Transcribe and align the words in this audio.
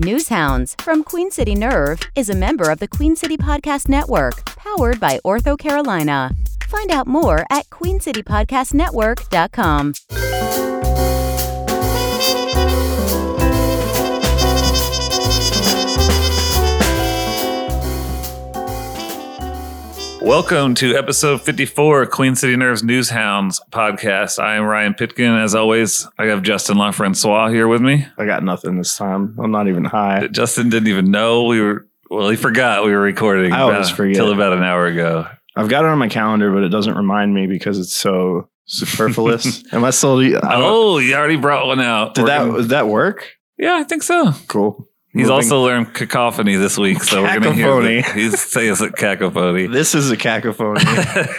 Newshounds 0.00 0.80
from 0.80 1.04
Queen 1.04 1.30
City 1.30 1.54
Nerve 1.54 2.00
is 2.16 2.30
a 2.30 2.34
member 2.34 2.70
of 2.70 2.78
the 2.78 2.88
Queen 2.88 3.14
City 3.14 3.36
Podcast 3.36 3.86
Network, 3.88 4.44
powered 4.56 4.98
by 4.98 5.20
Ortho 5.24 5.56
Carolina. 5.58 6.34
Find 6.66 6.90
out 6.90 7.06
more 7.06 7.44
at 7.50 7.68
queencitypodcastnetwork.com. 7.70 10.39
Welcome 20.20 20.74
to 20.76 20.94
episode 20.96 21.40
54 21.40 22.06
Queen 22.06 22.36
City 22.36 22.54
Nerves 22.54 22.82
News 22.84 23.08
Hounds 23.08 23.58
podcast. 23.70 24.38
I 24.38 24.56
am 24.56 24.64
Ryan 24.64 24.92
Pitkin. 24.92 25.34
As 25.34 25.54
always, 25.54 26.06
I 26.18 26.26
have 26.26 26.42
Justin 26.42 26.76
LaFrancois 26.76 27.50
here 27.52 27.66
with 27.66 27.80
me. 27.80 28.06
I 28.18 28.26
got 28.26 28.44
nothing 28.44 28.76
this 28.76 28.96
time. 28.96 29.34
I'm 29.42 29.50
not 29.50 29.66
even 29.66 29.84
high. 29.84 30.26
Justin 30.28 30.68
didn't 30.68 30.88
even 30.88 31.10
know 31.10 31.44
we 31.44 31.60
were, 31.62 31.86
well, 32.10 32.28
he 32.28 32.36
forgot 32.36 32.84
we 32.84 32.90
were 32.92 33.00
recording 33.00 33.52
I 33.52 33.60
always 33.62 33.88
forget. 33.88 34.16
until 34.20 34.32
about 34.32 34.52
an 34.52 34.62
hour 34.62 34.86
ago. 34.86 35.26
I've 35.56 35.68
got 35.70 35.84
it 35.84 35.88
on 35.88 35.98
my 35.98 36.08
calendar, 36.08 36.52
but 36.52 36.64
it 36.64 36.68
doesn't 36.68 36.94
remind 36.96 37.32
me 37.34 37.46
because 37.46 37.78
it's 37.78 37.96
so 37.96 38.48
superfluous. 38.66 39.64
Am 39.72 39.82
I 39.84 39.90
still? 39.90 40.18
I 40.20 40.38
Oh, 40.44 40.98
you 40.98 41.14
already 41.14 41.36
brought 41.36 41.66
one 41.66 41.80
out. 41.80 42.14
did 42.14 42.22
We're 42.22 42.28
that 42.28 42.38
gonna- 42.46 42.58
did 42.58 42.68
that 42.68 42.88
work? 42.88 43.32
yeah, 43.58 43.76
I 43.76 43.84
think 43.84 44.02
so. 44.02 44.32
Cool. 44.48 44.86
He's 45.12 45.22
Moving- 45.22 45.32
also 45.32 45.62
learned 45.64 45.92
cacophony 45.92 46.54
this 46.54 46.78
week, 46.78 47.02
so 47.02 47.22
we're 47.22 47.40
going 47.40 47.42
to 47.42 47.52
hear 47.52 47.66
Cacophony. 47.66 48.02
the- 48.02 48.12
He's 48.12 48.40
saying 48.40 48.70
it's 48.72 48.80
a 48.80 48.90
cacophony. 48.92 49.66
This 49.72 49.94
is 49.96 50.10
a 50.10 50.16
cacophony. 50.16 50.80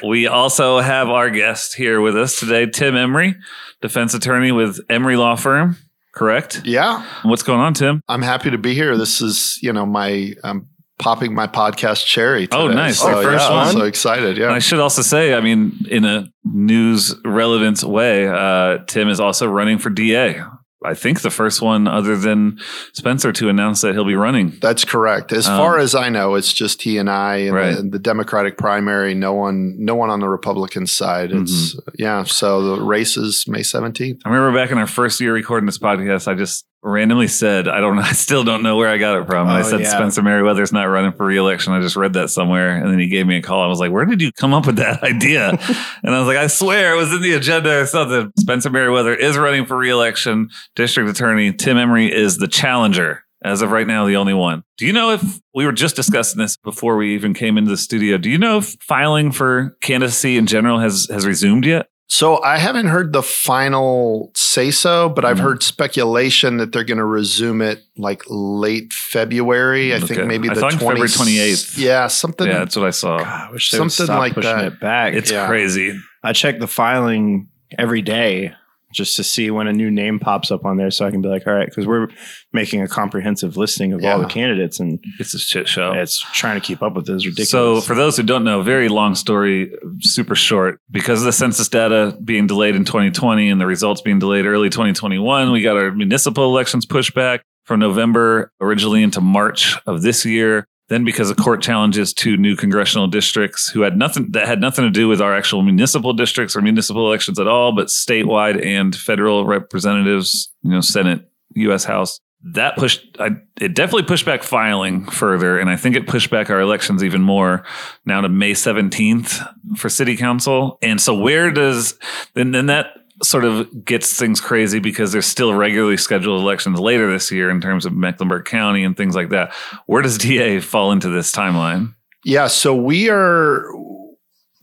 we 0.07 0.27
also 0.27 0.79
have 0.79 1.09
our 1.09 1.29
guest 1.29 1.75
here 1.75 2.01
with 2.01 2.17
us 2.17 2.37
today, 2.39 2.65
Tim 2.65 2.95
Emry, 2.95 3.35
defense 3.81 4.13
attorney 4.13 4.51
with 4.51 4.85
Emry 4.89 5.17
Law 5.17 5.35
Firm. 5.37 5.77
Correct? 6.13 6.61
Yeah, 6.65 7.05
What's 7.23 7.43
going 7.43 7.61
on, 7.61 7.73
Tim? 7.73 8.01
I'm 8.09 8.21
happy 8.21 8.51
to 8.51 8.57
be 8.57 8.73
here. 8.73 8.97
This 8.97 9.21
is, 9.21 9.57
you 9.61 9.71
know, 9.71 9.85
my 9.85 10.33
I'm 10.43 10.67
popping 10.99 11.33
my 11.33 11.47
podcast 11.47 12.05
cherry. 12.05 12.47
Today. 12.47 12.57
Oh, 12.57 12.67
nice. 12.67 12.99
So, 12.99 13.07
Our 13.07 13.23
first 13.23 13.41
yeah, 13.43 13.49
I'm 13.49 13.67
one? 13.67 13.73
so 13.75 13.83
excited. 13.85 14.37
And 14.37 14.51
I 14.51 14.59
should 14.59 14.79
also 14.81 15.01
say, 15.01 15.33
I 15.33 15.39
mean, 15.39 15.85
in 15.89 16.03
a 16.03 16.27
news 16.43 17.15
relevant 17.23 17.81
way, 17.83 18.27
uh, 18.27 18.79
Tim 18.87 19.07
is 19.07 19.21
also 19.21 19.47
running 19.47 19.77
for 19.77 19.89
DA. 19.89 20.43
I 20.83 20.93
think 20.95 21.21
the 21.21 21.29
first 21.29 21.61
one 21.61 21.87
other 21.87 22.17
than 22.17 22.57
Spencer 22.93 23.31
to 23.33 23.49
announce 23.49 23.81
that 23.81 23.93
he'll 23.93 24.03
be 24.05 24.15
running. 24.15 24.57
That's 24.61 24.83
correct. 24.83 25.31
As 25.31 25.47
Um, 25.47 25.57
far 25.57 25.77
as 25.77 25.93
I 25.93 26.09
know, 26.09 26.33
it's 26.35 26.51
just 26.51 26.81
he 26.81 26.97
and 26.97 27.09
I 27.09 27.35
in 27.35 27.53
Right. 27.53 27.75
the, 27.75 27.83
the 27.83 27.99
Democratic 27.99 28.57
primary. 28.57 29.13
No 29.13 29.33
one, 29.33 29.75
no 29.77 29.93
one 29.95 30.09
on 30.09 30.19
the 30.21 30.27
Republican 30.29 30.87
side. 30.87 31.31
It's 31.31 31.75
Mm-hmm. 31.75 31.89
yeah. 31.99 32.23
So 32.23 32.75
the 32.75 32.81
race 32.83 33.15
is 33.17 33.45
May 33.47 33.59
17th. 33.61 34.21
I 34.25 34.29
remember 34.29 34.57
back 34.57 34.71
in 34.71 34.77
our 34.79 34.87
first 34.87 35.21
year 35.21 35.33
recording 35.33 35.65
this 35.67 35.77
podcast, 35.77 36.27
I 36.27 36.33
just 36.33 36.65
randomly 36.83 37.27
said, 37.27 37.67
I 37.67 37.79
don't 37.79 37.95
know, 37.95 38.01
I 38.05 38.13
still 38.13 38.43
don't 38.43 38.63
know 38.63 38.77
where 38.77 38.89
I 38.89 38.97
got 38.97 39.19
it 39.21 39.25
from. 39.27 39.47
I 39.47 39.59
Oh, 39.59 39.63
said 39.63 39.81
yeah. 39.81 39.89
Spencer 39.89 40.21
Merriweather's 40.21 40.71
not 40.73 40.83
running 40.85 41.11
for 41.11 41.25
reelection. 41.25 41.73
I 41.73 41.79
just 41.81 41.95
read 41.95 42.13
that 42.13 42.29
somewhere. 42.29 42.75
And 42.75 42.91
then 42.91 42.99
he 42.99 43.07
gave 43.07 43.27
me 43.27 43.37
a 43.37 43.41
call. 43.41 43.61
I 43.61 43.67
was 43.67 43.79
like, 43.79 43.91
where 43.91 44.05
did 44.05 44.21
you 44.21 44.31
come 44.31 44.53
up 44.53 44.65
with 44.65 44.77
that 44.77 45.03
idea? 45.03 45.49
and 46.03 46.15
I 46.15 46.19
was 46.19 46.27
like, 46.27 46.37
I 46.37 46.47
swear 46.47 46.93
it 46.93 46.97
was 46.97 47.13
in 47.13 47.21
the 47.21 47.33
agenda 47.33 47.81
or 47.81 47.85
something. 47.85 48.31
Spencer 48.39 48.69
Merriweather 48.69 49.13
is 49.15 49.37
running 49.37 49.65
for 49.65 49.77
reelection. 49.77 50.49
District 50.75 51.09
Attorney 51.09 51.53
Tim 51.53 51.77
Emry 51.77 52.09
is 52.09 52.37
the 52.37 52.47
challenger. 52.47 53.23
As 53.43 53.63
of 53.63 53.71
right 53.71 53.87
now, 53.87 54.05
the 54.05 54.17
only 54.17 54.35
one. 54.35 54.63
Do 54.77 54.85
you 54.85 54.93
know 54.93 55.09
if 55.13 55.39
we 55.55 55.65
were 55.65 55.71
just 55.71 55.95
discussing 55.95 56.37
this 56.37 56.57
before 56.57 56.95
we 56.95 57.15
even 57.15 57.33
came 57.33 57.57
into 57.57 57.71
the 57.71 57.77
studio? 57.77 58.19
Do 58.19 58.29
you 58.29 58.37
know 58.37 58.59
if 58.59 58.75
filing 58.81 59.31
for 59.31 59.75
candidacy 59.81 60.37
in 60.37 60.45
general 60.45 60.77
has 60.77 61.07
has 61.09 61.25
resumed 61.25 61.65
yet? 61.65 61.87
So 62.13 62.43
I 62.43 62.57
haven't 62.57 62.87
heard 62.87 63.13
the 63.13 63.23
final 63.23 64.31
say 64.35 64.69
so, 64.69 65.07
but 65.07 65.23
I've 65.23 65.37
Mhm. 65.37 65.43
heard 65.43 65.63
speculation 65.63 66.57
that 66.57 66.73
they're 66.73 66.83
going 66.83 66.97
to 66.97 67.05
resume 67.05 67.61
it 67.61 67.83
like 67.97 68.21
late 68.27 68.91
February. 68.91 69.93
I 69.93 69.95
Okay. 69.95 70.07
think 70.15 70.27
maybe 70.27 70.49
I 70.49 70.53
the 70.55 70.59
thought 70.59 70.71
20 70.73 70.85
February 70.87 71.07
28th. 71.07 71.77
Yeah, 71.77 72.07
something. 72.07 72.47
Yeah, 72.47 72.59
that's 72.59 72.75
what 72.75 72.85
I 72.85 72.89
saw. 72.89 73.19
God, 73.19 73.47
I 73.47 73.51
wish 73.53 73.71
they 73.71 73.79
would 73.79 73.89
Something 73.93 74.07
stop 74.07 74.19
like 74.19 74.33
pushing 74.33 74.57
that. 74.57 74.65
it 74.65 74.79
back. 74.81 75.13
It's 75.13 75.31
Yeah. 75.31 75.47
crazy. 75.47 75.97
I 76.21 76.33
check 76.33 76.59
the 76.59 76.67
filing 76.67 77.47
every 77.79 78.01
day 78.01 78.55
just 78.93 79.15
to 79.15 79.23
see 79.23 79.51
when 79.51 79.67
a 79.67 79.73
new 79.73 79.89
name 79.89 80.19
pops 80.19 80.51
up 80.51 80.65
on 80.65 80.77
there, 80.77 80.91
so 80.91 81.05
I 81.05 81.11
can 81.11 81.21
be 81.21 81.29
like, 81.29 81.47
all 81.47 81.53
right, 81.53 81.67
because 81.67 81.87
we're 81.87 82.07
making 82.53 82.81
a 82.81 82.87
comprehensive 82.87 83.57
listing 83.57 83.93
of 83.93 84.03
all 84.03 84.19
the 84.19 84.25
candidates, 84.27 84.79
and 84.79 84.99
It's 85.19 85.33
a 85.33 85.39
shit 85.39 85.67
show. 85.67 85.93
it's 85.93 86.19
trying 86.33 86.59
to 86.59 86.65
keep 86.65 86.81
up 86.81 86.93
with 86.95 87.05
this 87.07 87.25
ridiculous. 87.25 87.49
So, 87.49 87.81
for 87.81 87.95
those 87.95 88.17
who 88.17 88.23
don't 88.23 88.43
know, 88.43 88.61
very 88.61 88.89
long 88.89 89.15
story, 89.15 89.71
super 90.01 90.35
short. 90.35 90.79
Because 90.89 91.21
of 91.21 91.25
the 91.25 91.33
census 91.33 91.69
data 91.69 92.17
being 92.23 92.47
delayed 92.47 92.75
in 92.75 92.85
2020 92.85 93.49
and 93.49 93.59
the 93.61 93.65
results 93.65 94.01
being 94.01 94.19
delayed 94.19 94.45
early 94.45 94.69
2021, 94.69 95.51
we 95.51 95.61
got 95.61 95.77
our 95.77 95.91
municipal 95.91 96.45
elections 96.45 96.85
pushed 96.85 97.13
back 97.13 97.43
from 97.65 97.79
November 97.79 98.51
originally 98.59 99.03
into 99.03 99.21
March 99.21 99.75
of 99.85 100.01
this 100.01 100.25
year. 100.25 100.65
Then, 100.91 101.05
because 101.05 101.29
of 101.29 101.37
court 101.37 101.61
challenges 101.61 102.13
to 102.15 102.35
new 102.35 102.57
congressional 102.57 103.07
districts 103.07 103.69
who 103.69 103.79
had 103.79 103.95
nothing 103.95 104.31
that 104.31 104.45
had 104.45 104.59
nothing 104.59 104.83
to 104.83 104.91
do 104.91 105.07
with 105.07 105.21
our 105.21 105.33
actual 105.33 105.61
municipal 105.61 106.11
districts 106.11 106.53
or 106.53 106.61
municipal 106.61 107.07
elections 107.07 107.39
at 107.39 107.47
all, 107.47 107.73
but 107.73 107.87
statewide 107.87 108.61
and 108.61 108.93
federal 108.93 109.45
representatives, 109.45 110.51
you 110.63 110.71
know, 110.71 110.81
Senate, 110.81 111.31
U.S. 111.55 111.85
House, 111.85 112.19
that 112.43 112.75
pushed 112.75 113.07
I, 113.21 113.37
it 113.61 113.73
definitely 113.73 114.03
pushed 114.03 114.25
back 114.25 114.43
filing 114.43 115.05
further 115.05 115.59
and 115.59 115.69
i 115.69 115.75
think 115.75 115.95
it 115.95 116.07
pushed 116.07 116.31
back 116.31 116.49
our 116.49 116.59
elections 116.59 117.03
even 117.03 117.21
more 117.21 117.63
now 118.05 118.19
to 118.21 118.29
may 118.29 118.53
17th 118.53 119.47
for 119.77 119.89
city 119.89 120.17
council 120.17 120.79
and 120.81 120.99
so 120.99 121.13
where 121.13 121.51
does 121.51 121.99
then 122.33 122.51
then 122.51 122.65
that 122.65 122.87
sort 123.23 123.45
of 123.45 123.85
gets 123.85 124.17
things 124.17 124.41
crazy 124.41 124.79
because 124.79 125.11
there's 125.11 125.25
still 125.25 125.53
regularly 125.53 125.97
scheduled 125.97 126.41
elections 126.41 126.79
later 126.79 127.09
this 127.11 127.31
year 127.31 127.49
in 127.49 127.61
terms 127.61 127.85
of 127.85 127.93
mecklenburg 127.93 128.45
county 128.45 128.83
and 128.83 128.97
things 128.97 129.15
like 129.15 129.29
that 129.29 129.53
where 129.85 130.01
does 130.01 130.17
da 130.25 130.59
fall 130.59 130.91
into 130.91 131.07
this 131.09 131.31
timeline 131.31 131.93
Yeah, 132.23 132.47
so 132.47 132.75
we 132.75 133.09
are 133.09 133.65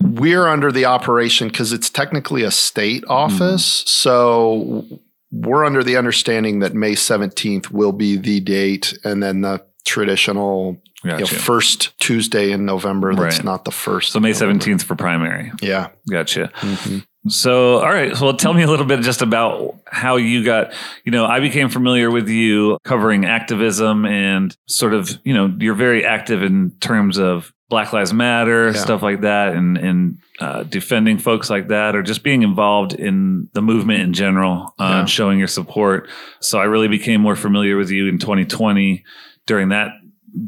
we're 0.01 0.47
under 0.47 0.71
the 0.71 0.85
operation 0.85 1.49
because 1.49 1.73
it's 1.73 1.91
technically 1.91 2.43
a 2.45 2.51
state 2.51 3.03
Mm-hmm. 3.03 3.11
office. 3.13 3.65
So 3.87 4.87
we're 5.33 5.65
under 5.65 5.83
the 5.83 5.97
understanding 5.97 6.61
that 6.61 6.73
May 6.75 6.93
17th 6.93 7.71
will 7.71 7.93
be 7.93 8.17
the 8.17 8.41
date 8.41 8.97
and 9.05 9.23
then 9.23 9.41
the 9.43 9.63
traditional 9.85 10.81
you 11.05 11.11
know, 11.17 11.27
first 11.27 11.99
Tuesday 12.01 12.51
in 12.53 12.65
November. 12.65 13.15
That's 13.15 13.37
Right. 13.39 13.45
not 13.45 13.65
the 13.65 13.71
first. 13.73 14.13
so 14.13 14.21
may 14.21 14.33
November. 14.33 14.65
17th 14.65 14.83
for 14.85 14.95
primary 14.97 15.53
Yeah. 15.61 15.89
gotcha 16.11 16.51
Mhm. 16.61 17.05
So, 17.27 17.79
all 17.79 17.89
right. 17.89 18.19
Well, 18.21 18.35
tell 18.37 18.55
me 18.55 18.63
a 18.63 18.67
little 18.69 18.87
bit 18.87 19.01
just 19.01 19.23
about 19.23 19.75
how 19.87 20.17
you 20.17 20.45
got, 20.45 20.73
you 21.05 21.13
know, 21.13 21.27
I 21.27 21.41
became 21.41 21.69
familiar 21.69 22.11
with 22.11 22.29
you 22.29 22.79
covering 22.85 23.25
activism 23.25 24.07
and 24.07 24.57
sort 24.67 24.95
of, 24.95 25.11
you 25.25 25.35
know, 25.35 25.53
you're 25.59 25.75
very 25.75 26.05
active 26.07 26.43
in 26.43 26.71
terms 26.81 27.19
of 27.19 27.53
Black 27.69 27.93
Lives 27.93 28.15
Matter, 28.15 28.67
Yeah. 28.67 28.73
stuff 28.81 29.03
like 29.03 29.23
that, 29.23 29.53
and, 29.55 29.77
and 29.77 30.19
uh, 30.41 30.63
defending 30.63 31.19
folks 31.19 31.51
like 31.51 31.69
that, 31.69 31.95
or 31.97 32.03
just 32.03 32.23
being 32.23 32.43
involved 32.43 32.95
in 32.95 33.49
the 33.53 33.61
movement 33.61 34.01
in 34.01 34.13
general, 34.15 34.73
uh, 34.79 34.85
Yeah. 34.85 35.01
and 35.01 35.11
showing 35.11 35.39
your 35.39 35.49
support. 35.49 36.09
So 36.41 36.59
I 36.59 36.65
really 36.65 36.89
became 36.89 37.21
more 37.21 37.37
familiar 37.37 37.77
with 37.77 37.91
you 37.91 38.07
in 38.07 38.19
2020 38.19 39.05
during 39.47 39.69
that 39.71 39.91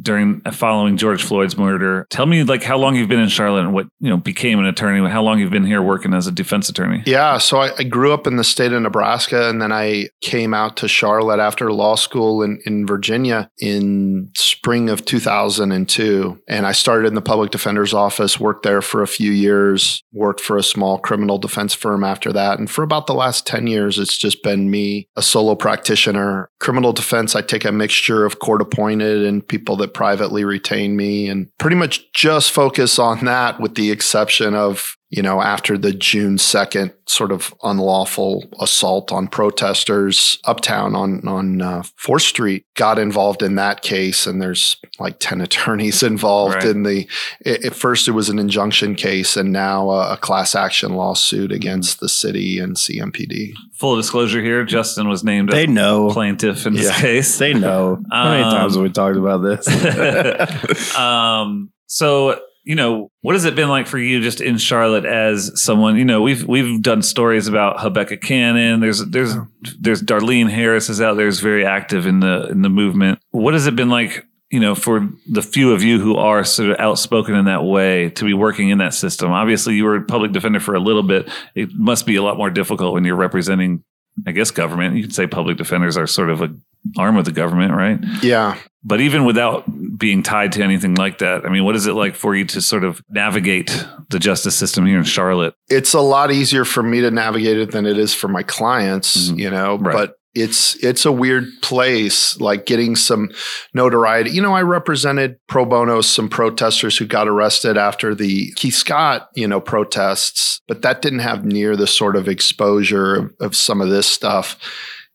during 0.02 0.42
uh, 0.44 0.50
following 0.50 0.96
George 0.96 1.22
Floyd's 1.22 1.56
murder. 1.56 2.06
Tell 2.10 2.26
me 2.26 2.44
like 2.44 2.62
how 2.62 2.78
long 2.78 2.96
you've 2.96 3.08
been 3.08 3.20
in 3.20 3.28
Charlotte 3.28 3.62
and 3.62 3.72
what, 3.72 3.86
you 3.98 4.08
know, 4.08 4.16
became 4.16 4.58
an 4.58 4.66
attorney, 4.66 5.08
how 5.08 5.22
long 5.22 5.38
you've 5.38 5.50
been 5.50 5.64
here 5.64 5.82
working 5.82 6.14
as 6.14 6.26
a 6.26 6.32
defense 6.32 6.68
attorney. 6.68 7.02
Yeah, 7.06 7.38
so 7.38 7.58
I, 7.58 7.70
I 7.78 7.82
grew 7.84 8.12
up 8.12 8.26
in 8.26 8.36
the 8.36 8.44
state 8.44 8.72
of 8.72 8.82
Nebraska, 8.82 9.48
and 9.48 9.60
then 9.60 9.72
I 9.72 10.08
came 10.20 10.54
out 10.54 10.76
to 10.78 10.88
Charlotte 10.88 11.40
after 11.40 11.72
law 11.72 11.94
school 11.94 12.42
in, 12.42 12.60
in 12.66 12.86
Virginia 12.86 13.50
in 13.58 14.30
spring 14.36 14.90
of 14.90 15.04
2002. 15.04 16.38
And 16.48 16.66
I 16.66 16.72
started 16.72 17.08
in 17.08 17.14
the 17.14 17.22
public 17.22 17.50
defender's 17.50 17.94
office, 17.94 18.38
worked 18.38 18.62
there 18.62 18.82
for 18.82 19.02
a 19.02 19.08
few 19.08 19.30
years, 19.32 20.02
worked 20.12 20.40
for 20.40 20.56
a 20.56 20.62
small 20.62 20.98
criminal 20.98 21.38
defense 21.38 21.74
firm 21.74 22.04
after 22.04 22.32
that. 22.32 22.58
And 22.58 22.70
for 22.70 22.82
about 22.82 23.06
the 23.06 23.14
last 23.14 23.46
10 23.46 23.66
years, 23.66 23.98
it's 23.98 24.18
just 24.18 24.42
been 24.42 24.70
me, 24.70 25.08
a 25.16 25.22
solo 25.22 25.54
practitioner. 25.54 26.49
Criminal 26.60 26.93
defense, 26.93 27.34
I 27.34 27.43
take 27.43 27.65
a 27.65 27.72
mixture 27.72 28.25
of 28.25 28.39
court 28.39 28.60
appointed 28.60 29.24
and 29.24 29.47
people 29.47 29.77
that 29.77 29.95
privately 29.95 30.45
retain 30.45 30.95
me, 30.95 31.28
and 31.28 31.48
pretty 31.59 31.77
much 31.77 32.12
just 32.12 32.53
focus 32.53 32.98
on 32.98 33.24
that 33.24 33.60
with 33.60 33.74
the 33.74 33.91
exception 33.91 34.54
of 34.54 34.97
you 35.10 35.22
know, 35.22 35.42
after 35.42 35.77
the 35.77 35.92
June 35.92 36.36
2nd 36.36 36.92
sort 37.07 37.33
of 37.33 37.53
unlawful 37.65 38.45
assault 38.60 39.10
on 39.10 39.27
protesters 39.27 40.39
uptown 40.45 40.95
on, 40.95 41.27
on 41.27 41.60
uh, 41.60 41.83
4th 42.01 42.21
Street, 42.22 42.65
got 42.77 42.97
involved 42.97 43.42
in 43.42 43.57
that 43.57 43.83
case. 43.83 44.28
And 44.28 44.41
there's 44.41 44.77
like 45.01 45.16
10 45.18 45.41
attorneys 45.47 46.04
involved 46.04 46.54
Right. 46.54 46.65
in 46.66 46.84
the, 46.84 47.09
i- 47.45 47.59
at 47.66 47.74
first 47.74 48.07
it 48.07 48.12
was 48.12 48.28
an 48.28 48.39
injunction 48.39 48.95
case 48.95 49.36
and 49.36 49.51
now 49.53 49.91
a, 49.91 50.12
a 50.12 50.16
class 50.16 50.54
action 50.54 50.95
lawsuit 50.95 51.51
against 51.51 51.98
the 51.98 52.09
city 52.09 52.60
and 52.60 52.77
CMPD. 52.77 53.53
Full 53.74 53.97
disclosure 53.97 54.41
here, 54.41 54.65
Justin 54.65 55.09
was 55.09 55.24
named 55.24 55.48
they 55.51 55.65
a 55.65 55.66
know. 55.66 56.10
plaintiff 56.10 56.66
in 56.66 56.74
this 56.74 56.84
Yeah. 56.86 57.01
case. 57.01 57.36
They 57.39 57.53
know. 57.53 58.01
How 58.13 58.30
many 58.30 58.45
Um, 58.45 58.53
times 58.53 58.74
have 58.74 58.83
we 58.84 58.91
talked 58.91 59.16
about 59.16 59.39
this? 59.39 60.95
um, 60.97 61.71
so 61.86 62.39
you 62.62 62.74
know, 62.74 63.10
what 63.22 63.34
has 63.34 63.45
it 63.45 63.54
been 63.54 63.68
like 63.68 63.86
for 63.86 63.98
you 63.98 64.21
just 64.21 64.41
in 64.41 64.59
Charlotte 64.59 65.07
as 65.07 65.60
someone, 65.60 65.97
you 65.97 66.04
know, 66.04 66.21
we've 66.21 66.47
we've 66.47 66.83
done 66.83 67.03
stories 67.03 67.48
about 67.48 67.78
Habecca 67.78 68.21
Cannon. 68.21 68.80
There's 68.80 69.04
there's 69.07 69.34
there's 69.78 70.03
Darlene 70.03 70.51
Harris 70.51 70.89
is 70.89 71.01
out 71.01 71.16
there 71.16 71.27
is 71.27 71.41
very 71.41 71.65
active 71.65 72.07
in 72.07 72.21
the 72.21 72.48
in 72.48 72.62
the 72.62 72.68
movement. 72.68 73.18
What 73.30 73.54
has 73.54 73.66
it 73.66 73.77
been 73.77 73.89
like, 73.89 74.27
you 74.51 74.60
know, 74.60 74.74
for 74.74 75.09
the 75.27 75.42
few 75.42 75.72
of 75.72 75.83
you 75.83 76.01
who 76.01 76.16
are 76.16 76.45
sort 76.45 76.71
of 76.71 76.78
outspoken 76.78 77.34
in 77.34 77.47
that 77.47 77.65
way 77.65 78.10
to 78.10 78.24
be 78.24 78.34
working 78.34 78.68
in 78.68 78.78
that 78.78 78.92
system? 78.92 79.30
Obviously 79.30 79.74
you 79.74 79.84
were 79.84 79.97
a 79.97 80.04
public 80.04 80.33
defender 80.33 80.60
for 80.60 80.74
a 80.74 80.80
little 80.80 81.03
bit. 81.03 81.30
It 81.54 81.72
must 81.72 82.04
be 82.04 82.16
a 82.16 82.22
lot 82.22 82.36
more 82.36 82.51
difficult 82.51 82.92
when 82.92 83.04
you're 83.04 83.16
representing 83.16 83.84
I 84.27 84.33
guess 84.33 84.51
government. 84.51 84.97
You 84.97 85.03
could 85.03 85.15
say 85.15 85.27
public 85.27 85.56
defenders 85.56 85.97
are 85.97 86.06
sort 86.06 86.30
of 86.30 86.42
a 86.42 86.54
arm 86.98 87.16
of 87.16 87.24
the 87.24 87.32
government, 87.32 87.72
right? 87.74 87.98
Yeah. 88.22 88.56
But 88.82 89.00
even 89.03 89.27
without 89.27 89.65
being 89.98 90.22
tied 90.22 90.53
to 90.53 90.62
anything 90.62 90.94
like 90.94 91.18
that, 91.18 91.44
I 91.44 91.50
mean, 91.50 91.65
what 91.65 91.77
is 91.77 91.86
it 91.86 91.92
like 91.92 92.15
for 92.16 92.34
you 92.34 92.47
to 92.47 92.62
sort 92.62 92.82
of 92.84 93.03
navigate 93.10 93.86
the 94.09 94.18
justice 94.18 94.56
system 94.56 94.86
here 94.86 94.97
in 94.98 95.04
Charlotte? 95.04 95.54
It's 95.68 95.92
a 95.92 96.00
lot 96.00 96.32
easier 96.32 96.65
for 96.65 96.82
me 96.82 97.03
to 97.03 97.10
navigate 97.10 97.59
it 97.59 97.72
than 97.72 97.84
it 97.84 97.98
is 97.98 98.15
for 98.15 98.28
my 98.28 98.42
clients, 98.42 99.30
Mhm. 99.30 99.38
you 99.38 99.50
know, 99.50 99.77
Right. 99.78 99.92
but 99.94 100.15
it's 100.34 100.77
it's 100.77 101.04
a 101.04 101.10
weird 101.12 101.44
place 101.60 102.41
like 102.41 102.65
getting 102.65 102.94
some 102.97 103.30
notoriety. 103.74 104.30
You 104.30 104.41
know, 104.41 104.54
I 104.54 104.62
represented 104.62 105.36
pro 105.48 105.65
bono 105.65 106.00
some 106.00 106.28
protesters 106.28 106.97
who 106.97 107.04
got 107.04 107.28
arrested 107.28 107.77
after 107.77 108.15
the 108.15 108.53
Keith 108.56 108.77
Scott, 108.77 109.28
you 109.34 109.48
know, 109.48 109.60
protests, 109.60 110.60
but 110.68 110.82
that 110.82 111.03
didn't 111.03 111.18
have 111.18 111.44
near 111.44 111.77
the 111.77 111.86
sort 111.88 112.16
of 112.16 112.28
exposure 112.28 113.16
of, 113.16 113.32
of 113.41 113.56
some 113.56 113.80
of 113.80 113.91
this 113.91 114.06
stuff. 114.06 114.56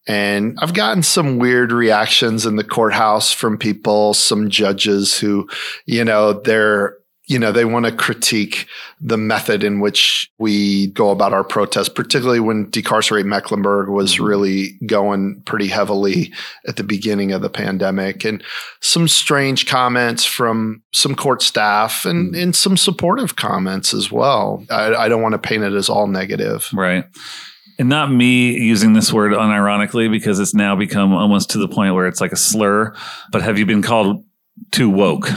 And 0.08 0.58
I've 0.62 0.74
gotten 0.74 1.04
some 1.04 1.40
weird 1.40 1.72
reactions 1.72 2.46
in 2.46 2.58
the 2.58 2.64
courthouse 2.64 3.32
from 3.32 3.58
people, 3.58 4.14
some 4.14 4.50
judges 4.50 5.18
who, 5.18 5.50
you 5.86 6.06
know, 6.06 6.34
they're, 6.34 6.98
you 7.28 7.40
know, 7.40 7.52
they 7.52 7.66
want 7.66 7.88
to 7.88 7.92
critique 7.92 8.68
the 9.02 9.18
method 9.18 9.64
in 9.64 9.80
which 9.80 10.32
we 10.38 10.88
go 10.92 11.10
about 11.10 11.34
our 11.34 11.44
protests, 11.44 11.90
particularly 11.90 12.40
when 12.40 12.70
Decarcerate 12.70 13.26
Mecklenburg 13.26 13.90
was 13.90 14.14
mm-hmm. 14.14 14.26
really 14.26 14.80
going 14.86 15.42
pretty 15.46 15.68
heavily 15.68 16.32
at 16.68 16.76
the 16.76 16.84
beginning 16.84 17.32
of 17.32 17.42
the 17.42 17.50
pandemic. 17.50 18.26
And 18.26 18.44
some 18.82 19.08
strange 19.08 19.66
comments 19.66 20.24
from 20.24 20.84
some 20.94 21.16
court 21.16 21.42
staff 21.42 22.06
and, 22.06 22.32
mm-hmm. 22.32 22.44
and 22.44 22.56
some 22.56 22.78
supportive 22.78 23.36
comments 23.36 23.92
as 23.92 24.12
well. 24.12 24.64
I, 24.70 24.94
I 24.94 25.10
don't 25.10 25.24
want 25.24 25.34
to 25.34 25.40
paint 25.40 25.64
it 25.64 25.74
as 25.74 25.90
all 25.90 26.06
negative. 26.06 26.70
Right. 26.74 27.06
And 27.78 27.90
not 27.90 28.12
me 28.12 28.58
using 28.58 28.94
this 28.94 29.12
word 29.12 29.34
unironically 29.34 30.10
because 30.10 30.40
it's 30.40 30.54
now 30.54 30.76
become 30.76 31.14
almost 31.14 31.52
to 31.52 31.58
the 31.58 31.68
point 31.68 31.94
where 31.94 32.08
it's 32.08 32.22
like 32.22 32.32
a 32.32 32.38
slur. 32.38 32.94
But 33.32 33.42
have 33.42 33.60
you 33.60 33.66
been 33.66 33.82
called 33.82 34.24
too 34.72 34.90
woke? 34.90 35.30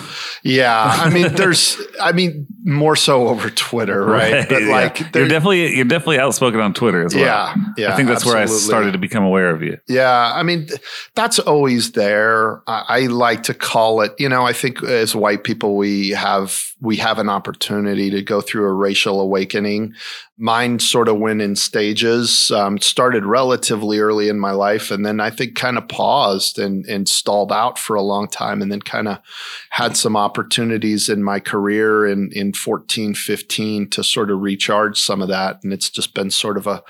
Yeah, 0.43 0.85
I 0.85 1.11
mean, 1.11 1.32
there's, 1.35 1.81
I 2.00 2.12
mean, 2.12 2.46
more 2.68 2.96
so 2.96 3.28
over 3.28 3.48
Twitter, 3.48 4.04
right? 4.04 4.46
But 4.48 4.62
yeah. 4.62 4.68
like, 4.68 5.14
you're 5.14 5.26
definitely 5.26 5.74
you're 5.74 5.86
definitely 5.86 6.18
outspoken 6.18 6.60
on 6.60 6.74
Twitter 6.74 7.04
as 7.04 7.14
well. 7.14 7.24
yeah, 7.24 7.54
yeah. 7.76 7.92
I 7.92 7.96
think 7.96 8.08
that's 8.08 8.26
where 8.26 8.36
I 8.36 8.44
started 8.44 8.92
to 8.92 8.98
become 8.98 9.24
aware 9.24 9.50
of 9.50 9.62
you. 9.62 9.78
Yeah, 9.88 10.32
I 10.34 10.42
mean, 10.42 10.68
that's 11.14 11.38
always 11.38 11.92
there. 11.92 12.62
I, 12.68 12.84
I 12.88 13.00
like 13.06 13.44
to 13.44 13.54
call 13.54 14.02
it. 14.02 14.14
You 14.18 14.28
know, 14.28 14.44
I 14.44 14.52
think 14.52 14.82
as 14.82 15.16
white 15.16 15.44
people, 15.44 15.76
we 15.76 16.10
have 16.10 16.74
we 16.80 16.96
have 16.96 17.18
an 17.18 17.30
opportunity 17.30 18.10
to 18.10 18.22
go 18.22 18.40
through 18.40 18.66
a 18.66 18.72
racial 18.72 19.20
awakening. 19.20 19.94
Mine 20.36 20.78
sort 20.78 21.08
of 21.08 21.18
went 21.18 21.42
in 21.42 21.56
stages. 21.56 22.50
Um, 22.50 22.78
started 22.78 23.24
relatively 23.24 23.98
early 23.98 24.28
in 24.28 24.38
my 24.38 24.52
life, 24.52 24.90
and 24.90 25.04
then 25.04 25.20
I 25.20 25.30
think 25.30 25.56
kind 25.56 25.78
of 25.78 25.88
paused 25.88 26.58
and 26.58 26.84
and 26.86 27.08
stalled 27.08 27.50
out 27.50 27.78
for 27.78 27.96
a 27.96 28.02
long 28.02 28.28
time, 28.28 28.60
and 28.60 28.70
then 28.70 28.82
kind 28.82 29.08
of 29.08 29.18
had 29.70 29.96
some 29.96 30.16
opportunities 30.16 31.08
in 31.08 31.22
my 31.22 31.40
career 31.40 32.06
and 32.06 32.32
in 32.34 32.52
14, 32.58 33.14
15 33.14 33.90
to 33.90 34.05
sort 34.05 34.31
of 34.31 34.40
recharge 34.40 34.99
some 34.99 35.22
of 35.22 35.28
that, 35.28 35.60
and 35.62 35.72
it's 35.72 35.90
just 35.90 36.14
been 36.14 36.31
sort 36.31 36.56
of 36.56 36.66
a 36.66 36.82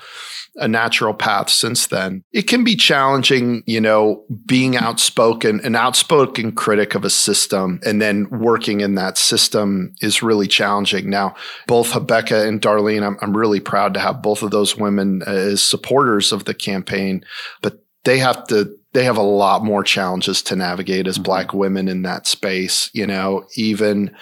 a 0.55 0.67
natural 0.67 1.13
path 1.13 1.49
since 1.49 1.87
then. 1.87 2.23
It 2.33 2.43
can 2.43 2.63
be 2.63 2.75
challenging, 2.75 3.63
you 3.65 3.79
know, 3.79 4.25
being 4.45 4.75
outspoken, 4.75 5.61
an 5.61 5.75
outspoken 5.75 6.51
critic 6.51 6.95
of 6.95 7.05
a 7.05 7.09
system, 7.09 7.79
and 7.85 8.01
then 8.01 8.27
working 8.29 8.81
in 8.81 8.95
that 8.95 9.17
system 9.17 9.93
is 10.01 10.21
really 10.21 10.47
challenging. 10.47 11.09
Now, 11.09 11.35
both 11.67 11.91
Habecca 11.91 12.47
and 12.47 12.61
Darlene, 12.61 13.03
I'm, 13.03 13.17
I'm 13.21 13.35
really 13.35 13.59
proud 13.59 13.93
to 13.93 13.99
have 13.99 14.21
both 14.21 14.43
of 14.43 14.51
those 14.51 14.77
women 14.77 15.21
uh, 15.25 15.31
as 15.31 15.63
supporters 15.63 16.31
of 16.31 16.45
the 16.45 16.53
campaign, 16.53 17.23
but 17.61 17.83
they 18.03 18.19
have 18.19 18.45
to 18.47 18.75
they 18.93 19.03
have 19.03 19.17
a 19.17 19.21
lot 19.21 19.63
more 19.63 19.83
challenges 19.83 20.41
to 20.41 20.55
navigate 20.55 21.07
as 21.07 21.15
mm-hmm. 21.15 21.23
black 21.23 21.53
women 21.53 21.87
in 21.87 22.01
that 22.03 22.27
space 22.27 22.89
you 22.93 23.05
know 23.05 23.45
even 23.55 24.15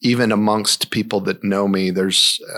even 0.00 0.32
amongst 0.32 0.90
people 0.90 1.20
that 1.20 1.44
know 1.44 1.68
me 1.68 1.90
there's 1.90 2.40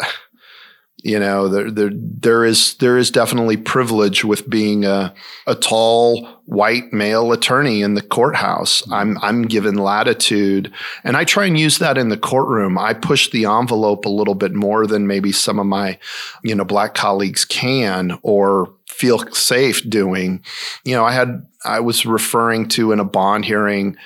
you 1.03 1.21
know 1.21 1.47
there 1.47 1.71
there 1.71 1.91
there 1.93 2.45
is 2.45 2.75
there 2.77 2.97
is 2.97 3.11
definitely 3.11 3.57
privilege 3.57 4.25
with 4.25 4.49
being 4.49 4.85
a 4.85 5.15
a 5.47 5.55
tall 5.55 6.27
white 6.47 6.93
male 6.93 7.33
attorney 7.33 7.83
in 7.83 7.95
the 7.95 8.03
courthouse. 8.03 8.83
Mm-hmm. 8.83 8.93
I'm 8.95 9.19
i'm 9.19 9.43
given 9.43 9.77
latitude 9.77 10.73
and 11.05 11.17
i 11.17 11.25
try 11.25 11.45
and 11.45 11.59
use 11.59 11.79
that 11.79 11.99
in 11.99 12.09
the 12.09 12.17
courtroom. 12.17 12.79
I 12.79 12.95
push 12.95 13.31
the 13.31 13.45
envelope 13.45 14.05
a 14.05 14.11
little 14.11 14.35
bit 14.35 14.55
more 14.55 14.87
than 14.87 15.07
maybe 15.07 15.33
some 15.33 15.59
of 15.59 15.67
my 15.67 15.99
you 16.43 16.55
know 16.55 16.65
black 16.65 16.95
colleagues 16.95 17.45
can 17.45 18.19
or 18.23 18.75
feel 18.97 19.19
safe 19.33 19.89
doing 19.89 20.43
you 20.85 20.95
know 20.95 21.05
i 21.05 21.13
had 21.13 21.43
i 21.65 21.79
was 21.81 22.07
referring 22.07 22.67
to 22.69 22.93
in 22.93 23.01
a 23.01 23.05
bond 23.05 23.45
hearing 23.45 23.97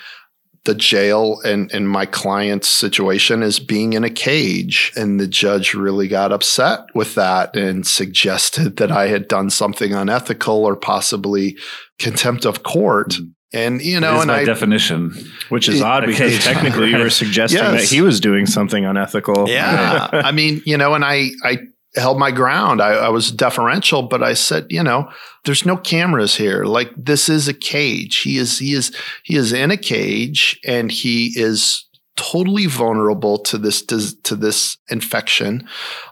the 0.64 0.74
jail 0.74 1.40
and, 1.42 1.72
and 1.72 1.88
my 1.88 2.04
client's 2.04 2.68
situation 2.68 3.42
as 3.42 3.58
being 3.58 3.94
in 3.94 4.04
a 4.04 4.10
cage. 4.10 4.92
And 4.94 5.18
the 5.18 5.26
judge 5.26 5.72
really 5.72 6.06
got 6.06 6.32
upset 6.32 6.80
with 6.94 7.14
that 7.14 7.56
and 7.56 7.86
suggested 7.86 8.76
that 8.76 8.92
I 8.92 9.06
had 9.08 9.26
done 9.26 9.48
something 9.48 9.94
unethical 9.94 10.66
or 10.66 10.76
possibly 10.76 11.56
contempt 11.98 12.44
of 12.44 12.62
court. 12.62 13.12
Mm-hmm. 13.12 13.24
And, 13.52 13.82
you 13.82 13.98
know, 13.98 14.20
and 14.20 14.28
by 14.28 14.40
I, 14.40 14.44
definition. 14.44 15.12
Which 15.48 15.66
is 15.68 15.80
odd 15.80 16.04
Okay. 16.04 16.12
because 16.12 16.44
technically 16.44 16.90
you 16.90 16.98
were 16.98 17.10
suggesting 17.24 17.58
Yes. 17.58 17.80
that 17.88 17.94
he 17.94 18.02
was 18.02 18.20
doing 18.20 18.44
something 18.44 18.84
unethical. 18.84 19.48
Yeah. 19.48 20.08
I 20.12 20.30
mean, 20.30 20.62
you 20.66 20.76
know, 20.76 20.92
and 20.92 21.04
I, 21.04 21.30
I 21.42 21.58
held 21.94 22.18
my 22.18 22.30
ground. 22.30 22.80
I, 22.80 22.92
I 22.92 23.08
was 23.08 23.32
deferential, 23.32 24.02
but 24.02 24.22
I 24.22 24.34
said, 24.34 24.66
you 24.70 24.82
know, 24.82 25.10
there's 25.44 25.66
no 25.66 25.76
cameras 25.76 26.36
here. 26.36 26.64
Like 26.64 26.92
this 26.96 27.28
is 27.28 27.48
a 27.48 27.54
cage. 27.54 28.18
He 28.18 28.38
is, 28.38 28.58
he 28.58 28.74
is, 28.74 28.94
he 29.24 29.36
is 29.36 29.52
in 29.52 29.70
a 29.70 29.76
cage 29.76 30.60
and 30.64 30.90
he 30.90 31.32
is 31.36 31.86
totally 32.16 32.66
vulnerable 32.66 33.38
to 33.38 33.58
this, 33.58 33.82
to 33.82 34.36
this 34.36 34.76
infection 34.88 35.66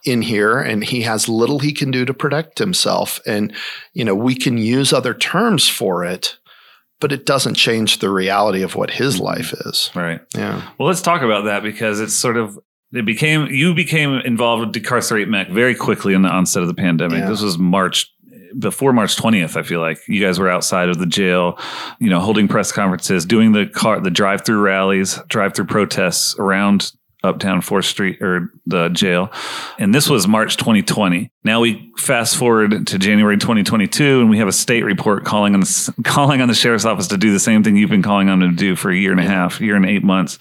in 0.05 0.23
here. 0.23 0.59
And 0.59 0.83
he 0.83 1.03
has 1.03 1.29
little 1.29 1.59
he 1.59 1.73
can 1.73 1.91
do 1.91 2.05
to 2.05 2.15
protect 2.15 2.59
himself. 2.59 3.21
And, 3.27 3.55
you 3.93 4.05
know, 4.05 4.15
we 4.15 4.35
can 4.35 4.59
use 4.59 4.93
other 4.93 5.15
terms 5.15 5.69
for 5.69 6.05
it, 6.05 6.39
but 6.99 7.13
it 7.13 7.27
doesn't 7.27 7.55
change 7.55 7.99
the 7.99 8.11
reality 8.11 8.63
of 8.63 8.75
what 8.75 8.91
his 8.91 9.21
life 9.21 9.53
is. 9.67 9.91
Right. 9.95 10.21
Yeah. 10.35 10.69
Well, 10.79 10.89
let's 10.89 11.03
talk 11.03 11.23
about 11.23 11.45
that 11.45 11.63
because 11.63 12.01
it's 12.01 12.15
sort 12.15 12.37
of 12.37 12.59
it 12.93 13.05
became 13.05 13.47
you 13.47 13.75
became 13.75 14.15
involved 14.25 14.61
with 14.61 14.73
decarcerate 14.73 15.29
Meck 15.29 15.51
very 15.51 15.75
quickly 15.75 16.15
in 16.15 16.23
the 16.23 16.29
onset 16.29 16.63
of 16.63 16.69
the 16.69 16.75
pandemic. 16.75 17.21
Yeah. 17.21 17.29
This 17.29 17.43
was 17.43 17.59
March 17.59 18.13
before 18.59 18.93
March 18.93 19.17
20th, 19.17 19.57
I 19.57 19.63
feel 19.63 19.81
like 19.81 19.99
you 20.09 20.25
guys 20.25 20.39
were 20.39 20.49
outside 20.49 20.89
of 20.89 20.99
the 20.99 21.07
jail, 21.07 21.59
you 21.99 22.09
know, 22.09 22.21
holding 22.21 22.49
press 22.49 22.73
conferences, 22.73 23.27
doing 23.27 23.53
the 23.53 23.67
car 23.67 24.01
the 24.01 24.11
drive-through 24.11 24.61
rallies, 24.61 25.19
drive-through 25.29 25.67
protests 25.67 26.35
around 26.39 26.93
uptown 27.25 27.61
4th 27.61 27.85
Street 27.85 28.23
or 28.23 28.53
the 28.67 28.89
jail. 28.91 29.33
And 29.79 29.95
this 29.95 30.09
was 30.09 30.29
March 30.29 30.57
2020. 30.57 31.31
Now 31.45 31.61
we 31.61 31.93
fast 31.97 32.37
forward 32.37 32.87
to 32.87 32.99
January 32.99 33.37
2022 33.37 34.21
and 34.21 34.31
we 34.31 34.39
have 34.39 34.49
a 34.49 34.53
state 34.53 34.85
report 34.85 35.25
calling 35.25 35.55
on 35.55 35.61
the 35.61 35.95
calling 36.05 36.41
on 36.41 36.49
the 36.49 36.55
sheriff's 36.55 36.85
office 36.85 37.09
to 37.09 37.17
do 37.17 37.33
the 37.33 37.41
same 37.41 37.65
thing 37.65 37.77
you've 37.77 37.91
been 37.91 38.03
calling 38.03 38.29
on 38.29 38.41
them 38.41 38.51
to 38.51 38.57
do 38.57 38.77
for 38.77 38.91
a 38.91 38.97
year 38.97 39.11
and 39.11 39.21
a 39.21 39.25
half, 39.25 39.61
year 39.61 39.75
and 39.75 39.87
8 39.87 40.05
months. 40.05 40.39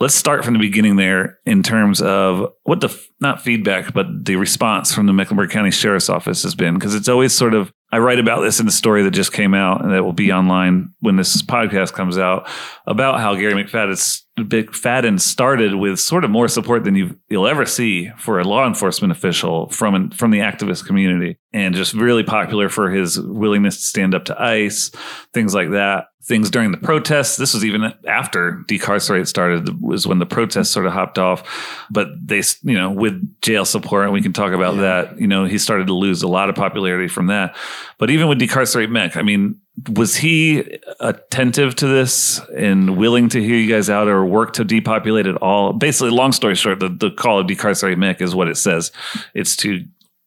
Let's 0.00 0.14
start 0.14 0.44
from 0.44 0.54
the 0.54 0.60
beginning 0.60 0.96
there 0.96 1.38
in 1.46 1.62
terms 1.62 2.00
of 2.00 2.52
what 2.64 2.80
the 2.80 2.96
not 3.20 3.42
feedback 3.42 3.92
but 3.92 4.06
the 4.24 4.36
response 4.36 4.92
from 4.92 5.06
the 5.06 5.12
Mecklenburg 5.12 5.50
County 5.50 5.70
Sheriff's 5.70 6.08
Office 6.08 6.42
has 6.42 6.54
been 6.54 6.74
because 6.74 6.94
it's 6.94 7.08
always 7.08 7.32
sort 7.32 7.54
of 7.54 7.72
I 7.96 7.98
write 7.98 8.18
about 8.18 8.42
this 8.42 8.60
in 8.60 8.66
the 8.66 8.72
story 8.72 9.02
that 9.04 9.12
just 9.12 9.32
came 9.32 9.54
out 9.54 9.82
and 9.82 9.90
that 9.90 10.04
will 10.04 10.12
be 10.12 10.30
online 10.30 10.92
when 11.00 11.16
this 11.16 11.40
podcast 11.40 11.94
comes 11.94 12.18
out 12.18 12.46
about 12.86 13.20
how 13.20 13.34
Gary 13.36 13.54
McFadden, 13.64 15.18
started 15.18 15.74
with 15.74 15.98
sort 15.98 16.22
of 16.22 16.30
more 16.30 16.46
support 16.46 16.84
than 16.84 16.94
you 16.94 17.18
you'll 17.30 17.46
ever 17.46 17.64
see 17.64 18.10
for 18.18 18.38
a 18.38 18.44
law 18.44 18.66
enforcement 18.66 19.12
official 19.12 19.70
from 19.70 20.10
from 20.10 20.30
the 20.30 20.40
activist 20.40 20.84
community, 20.84 21.38
and 21.54 21.74
just 21.74 21.94
really 21.94 22.22
popular 22.22 22.68
for 22.68 22.90
his 22.90 23.18
willingness 23.18 23.76
to 23.76 23.86
stand 23.86 24.14
up 24.14 24.26
to 24.26 24.38
ICE, 24.38 24.90
things 25.32 25.54
like 25.54 25.70
that. 25.70 26.08
Things 26.26 26.50
during 26.50 26.72
the 26.72 26.76
protests. 26.78 27.36
This 27.36 27.54
was 27.54 27.64
even 27.64 27.92
after 28.06 28.64
decarcerate 28.66 29.28
started. 29.28 29.80
Was 29.80 30.08
when 30.08 30.18
the 30.18 30.26
protests 30.26 30.70
sort 30.70 30.86
of 30.86 30.92
hopped 30.92 31.18
off, 31.18 31.86
but 31.88 32.08
they, 32.20 32.42
you 32.62 32.74
know, 32.76 32.90
with 32.90 33.40
jail 33.42 33.64
support, 33.64 34.04
and 34.04 34.12
we 34.12 34.22
can 34.22 34.32
talk 34.32 34.52
about 34.52 34.74
Yeah. 34.74 34.80
that. 34.80 35.20
You 35.20 35.28
know, 35.28 35.44
he 35.44 35.56
started 35.56 35.86
to 35.86 35.94
lose 35.94 36.22
a 36.22 36.28
lot 36.28 36.48
of 36.48 36.56
popularity 36.56 37.06
from 37.06 37.28
that. 37.28 37.54
But 37.98 38.10
even 38.10 38.26
with 38.26 38.38
decarcerate 38.38 38.90
Meck, 38.90 39.16
I 39.16 39.22
mean, 39.22 39.60
was 39.90 40.16
he 40.16 40.78
attentive 41.00 41.76
to 41.76 41.86
this 41.86 42.40
and 42.56 42.96
willing 42.96 43.28
to 43.28 43.40
hear 43.42 43.56
you 43.56 43.72
guys 43.72 43.88
out 43.88 44.08
or 44.08 44.24
work 44.24 44.54
to 44.54 44.64
depopulate 44.64 45.26
it 45.26 45.36
all? 45.36 45.72
Basically, 45.74 46.10
long 46.10 46.32
story 46.32 46.54
short, 46.56 46.80
the, 46.80 46.88
the 46.88 47.10
call 47.10 47.38
of 47.38 47.46
decarcerate 47.46 47.98
Meck 47.98 48.20
is 48.20 48.34
what 48.34 48.48
it 48.48 48.56
says. 48.56 48.90
It's 49.34 49.54
to 49.56 49.84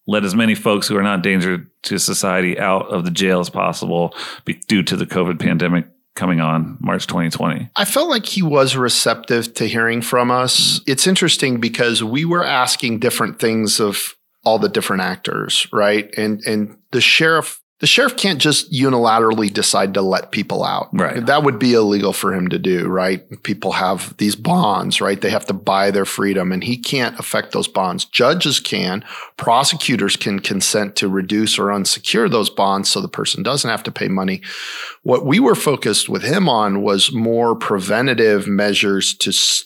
let 0.09 0.25
as 0.25 0.33
many 0.33 0.55
folks 0.55 0.87
who 0.87 0.97
are 0.97 1.03
not 1.03 1.21
danger 1.21 1.69
to 1.83 1.99
society 1.99 2.57
out 2.59 2.87
of 2.87 3.05
the 3.05 3.11
jail 3.11 3.39
as 3.39 3.49
possible 3.49 4.15
due 4.67 4.81
to 4.81 4.97
the 4.97 5.05
COVID 5.05 5.39
pandemic 5.39 5.85
coming 6.15 6.41
on 6.41 6.77
March 6.81 7.05
2020. 7.05 7.69
I 7.75 7.85
felt 7.85 8.09
like 8.09 8.25
he 8.25 8.41
was 8.41 8.75
receptive 8.75 9.53
to 9.53 9.67
hearing 9.67 10.01
from 10.01 10.31
us. 10.31 10.81
It's 10.87 11.05
interesting 11.05 11.59
because 11.59 12.03
we 12.03 12.25
were 12.25 12.43
asking 12.43 12.99
different 12.99 13.39
things 13.39 13.79
of 13.79 14.15
all 14.43 14.57
the 14.57 14.67
different 14.67 15.03
actors, 15.03 15.67
right? 15.71 16.11
And 16.17 16.41
and 16.41 16.77
the 16.91 17.01
sheriff 17.01 17.61
the 17.79 17.87
sheriff 17.87 18.17
can't 18.17 18.39
just 18.39 18.71
unilaterally 18.73 19.51
decide 19.51 19.93
to 19.93 20.01
let 20.01 20.31
people 20.31 20.63
out. 20.65 20.89
Right. 20.91 21.25
That 21.25 21.43
would 21.43 21.59
be 21.59 21.73
illegal 21.73 22.11
for 22.11 22.33
him 22.33 22.49
to 22.49 22.59
do, 22.59 22.87
right? 22.87 23.23
People 23.43 23.71
have 23.73 24.15
these 24.17 24.35
bonds, 24.35 24.99
right? 24.99 25.19
They 25.19 25.29
have 25.29 25.45
to 25.45 25.53
buy 25.53 25.89
their 25.89 26.05
freedom 26.05 26.51
and 26.51 26.63
he 26.63 26.75
can't 26.75 27.17
affect 27.17 27.53
those 27.53 27.69
bonds. 27.69 28.03
Judges 28.03 28.59
can, 28.59 29.05
prosecutors 29.37 30.17
can 30.17 30.39
consent 30.39 30.97
to 30.97 31.07
reduce 31.07 31.57
or 31.57 31.67
unsecure 31.67 32.29
those 32.29 32.49
bonds 32.49 32.89
so 32.89 32.99
the 32.99 33.07
person 33.07 33.43
doesn't 33.43 33.69
have 33.69 33.83
to 33.83 33.91
pay 33.91 34.09
money. 34.09 34.41
What 35.03 35.25
we 35.25 35.39
were 35.39 35.55
focused 35.55 36.09
with 36.09 36.23
him 36.23 36.49
on 36.49 36.81
was 36.81 37.13
more 37.13 37.55
preventative 37.55 38.45
measures 38.45 39.15
to 39.19 39.29
s- 39.29 39.63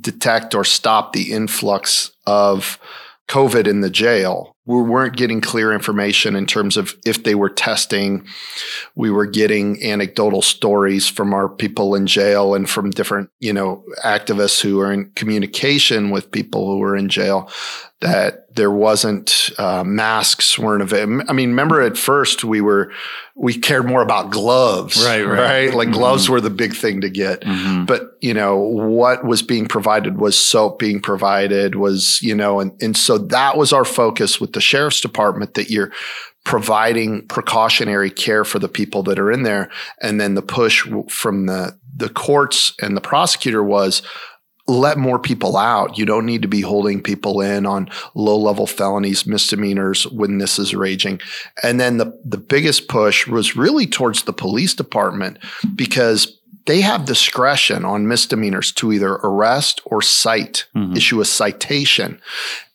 detect 0.00 0.54
or 0.54 0.64
stop 0.64 1.12
the 1.12 1.30
influx 1.32 2.12
of 2.26 2.78
COVID 3.28 3.66
in 3.66 3.82
the 3.82 3.90
jail. 3.90 4.53
We 4.66 4.80
weren't 4.80 5.16
getting 5.16 5.42
clear 5.42 5.72
information 5.72 6.34
in 6.34 6.46
terms 6.46 6.78
of 6.78 6.96
if 7.04 7.24
they 7.24 7.34
were 7.34 7.50
testing. 7.50 8.26
We 8.94 9.10
were 9.10 9.26
getting 9.26 9.82
anecdotal 9.84 10.40
stories 10.40 11.06
from 11.06 11.34
our 11.34 11.50
people 11.50 11.94
in 11.94 12.06
jail 12.06 12.54
and 12.54 12.68
from 12.68 12.90
different, 12.90 13.28
you 13.40 13.52
know, 13.52 13.84
activists 14.02 14.62
who 14.62 14.80
are 14.80 14.90
in 14.90 15.10
communication 15.16 16.10
with 16.10 16.30
people 16.30 16.66
who 16.66 16.78
were 16.78 16.96
in 16.96 17.10
jail 17.10 17.50
that 18.04 18.54
there 18.54 18.70
wasn't 18.70 19.50
uh, 19.58 19.82
masks 19.82 20.58
weren't 20.58 20.82
available. 20.82 21.24
I 21.26 21.32
mean, 21.32 21.48
remember 21.48 21.80
at 21.80 21.96
first 21.96 22.44
we 22.44 22.60
were 22.60 22.92
we 23.34 23.58
cared 23.58 23.86
more 23.86 24.02
about 24.02 24.30
gloves, 24.30 25.02
Right, 25.02 25.22
right. 25.24 25.74
Like 25.74 25.90
gloves 25.90 26.28
were 26.28 26.40
the 26.40 26.50
big 26.50 26.74
thing 26.74 27.00
to 27.00 27.08
get. 27.08 27.40
Mhm. 27.40 27.86
But 27.86 28.18
you 28.20 28.34
know 28.34 28.58
what 28.58 29.24
was 29.24 29.42
being 29.42 29.66
provided 29.66 30.18
was 30.18 30.38
soap 30.38 30.78
being 30.78 31.00
provided 31.00 31.76
was 31.76 32.20
you 32.22 32.34
know 32.34 32.60
and 32.60 32.72
and 32.82 32.94
so 32.96 33.16
that 33.18 33.56
was 33.56 33.72
our 33.72 33.84
focus 33.86 34.38
with 34.38 34.52
the 34.52 34.60
sheriff's 34.60 35.00
department 35.00 35.54
that 35.54 35.70
you're 35.70 35.90
providing 36.44 37.26
precautionary 37.26 38.10
care 38.10 38.44
for 38.44 38.58
the 38.58 38.68
people 38.68 39.02
that 39.04 39.18
are 39.18 39.32
in 39.32 39.44
there 39.44 39.70
and 40.02 40.20
then 40.20 40.34
the 40.34 40.42
push 40.42 40.86
from 41.08 41.46
the 41.46 41.74
the 41.96 42.10
courts 42.10 42.74
and 42.82 42.96
the 42.96 43.00
prosecutor 43.00 43.62
was 43.62 44.02
let 44.66 44.96
more 44.96 45.18
people 45.18 45.56
out. 45.56 45.98
You 45.98 46.06
don't 46.06 46.24
need 46.24 46.42
to 46.42 46.48
be 46.48 46.62
holding 46.62 47.02
people 47.02 47.40
in 47.42 47.66
on 47.66 47.90
low 48.14 48.36
level 48.38 48.66
felonies, 48.66 49.26
misdemeanors 49.26 50.06
when 50.06 50.38
this 50.38 50.58
is 50.58 50.74
raging. 50.74 51.20
And 51.62 51.78
then 51.78 51.98
the, 51.98 52.18
the 52.24 52.38
biggest 52.38 52.88
push 52.88 53.26
was 53.26 53.56
really 53.56 53.86
towards 53.86 54.22
the 54.22 54.32
police 54.32 54.74
department 54.74 55.38
because 55.74 56.38
they 56.66 56.80
have 56.80 57.04
discretion 57.04 57.84
on 57.84 58.08
misdemeanors 58.08 58.72
to 58.72 58.90
either 58.90 59.14
arrest 59.22 59.82
or 59.84 60.00
cite, 60.00 60.64
Mhm. 60.74 60.96
issue 60.96 61.20
a 61.20 61.26
citation. 61.26 62.18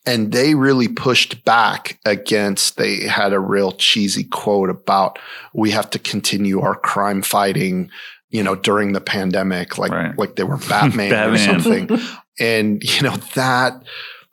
And 0.05 0.31
they 0.31 0.53
really 0.53 0.87
pushed 0.87 1.43
back 1.43 1.97
against, 2.05 2.77
they 2.77 3.07
had 3.07 3.33
a 3.33 3.39
real 3.39 3.71
cheesy 3.71 4.25
quote 4.25 4.69
about 4.69 5.17
we 5.53 5.71
have 5.71 5.89
to 5.89 5.99
continue 5.99 6.61
our 6.61 6.75
crime 6.75 7.23
fighting, 7.23 7.89
you 8.29 8.43
know, 8.43 8.55
during 8.55 8.93
the 8.93 9.01
pandemic, 9.01 9.77
like 9.77 9.91
Right. 9.91 10.17
like 10.17 10.35
they 10.35 10.43
were 10.43 10.57
Batman, 10.69 11.33
or 11.33 11.37
something. 11.37 11.99
And, 12.39 12.81
you 12.83 13.01
know, 13.01 13.17
that 13.35 13.81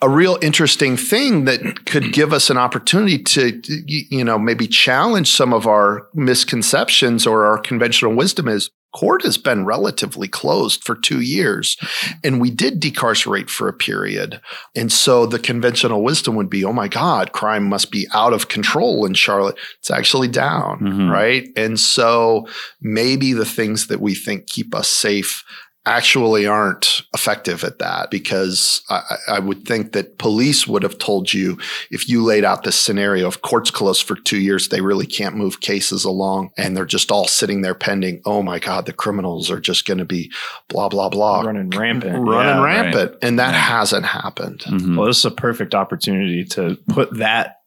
a 0.02 0.08
real 0.10 0.38
interesting 0.42 0.96
thing 0.96 1.46
that 1.46 1.86
could 1.86 2.12
give 2.12 2.32
us 2.32 2.50
an 2.50 2.58
opportunity 2.58 3.18
to, 3.18 3.60
you 3.86 4.22
know, 4.22 4.38
maybe 4.38 4.66
challenge 4.66 5.30
some 5.30 5.54
of 5.54 5.66
our 5.66 6.06
misconceptions 6.14 7.26
or 7.26 7.46
our 7.46 7.58
conventional 7.58 8.14
wisdom 8.14 8.46
is 8.48 8.70
court 8.96 9.22
has 9.22 9.36
been 9.36 9.66
relatively 9.66 10.26
closed 10.26 10.82
for 10.82 10.94
two 10.96 11.20
years 11.20 11.76
and 12.24 12.40
we 12.40 12.50
did 12.50 12.80
decarcerate 12.80 13.50
for 13.50 13.68
a 13.68 13.72
period. 13.74 14.40
And 14.74 14.90
so 14.90 15.26
the 15.26 15.38
conventional 15.38 16.02
wisdom 16.02 16.34
would 16.36 16.48
be, 16.48 16.64
oh 16.64 16.72
my 16.72 16.88
God, 16.88 17.32
crime 17.32 17.64
must 17.68 17.90
be 17.90 18.06
out 18.14 18.32
of 18.32 18.48
control 18.48 19.04
in 19.04 19.12
Charlotte. 19.12 19.56
It's 19.80 19.90
actually 19.90 20.28
down, 20.28 20.80
Mhm. 20.80 21.10
right? 21.10 21.46
And 21.56 21.78
so 21.78 22.46
maybe 22.80 23.34
the 23.34 23.44
things 23.44 23.88
that 23.88 24.00
we 24.00 24.14
think 24.14 24.46
keep 24.46 24.74
us 24.74 24.88
safe 24.88 25.44
actually 25.86 26.46
aren't 26.46 27.02
effective 27.14 27.62
at 27.62 27.78
that 27.78 28.10
because 28.10 28.82
I, 28.90 29.02
I 29.28 29.38
would 29.38 29.64
think 29.64 29.92
that 29.92 30.18
police 30.18 30.66
would 30.66 30.82
have 30.82 30.98
told 30.98 31.32
you 31.32 31.58
if 31.92 32.08
you 32.08 32.24
laid 32.24 32.44
out 32.44 32.64
this 32.64 32.74
scenario 32.76 33.26
of 33.28 33.42
courts 33.42 33.70
closed 33.70 34.02
for 34.02 34.16
two 34.16 34.38
years, 34.38 34.68
they 34.68 34.80
really 34.80 35.06
can't 35.06 35.36
move 35.36 35.60
cases 35.60 36.04
along 36.04 36.50
and 36.58 36.76
they're 36.76 36.84
just 36.84 37.12
all 37.12 37.28
sitting 37.28 37.62
there 37.62 37.74
pending. 37.74 38.20
Oh 38.24 38.42
my 38.42 38.58
God, 38.58 38.86
the 38.86 38.92
criminals 38.92 39.48
are 39.50 39.60
just 39.60 39.86
going 39.86 39.98
to 39.98 40.04
be 40.04 40.30
blah, 40.68 40.88
blah, 40.88 41.08
blah. 41.08 41.42
running 41.42 41.70
rampant. 41.70 42.26
Running 42.26 42.56
Yeah. 42.56 42.64
rampant. 42.64 43.14
And 43.22 43.38
that 43.38 43.52
Yeah. 43.52 43.60
hasn't 43.60 44.06
happened. 44.06 44.60
Mhm. 44.66 44.96
Well, 44.96 45.06
this 45.06 45.18
is 45.18 45.24
a 45.24 45.30
perfect 45.30 45.74
opportunity 45.74 46.44
to 46.46 46.76
put 46.88 47.16
that 47.18 47.58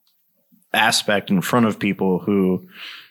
aspect 0.72 1.30
in 1.30 1.40
front 1.40 1.66
of 1.66 1.78
people 1.78 2.18
who, 2.20 2.66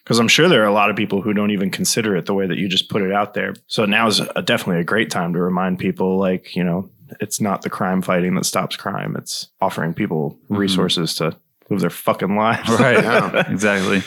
because 0.10 0.18
I'm 0.18 0.28
sure 0.28 0.50
there 0.50 0.63
are 0.63 0.68
a 0.68 0.74
lot 0.74 0.89
of 0.89 0.96
people 0.96 1.22
who 1.22 1.34
don't 1.34 1.51
even 1.51 1.70
consider 1.70 2.16
it 2.16 2.25
the 2.25 2.34
way 2.34 2.48
that 2.48 2.58
you 2.58 2.68
just 2.68 2.89
put 2.89 3.04
it 3.04 3.12
out 3.12 3.36
there. 3.36 3.54
So 3.68 3.86
now 3.86 4.08
is 4.08 4.20
a, 4.20 4.42
definitely 4.42 4.82
a 4.82 4.84
great 4.84 5.12
time 5.12 5.34
to 5.34 5.39
remind 5.39 5.78
people, 5.78 6.18
like 6.18 6.56
you 6.56 6.63
know, 6.63 6.89
it's 7.20 7.39
not 7.39 7.62
the 7.62 7.70
crime 7.70 8.01
fighting 8.01 8.34
that 8.34 8.46
stops 8.46 8.75
crime; 8.75 9.16
it's 9.16 9.50
offering 9.62 9.94
people 9.94 10.32
mm-hmm. 10.46 10.56
resources 10.56 11.13
to 11.16 11.38
live 11.70 11.82
their 11.82 11.92
fucking 11.92 12.36
lives. 12.36 12.68
Right. 12.70 13.04
Yeah. 13.04 13.51
exactly. 13.51 14.01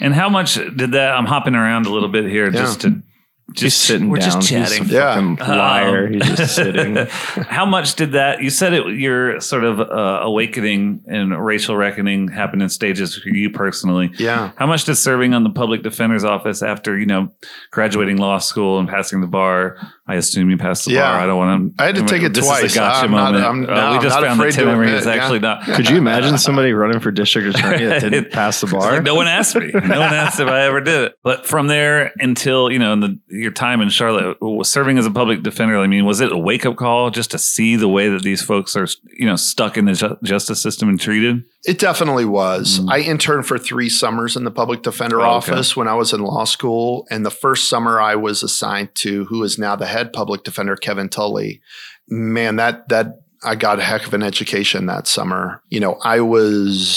And 0.00 0.12
how 0.12 0.28
much 0.28 0.54
did 0.54 0.90
that? 0.92 1.12
I'm 1.12 1.26
hopping 1.26 1.54
around 1.54 1.86
a 1.86 1.90
little 1.90 2.08
bit 2.08 2.24
here 2.24 2.50
just 2.50 2.80
to 2.80 3.00
Just 3.52 3.76
just 3.76 3.84
sitting 3.84 4.08
we're 4.08 4.16
down. 4.18 4.30
just 4.40 4.48
chatting. 4.48 4.82
He's 4.84 4.92
a 4.92 4.94
Yeah. 4.94 5.14
fucking 5.14 5.36
liar. 5.56 6.06
Um, 6.06 6.12
He's 6.14 6.36
just 6.36 6.56
sitting. 6.56 6.96
How 7.46 7.66
much 7.66 7.94
did 7.94 8.12
that? 8.12 8.40
You 8.42 8.48
said 8.50 8.72
it. 8.72 8.86
Your 8.96 9.38
sort 9.40 9.64
of 9.64 9.80
uh, 9.80 10.20
awakening 10.22 11.04
and 11.06 11.38
racial 11.44 11.76
reckoning 11.76 12.28
happened 12.28 12.62
in 12.62 12.68
stages 12.70 13.14
for 13.16 13.28
you 13.28 13.50
personally. 13.50 14.10
Yeah. 14.18 14.52
How 14.56 14.66
much 14.66 14.84
did 14.86 14.96
serving 14.96 15.34
on 15.34 15.44
the 15.44 15.50
public 15.50 15.82
defender's 15.82 16.24
office 16.24 16.62
after 16.62 16.98
you 16.98 17.06
know 17.06 17.32
graduating 17.70 18.16
law 18.16 18.38
school 18.38 18.78
and 18.78 18.88
passing 18.88 19.20
the 19.20 19.26
bar? 19.26 19.76
I 20.06 20.16
assume 20.16 20.50
you 20.50 20.56
passed 20.58 20.86
the 20.86 20.92
Yeah. 20.92 21.02
bar. 21.12 21.20
I 21.20 21.26
don't 21.26 21.36
want 21.38 21.76
to. 21.78 21.82
I 21.82 21.86
had 21.86 21.94
to 21.96 22.04
take 22.04 22.22
it 22.22 22.34
this 22.34 22.46
twice. 22.46 22.64
Is 22.64 22.72
a 22.72 22.78
gotcha 22.78 23.04
I'm 23.04 23.10
not- 23.10 23.32
moment. 23.34 23.44
I'm- 23.44 23.64
Uh, 23.64 23.66
no, 23.66 23.90
we 23.90 23.96
I'm 23.96 24.02
just 24.02 24.14
not 24.20 24.24
found 24.26 24.40
that 24.40 24.48
afraid 24.48 24.52
to 24.52 24.58
Tim 24.64 24.68
Emry 24.68 24.92
is 24.92 25.06
actually 25.06 25.38
yeah. 25.38 25.60
not. 25.64 25.64
Could 25.64 25.88
you 25.90 25.96
imagine 25.96 26.38
somebody 26.38 26.72
running 26.72 27.00
for 27.00 27.10
district 27.10 27.48
attorney 27.56 27.84
that 27.84 28.00
didn't 28.00 28.30
pass 28.32 28.60
the 28.60 28.66
bar? 28.66 28.92
like, 28.94 29.02
no 29.02 29.14
one 29.14 29.26
asked 29.28 29.54
me. 29.56 29.70
No 29.72 29.80
one 30.00 30.12
asked 30.14 30.40
if 30.40 30.48
I 30.48 30.62
ever 30.66 30.80
did 30.80 31.02
it. 31.04 31.14
But 31.22 31.46
from 31.46 31.68
there 31.68 32.12
until 32.18 32.70
you 32.70 32.78
know, 32.78 32.92
in 32.94 33.00
the, 33.00 33.18
your 33.34 33.50
time 33.50 33.80
in 33.80 33.88
Charlotte, 33.88 34.36
serving 34.64 34.96
as 34.98 35.06
a 35.06 35.10
public 35.10 35.42
defender. 35.42 35.78
I 35.78 35.86
mean, 35.86 36.04
was 36.04 36.20
it 36.20 36.30
a 36.32 36.38
wake 36.38 36.64
up 36.64 36.76
call 36.76 37.10
just 37.10 37.30
to 37.32 37.38
see 37.38 37.76
the 37.76 37.88
way 37.88 38.08
that 38.08 38.22
these 38.22 38.42
folks 38.42 38.76
are, 38.76 38.86
you 39.18 39.26
know, 39.26 39.36
stuck 39.36 39.76
in 39.76 39.86
the 39.86 39.92
ju- 39.94 40.16
justice 40.22 40.62
system 40.62 40.88
and 40.88 41.00
treated? 41.00 41.44
It 41.64 41.78
definitely 41.78 42.24
was. 42.24 42.80
Mm. 42.80 42.90
I 42.90 43.00
interned 43.00 43.46
for 43.46 43.58
three 43.58 43.88
summers 43.88 44.36
in 44.36 44.44
the 44.44 44.50
public 44.50 44.82
defender 44.82 45.20
Oh, 45.20 45.24
okay. 45.24 45.52
office 45.52 45.76
when 45.76 45.88
I 45.88 45.94
was 45.94 46.12
in 46.12 46.20
law 46.20 46.44
school. 46.44 47.06
And 47.10 47.26
the 47.26 47.30
first 47.30 47.68
summer 47.68 48.00
I 48.00 48.14
was 48.14 48.42
assigned 48.42 48.94
to 48.96 49.24
who 49.26 49.42
is 49.42 49.58
now 49.58 49.74
the 49.76 49.86
head 49.86 50.12
public 50.12 50.44
defender, 50.44 50.76
Kevin 50.76 51.08
Tully. 51.08 51.60
Man, 52.08 52.56
that 52.56 52.88
that 52.90 53.20
I 53.42 53.56
got 53.56 53.78
a 53.78 53.82
heck 53.82 54.06
of 54.06 54.14
an 54.14 54.22
education 54.22 54.86
that 54.86 55.06
summer. 55.06 55.62
You 55.68 55.80
know, 55.80 55.98
I 56.02 56.20
was 56.20 56.88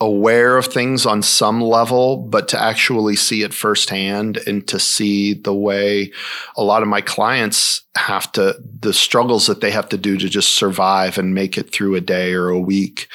aware 0.00 0.56
of 0.56 0.66
things 0.66 1.06
on 1.06 1.22
some 1.22 1.60
level, 1.60 2.16
but 2.16 2.48
to 2.48 2.60
actually 2.60 3.16
see 3.16 3.42
it 3.42 3.54
firsthand 3.54 4.38
and 4.46 4.66
to 4.68 4.78
see 4.78 5.34
the 5.34 5.54
way 5.54 6.12
a 6.56 6.64
lot 6.64 6.82
of 6.82 6.88
my 6.88 7.00
clients 7.00 7.82
have 7.96 8.30
to, 8.32 8.56
the 8.80 8.92
struggles 8.92 9.46
that 9.46 9.60
they 9.60 9.70
have 9.70 9.88
to 9.88 9.96
do 9.96 10.16
to 10.18 10.28
just 10.28 10.56
survive 10.56 11.16
and 11.16 11.34
make 11.34 11.56
it 11.56 11.70
through 11.70 11.94
a 11.94 12.00
day 12.00 12.32
or 12.32 12.48
a 12.48 12.60
week. 12.60 13.08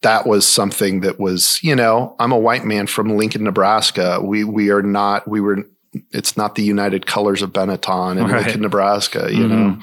That 0.00 0.26
was 0.26 0.46
something 0.46 1.02
that 1.02 1.20
was, 1.20 1.62
you 1.62 1.76
know, 1.76 2.16
I'm 2.18 2.32
a 2.32 2.38
white 2.38 2.64
man 2.64 2.86
from 2.86 3.16
Lincoln, 3.16 3.44
Nebraska. 3.44 4.20
We 4.20 4.42
we 4.42 4.70
are 4.70 4.82
not, 4.82 5.28
we 5.28 5.40
were 5.40 5.58
it's 6.10 6.36
not 6.36 6.54
the 6.54 6.62
United 6.62 7.06
Colors 7.06 7.42
of 7.42 7.52
Benetton 7.52 8.18
in 8.18 8.24
Right. 8.26 8.44
Lincoln, 8.44 8.62
Nebraska, 8.62 9.28
you 9.30 9.44
Mhm. 9.46 9.48
know. 9.50 9.78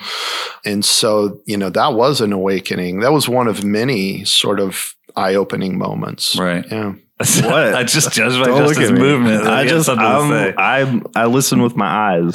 And 0.65 0.83
so, 0.83 1.39
you 1.45 1.57
know, 1.57 1.69
that 1.69 1.93
was 1.93 2.19
an 2.21 2.33
awakening. 2.33 2.99
That 3.01 3.11
was 3.13 3.29
one 3.29 3.47
of 3.47 3.63
many 3.63 4.23
sort 4.25 4.59
of 4.59 4.95
eye-opening 5.15 5.77
moments. 5.77 6.35
Right. 6.37 6.65
Yeah. 6.71 6.93
What? 7.43 7.73
I 7.75 7.83
just 7.83 8.13
judged 8.13 8.39
by 8.39 8.45
Don't 8.45 8.65
just 8.69 8.79
his 8.79 8.93
me. 8.93 8.99
movement. 8.99 9.45
I 9.45 9.67
just 9.67 9.87
something 9.87 10.05
to 10.05 10.15
um. 10.15 10.53
I 10.57 11.01
I 11.17 11.25
listen 11.25 11.61
with 11.61 11.75
my 11.75 11.85
eyes. 11.85 12.33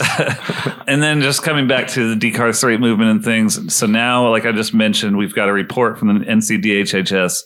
and 0.87 1.02
then 1.02 1.23
just 1.23 1.43
coming 1.43 1.66
back 1.66 1.88
to 1.88 2.11
the 2.11 2.16
decarcerate 2.16 2.81
movement 2.81 3.11
and 3.11 3.25
things. 3.25 3.75
So 3.75 3.87
now, 3.87 4.28
like 4.28 4.45
I 4.45 4.52
just 4.52 4.75
mentioned, 4.75 5.16
we've 5.16 5.35
got 5.35 5.49
a 5.49 5.54
report 5.54 5.99
from 5.99 6.19
the 6.19 6.25
NCDHHS 6.26 7.45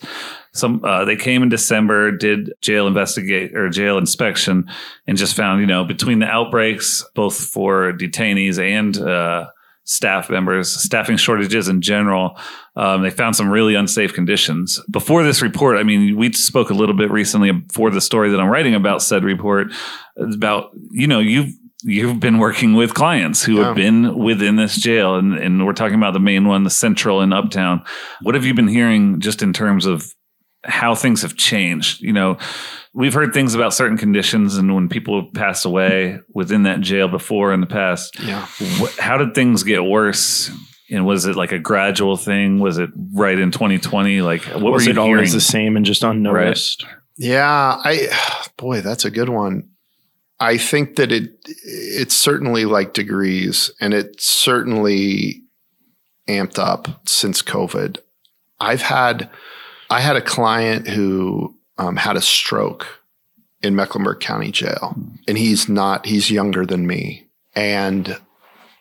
some 0.55 0.83
uh, 0.85 1.05
they 1.05 1.17
came 1.17 1.43
in 1.43 1.49
December, 1.49 2.11
did 2.13 2.53
jail 2.61 2.87
investigate 2.87 3.55
or 3.57 3.69
jail 3.69 3.99
inspection, 3.99 4.69
and 5.07 5.17
just 5.19 5.37
found 5.37 5.61
you 5.61 5.67
know 5.67 5.85
between 5.85 6.19
the 6.19 6.27
outbreaks, 6.27 7.05
both 7.15 7.37
for 7.39 7.93
detainees 7.93 8.59
and 8.63 8.97
uh, 8.99 9.47
staff 9.85 10.29
members, 10.31 10.71
staffing 10.75 11.17
shortages 11.17 11.69
in 11.69 11.81
general. 11.81 12.39
Um, 12.77 13.03
they 13.03 13.11
found 13.11 13.35
some 13.37 13.49
really 13.51 13.75
unsafe 13.75 14.13
conditions. 14.13 14.81
Before 14.91 15.23
this 15.25 15.43
report, 15.43 15.79
I 15.79 15.83
mean, 15.83 16.17
we 16.17 16.33
spoke 16.33 16.71
a 16.71 16.75
little 16.75 16.95
bit 16.95 17.11
recently 17.11 17.51
for 17.73 17.91
the 17.91 18.01
story 18.01 18.31
that 18.31 18.39
I'm 18.41 18.49
writing 18.51 18.75
about 18.75 19.03
said 19.03 19.25
report 19.25 19.69
about, 20.17 20.71
you 20.91 21.07
know, 21.07 21.19
you've 21.21 21.53
you've 21.85 22.19
been 22.19 22.39
working 22.39 22.75
with 22.75 22.93
clients 22.95 23.45
who 23.45 23.57
Yeah. 23.59 23.67
have 23.67 23.77
been 23.77 24.19
within 24.19 24.57
this 24.57 24.77
jail 24.77 25.15
and, 25.15 25.35
and 25.39 25.65
we're 25.65 25.73
talking 25.73 25.95
about 25.95 26.13
the 26.13 26.19
main 26.21 26.49
one 26.49 26.65
the 26.65 26.71
central 26.71 27.21
and 27.21 27.33
uptown 27.33 27.85
what 28.23 28.35
have 28.35 28.45
you 28.45 28.53
been 28.53 28.67
hearing 28.67 29.21
just 29.21 29.43
in 29.43 29.53
terms 29.53 29.87
of 29.87 30.13
how 30.69 30.95
things 30.95 31.23
have 31.23 31.37
changed 31.37 32.01
you 32.01 32.13
know 32.13 32.37
we've 32.95 33.15
heard 33.15 33.33
things 33.35 33.55
about 33.55 33.73
certain 33.75 33.97
conditions 33.99 34.57
and 34.57 34.75
when 34.75 34.89
people 34.89 35.23
have 35.23 35.33
passed 35.35 35.65
away 35.65 36.19
within 36.35 36.63
that 36.65 36.81
jail 36.81 37.09
before 37.09 37.53
in 37.53 37.61
the 37.61 37.67
past 37.67 38.19
Yeah. 38.21 38.47
what, 38.79 38.93
how 38.99 39.17
did 39.19 39.35
things 39.35 39.63
get 39.63 39.83
worse 39.85 40.51
and 40.91 41.05
was 41.07 41.27
it 41.27 41.37
like 41.37 41.53
a 41.53 41.59
gradual 41.59 42.17
thing 42.17 42.59
was 42.61 42.79
it 42.79 42.91
right 43.13 43.39
in 43.39 43.51
2020 43.51 44.23
like 44.23 44.43
what 44.45 44.73
was 44.73 44.85
were 44.87 44.91
it 44.91 44.97
you 44.97 45.03
always 45.03 45.33
the 45.33 45.41
same 45.41 45.77
and 45.77 45.85
just 45.87 46.03
unnoticed? 46.05 46.85
Yeah, 47.21 47.81
I 47.85 48.09
boy, 48.57 48.81
that's 48.81 49.05
a 49.05 49.11
good 49.11 49.29
one. 49.29 49.71
I 50.39 50.57
think 50.57 50.95
that 50.97 51.11
it 51.11 51.33
it's 51.65 52.15
certainly 52.15 52.65
like 52.65 52.93
degrees 52.95 53.73
and 53.81 53.93
it 53.93 54.21
certainly 54.23 55.43
amped 56.29 56.61
up 56.61 57.09
since 57.09 57.43
COVID. 57.43 57.99
I've 58.61 58.83
had 58.83 59.29
I 59.91 60.01
had 60.01 60.17
a 60.17 60.23
client 60.23 60.89
who 60.89 61.57
um, 61.79 61.97
had 61.97 62.17
a 62.17 62.23
stroke 62.23 62.87
in 63.63 63.75
Mecklenburg 63.75 64.21
County 64.21 64.51
Jail, 64.51 64.95
and 65.27 65.39
he's 65.39 65.69
not 65.69 66.07
he's 66.07 66.31
younger 66.31 66.65
than 66.67 66.87
me, 66.87 67.29
and 67.55 68.17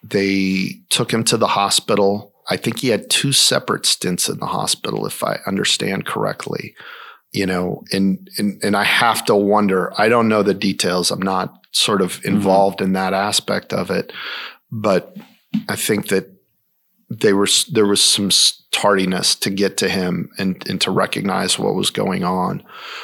they 0.04 0.82
took 0.90 1.12
him 1.12 1.24
to 1.26 1.38
the 1.38 1.48
hospital. 1.48 2.34
I 2.50 2.58
think 2.58 2.80
he 2.80 2.90
had 2.90 3.10
two 3.10 3.32
separate 3.34 3.86
stints 3.86 4.30
in 4.30 4.40
the 4.40 4.46
hospital, 4.46 5.06
if 5.06 5.24
I 5.24 5.40
understand 5.46 6.06
correctly 6.06 6.76
you 7.32 7.46
know 7.46 7.84
and, 7.92 8.30
and 8.38 8.62
and 8.64 8.76
i 8.76 8.84
have 8.84 9.24
to 9.26 9.36
wonder 9.36 9.94
i 10.00 10.10
don't 10.10 10.28
know 10.28 10.44
the 10.44 10.54
details. 10.54 11.12
I'm 11.12 11.22
not 11.22 11.54
sort 11.72 12.02
of 12.02 12.24
involved 12.26 12.82
in 12.82 12.94
that 12.94 13.14
aspect 13.14 13.74
of 13.74 13.92
it 13.92 14.12
but 14.72 15.16
i 15.70 15.76
think 15.76 16.08
that 16.08 16.32
they 17.10 17.34
were 17.34 17.48
there 17.72 17.86
was 17.86 18.02
some 18.02 18.30
tardiness 18.72 19.34
to 19.34 19.50
get 19.50 19.78
to 19.78 19.90
him 19.90 20.30
and 20.38 20.62
and 20.68 20.82
to 20.82 20.92
recognize 20.92 21.58
what 21.58 21.74
was 21.74 21.90
going 21.90 22.24
on. 22.24 22.64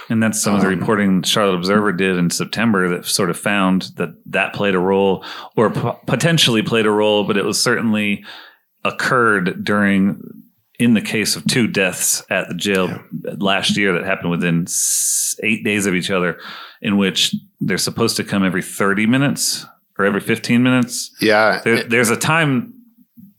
And 0.10 0.22
that's 0.22 0.42
some 0.42 0.56
of 0.56 0.62
the 0.62 0.68
Um, 0.68 0.80
reporting 0.80 1.24
Charlotte 1.24 1.56
Observer 1.56 1.94
did 1.94 2.18
in 2.18 2.30
September 2.30 2.90
that 2.90 3.06
sort 3.06 3.30
of 3.30 3.38
found 3.40 3.92
that 3.96 4.10
that 4.26 4.54
played 4.54 4.76
a 4.76 4.80
role 4.80 5.24
or 5.56 5.70
potentially 5.70 6.62
played 6.62 6.86
a 6.86 6.92
role, 6.92 7.24
but 7.24 7.38
it 7.38 7.46
was 7.46 7.62
certainly 7.62 8.24
occurred 8.84 9.64
during, 9.64 10.22
in 10.78 10.94
the 10.94 11.02
case 11.02 11.38
of 11.38 11.46
two 11.46 11.68
deaths 11.68 12.22
at 12.30 12.50
the 12.50 12.54
jail 12.56 13.00
last 13.38 13.78
year 13.78 13.94
that 13.94 14.04
happened 14.04 14.30
within 14.32 14.68
eight 15.42 15.64
days 15.64 15.86
of 15.86 15.96
each 15.96 16.12
other, 16.12 16.38
in 16.82 16.98
which 16.98 17.34
they're 17.62 17.78
supposed 17.78 18.18
to 18.18 18.24
come 18.26 18.44
every 18.44 18.62
30 18.62 19.06
minutes 19.06 19.66
or 19.98 20.04
every 20.06 20.20
15 20.20 20.62
minutes. 20.62 21.12
yeah. 21.22 21.62
There, 21.64 21.84
there's 21.84 22.10
a 22.10 22.18
time 22.18 22.74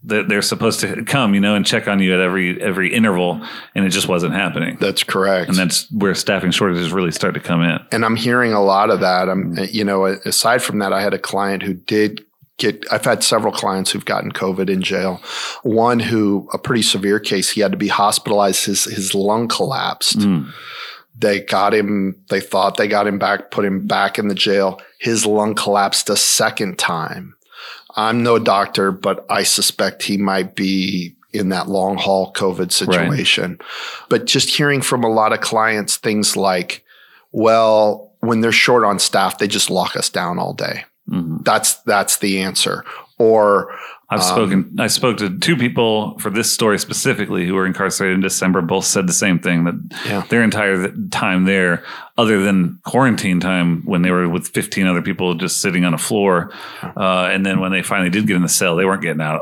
that 0.06 0.28
they're 0.28 0.42
supposed 0.42 0.80
to 0.80 1.02
come, 1.04 1.34
you 1.34 1.40
know, 1.40 1.54
and 1.54 1.64
check 1.64 1.88
on 1.88 1.98
you 1.98 2.12
at 2.14 2.20
every 2.20 2.60
every 2.60 2.92
interval, 2.92 3.40
and 3.74 3.84
it 3.84 3.90
just 3.90 4.08
wasn't 4.08 4.34
happening. 4.34 4.76
that's 4.80 5.02
correct 5.02 5.48
And 5.48 5.56
that's 5.56 5.90
where 5.90 6.14
staffing 6.14 6.50
shortages 6.50 6.92
really 6.92 7.10
start 7.10 7.34
to 7.34 7.40
come 7.40 7.62
in. 7.62 7.78
and 7.90 8.04
I'm 8.04 8.16
hearing 8.16 8.52
a 8.52 8.62
lot 8.62 8.90
of 8.90 9.00
that. 9.00 9.28
I'm, 9.28 9.56
you 9.70 9.84
know, 9.84 10.04
aside 10.04 10.62
from 10.62 10.78
that, 10.80 10.92
I 10.92 11.00
had 11.00 11.14
a 11.14 11.18
client 11.18 11.62
who 11.62 11.74
did 11.74 12.24
get. 12.58 12.84
I've 12.92 13.04
had 13.04 13.24
several 13.24 13.52
clients 13.52 13.90
who've 13.90 14.04
gotten 14.04 14.30
COVID 14.30 14.68
in 14.68 14.82
jail. 14.82 15.20
One 15.62 15.98
who 16.00 16.48
a 16.52 16.58
pretty 16.58 16.82
severe 16.82 17.18
case. 17.18 17.50
He 17.50 17.60
had 17.62 17.72
to 17.72 17.78
be 17.78 17.88
hospitalized. 17.88 18.66
His 18.66 18.84
his 18.84 19.14
lung 19.14 19.48
collapsed. 19.48 20.18
Mm. 20.18 20.52
They 21.16 21.40
got 21.40 21.72
him. 21.72 22.20
They 22.28 22.40
thought 22.40 22.76
they 22.76 22.88
got 22.88 23.06
him 23.06 23.18
back. 23.18 23.50
Put 23.50 23.64
him 23.64 23.86
back 23.86 24.18
in 24.18 24.28
the 24.28 24.34
jail. 24.34 24.80
His 24.98 25.24
lung 25.24 25.54
collapsed 25.54 26.10
a 26.10 26.16
second 26.16 26.78
time. 26.78 27.36
I'm 27.96 28.22
no 28.22 28.38
doctor, 28.38 28.90
but 28.92 29.24
I 29.30 29.42
suspect 29.44 30.02
he 30.02 30.16
might 30.16 30.54
be 30.54 31.14
in 31.32 31.48
that 31.50 31.68
long 31.68 31.96
haul 31.96 32.32
COVID 32.32 32.70
situation. 32.72 33.58
But 34.08 34.24
just 34.26 34.48
hearing 34.48 34.82
from 34.82 35.02
a 35.04 35.08
lot 35.12 35.32
of 35.32 35.40
clients 35.40 35.96
things 35.96 36.36
like, 36.36 36.84
well, 37.32 38.12
when 38.20 38.40
they're 38.40 38.52
short 38.52 38.84
on 38.84 38.98
staff, 38.98 39.38
they 39.38 39.48
just 39.48 39.70
lock 39.70 39.96
us 39.96 40.08
down 40.08 40.38
all 40.38 40.54
day. 40.54 40.84
Mhm. 41.10 41.44
That's 41.44 41.74
that's 41.82 42.18
the 42.18 42.40
answer. 42.40 42.84
Or 43.18 43.72
I've 44.14 44.20
Um, 44.20 44.26
spoken. 44.26 44.76
I 44.78 44.86
spoke 44.86 45.16
to 45.18 45.38
two 45.38 45.56
people 45.56 46.18
for 46.20 46.30
this 46.30 46.50
story 46.50 46.78
specifically 46.78 47.46
who 47.46 47.54
were 47.54 47.66
incarcerated 47.66 48.14
in 48.14 48.20
December. 48.20 48.60
Both 48.62 48.84
said 48.84 49.06
the 49.06 49.12
same 49.12 49.38
thing 49.38 49.64
that 49.64 49.74
Yeah. 50.06 50.22
their 50.28 50.42
entire 50.42 50.88
time 51.10 51.44
there, 51.44 51.82
other 52.16 52.42
than 52.42 52.78
quarantine 52.84 53.40
time 53.40 53.82
when 53.84 54.02
they 54.02 54.10
were 54.10 54.28
with 54.28 54.48
15 54.48 54.86
other 54.86 55.02
people 55.02 55.34
just 55.34 55.60
sitting 55.60 55.84
on 55.84 55.94
a 55.94 55.98
floor, 55.98 56.50
uh, 56.96 57.28
and 57.32 57.44
then 57.44 57.60
when 57.60 57.72
they 57.72 57.82
finally 57.82 58.10
did 58.10 58.26
get 58.26 58.36
in 58.36 58.42
the 58.42 58.48
cell, 58.48 58.76
they 58.76 58.84
weren't 58.84 59.02
getting 59.02 59.20
out. 59.22 59.40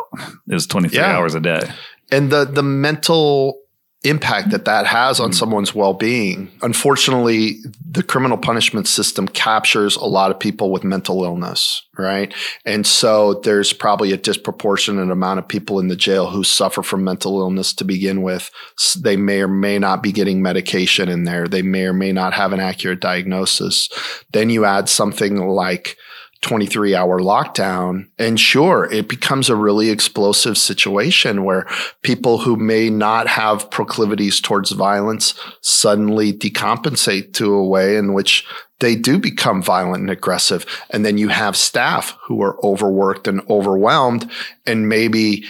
It 0.49 0.55
was 0.55 0.67
23 0.67 0.99
Yeah. 0.99 1.17
hours 1.17 1.35
a 1.35 1.41
day. 1.41 1.63
and 2.11 2.31
the 2.31 2.45
the 2.45 2.63
mental 2.63 3.57
impact 4.05 4.51
that 4.51 4.65
that 4.65 4.87
has 4.87 5.21
on 5.21 5.31
mm. 5.31 5.35
someone's 5.35 5.75
well-being. 5.75 6.51
Unfortunately 6.63 7.59
the 7.89 8.03
criminal 8.03 8.39
punishment 8.39 8.89
system 8.89 9.29
captures 9.29 9.97
a 9.97 10.05
lot 10.05 10.31
of 10.31 10.41
people 10.41 10.71
with 10.71 10.85
mental 10.85 11.25
illness 11.25 11.83
right? 11.99 12.33
And 12.65 12.87
so 12.87 13.35
there's 13.35 13.73
probably 13.73 14.13
a 14.13 14.17
disproportionate 14.17 15.11
amount 15.11 15.39
of 15.39 15.49
people 15.49 15.79
in 15.79 15.89
the 15.89 15.97
jail 15.97 16.29
who 16.29 16.43
suffer 16.43 16.83
from 16.83 17.05
mental 17.05 17.41
illness 17.41 17.73
to 17.75 17.85
begin 17.85 18.23
with. 18.23 18.51
They 18.99 19.17
may 19.17 19.43
or 19.43 19.49
may 19.49 19.79
not 19.79 20.03
be 20.03 20.13
getting 20.13 20.43
medication 20.43 21.09
in 21.09 21.25
there. 21.25 21.47
They 21.47 21.63
may 21.63 21.85
or 21.85 21.93
may 21.93 22.13
not 22.13 22.33
have 22.33 22.53
an 22.53 22.61
accurate 22.61 23.01
diagnosis. 23.01 23.91
Then 24.33 24.49
you 24.49 24.65
add 24.65 24.89
something 24.89 25.37
like 25.49 25.97
23 26.43 26.95
hour 26.95 27.21
lockdown. 27.21 28.09
And 28.19 28.39
sure, 28.39 28.89
it 28.93 29.09
becomes 29.09 29.49
a 29.49 29.57
really 29.57 29.91
explosive 29.91 30.59
situation 30.59 31.45
where 31.45 31.67
people 32.03 32.39
who 32.39 32.57
may 32.57 32.91
not 32.91 33.27
have 33.29 33.71
proclivities 33.71 34.41
towards 34.41 34.73
violence 34.73 35.35
suddenly 35.61 36.33
decompensate 36.33 37.33
to 37.35 37.55
a 37.55 37.67
way 37.67 37.97
in 37.97 38.13
which 38.13 38.45
they 38.81 38.97
do 38.97 39.19
become 39.19 39.63
violent 39.63 40.03
and 40.03 40.11
aggressive. 40.11 40.67
And 40.91 41.07
then 41.07 41.17
you 41.17 41.29
have 41.29 41.57
staff 41.57 42.19
who 42.25 42.43
are 42.43 42.63
overworked 42.67 43.29
and 43.29 43.41
overwhelmed 43.49 44.29
and 44.67 44.89
maybe 44.89 45.45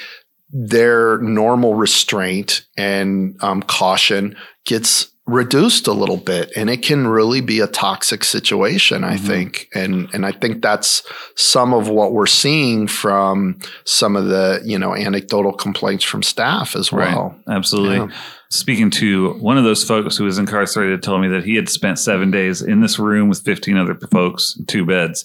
their 0.53 1.17
normal 1.19 1.75
restraint 1.75 2.67
and 2.77 3.43
um, 3.43 3.63
caution 3.63 4.37
gets 4.67 5.12
reduced 5.27 5.87
a 5.87 5.93
little 5.93 6.17
bit 6.17 6.51
and 6.57 6.69
it 6.69 6.83
can 6.83 7.07
really 7.07 7.41
be 7.41 7.61
a 7.61 7.67
toxic 7.69 8.25
situation 8.25 9.05
i 9.05 9.15
Mhm. 9.17 9.21
think 9.21 9.69
and 9.73 10.09
and 10.13 10.27
i 10.27 10.33
think 10.33 10.61
that's 10.63 11.05
some 11.37 11.73
of 11.73 11.89
what 11.89 12.13
we're 12.13 12.27
seeing 12.27 12.89
from 12.89 13.57
some 13.85 14.17
of 14.17 14.27
the 14.27 14.61
you 14.65 14.77
know 14.77 14.97
anecdotal 14.97 15.53
complaints 15.53 16.05
from 16.05 16.25
staff 16.25 16.75
as 16.75 16.91
well 16.91 17.37
Absolutely. 17.49 17.99
Yeah. 17.99 18.09
Speaking 18.51 18.91
to 18.91 19.31
one 19.35 19.57
of 19.57 19.65
those 19.65 19.83
folks 19.83 20.19
who 20.19 20.25
was 20.25 20.37
incarcerated, 20.37 21.03
told 21.03 21.23
me 21.23 21.29
that 21.29 21.43
he 21.45 21.55
had 21.55 21.71
spent 21.71 21.99
seven 21.99 22.31
days 22.31 22.61
in 22.61 22.83
this 22.83 22.99
room 22.99 23.31
with 23.31 23.41
15 23.45 23.79
other 23.79 23.95
folks, 24.11 24.59
two 24.67 24.85
beds. 24.85 25.25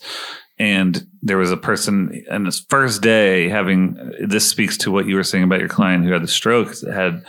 And 0.60 1.06
there 1.22 1.38
was 1.38 1.52
a 1.52 1.58
person 1.58 2.26
on 2.32 2.46
his 2.46 2.66
first 2.70 3.02
day 3.02 3.48
having 3.48 4.14
this 4.26 4.48
speaks 4.48 4.78
to 4.78 4.92
what 4.92 5.06
you 5.06 5.16
were 5.16 5.24
saying 5.24 5.44
about 5.44 5.60
your 5.60 5.70
client 5.70 6.04
who 6.04 6.12
had 6.12 6.24
the 6.24 6.28
stroke. 6.28 6.74
Had 6.82 7.24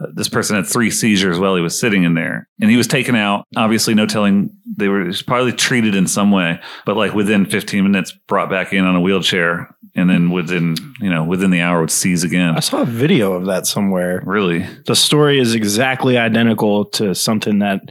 uh, 0.00 0.06
this 0.14 0.28
person 0.28 0.56
had 0.56 0.66
three 0.66 0.90
seizures 0.90 1.38
while 1.38 1.54
he 1.56 1.60
was 1.60 1.78
sitting 1.78 2.04
in 2.04 2.14
there, 2.14 2.48
and 2.60 2.70
he 2.70 2.76
was 2.76 2.86
taken 2.86 3.14
out. 3.14 3.46
Obviously, 3.56 3.92
no 3.94 4.06
telling 4.06 4.50
they 4.76 4.88
were 4.88 5.12
probably 5.26 5.52
treated 5.52 5.94
in 5.94 6.06
some 6.06 6.30
way, 6.30 6.58
but 6.86 6.96
like 6.96 7.12
within 7.12 7.44
15 7.44 7.84
minutes, 7.84 8.12
brought 8.26 8.48
back 8.48 8.72
in 8.72 8.84
on 8.84 8.96
a 8.96 9.00
wheelchair, 9.00 9.74
and 9.94 10.08
then 10.08 10.30
within 10.30 10.76
you 11.00 11.10
know 11.10 11.24
within 11.24 11.50
the 11.50 11.60
hour 11.60 11.80
would 11.80 11.90
seize 11.90 12.24
again. 12.24 12.56
I 12.56 12.60
saw 12.60 12.82
a 12.82 12.86
video 12.86 13.34
of 13.34 13.46
that 13.46 13.66
somewhere. 13.66 14.22
Really, 14.24 14.66
The 14.86 14.96
story 14.96 15.38
is 15.38 15.54
exactly 15.54 16.16
identical 16.16 16.86
to 16.86 17.14
something 17.14 17.58
that 17.58 17.82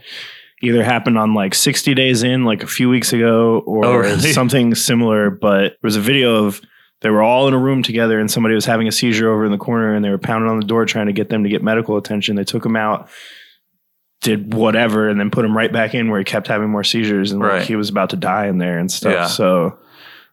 either 0.62 0.84
happened 0.84 1.18
on 1.18 1.34
like 1.34 1.56
60 1.56 1.94
days 1.94 2.24
in, 2.24 2.44
like 2.44 2.64
a 2.64 2.68
few 2.68 2.90
weeks 2.90 3.14
ago, 3.14 3.60
or 3.66 3.86
Oh, 3.86 3.96
really? 3.98 4.32
something 4.34 4.76
similar. 4.76 5.30
But 5.30 5.60
there 5.62 5.78
was 5.84 5.96
a 5.96 6.02
video 6.02 6.46
of 6.46 6.62
they 7.02 7.10
were 7.10 7.24
all 7.24 7.48
in 7.48 7.54
a 7.54 7.58
room 7.58 7.82
together 7.82 8.20
and 8.20 8.30
somebody 8.30 8.56
was 8.56 8.66
having 8.66 8.88
a 8.88 8.92
seizure 8.92 9.32
over 9.32 9.46
in 9.46 9.52
the 9.52 9.58
corner 9.58 9.94
and 9.96 10.04
they 10.04 10.10
were 10.10 10.18
pounding 10.18 10.50
on 10.50 10.60
the 10.60 10.66
door 10.66 10.86
trying 10.86 11.06
to 11.08 11.14
get 11.14 11.30
them 11.30 11.44
to 11.44 11.50
get 11.50 11.64
medical 11.64 11.96
attention. 11.96 12.36
They 12.36 12.44
took 12.44 12.66
him 12.66 12.76
out, 12.76 13.08
did 14.22 14.54
whatever, 14.54 15.08
and 15.08 15.18
then 15.18 15.32
put 15.32 15.46
him 15.46 15.56
right 15.56 15.72
back 15.72 15.96
in 15.96 16.10
where 16.10 16.20
he 16.20 16.26
kept 16.26 16.48
having 16.48 16.70
more 16.70 16.84
seizures 16.84 17.32
and 17.32 17.42
Right. 17.42 17.60
like 17.60 17.68
he 17.68 17.78
was 17.78 17.88
about 17.90 18.10
to 18.10 18.18
die 18.18 18.48
in 18.48 18.58
there 18.58 18.78
and 18.80 18.92
stuff. 18.92 19.14
Yeah. 19.14 19.28
So 19.28 19.78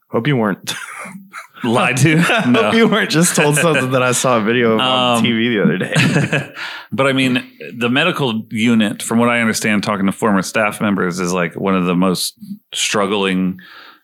hope 0.09 0.27
you 0.27 0.37
weren't. 0.37 0.73
lied 1.67 1.97
to. 1.99 2.17
No. 2.49 2.63
hope 2.65 2.75
you 2.75 2.89
weren't 2.89 3.11
just 3.11 3.35
told 3.37 3.57
something 3.57 3.91
that 3.93 4.03
I 4.03 4.13
saw 4.13 4.39
a 4.39 4.41
video 4.41 4.73
of 4.73 4.81
on 4.81 5.19
Um, 5.19 5.25
TV 5.25 5.49
the 5.49 5.63
other 5.63 5.79
day. 5.79 6.55
but 6.93 7.07
I 7.07 7.13
mean, 7.13 7.43
the 7.77 7.89
medical 7.89 8.47
unit, 8.51 9.03
from 9.03 9.19
what 9.19 9.29
I 9.29 9.41
understand, 9.41 9.83
talking 9.83 10.07
to 10.07 10.13
former 10.13 10.43
staff 10.43 10.81
members, 10.81 11.19
is 11.21 11.33
like 11.33 11.55
one 11.55 11.75
of 11.75 11.85
the 11.87 11.95
most 11.95 12.35
struggling 12.75 13.61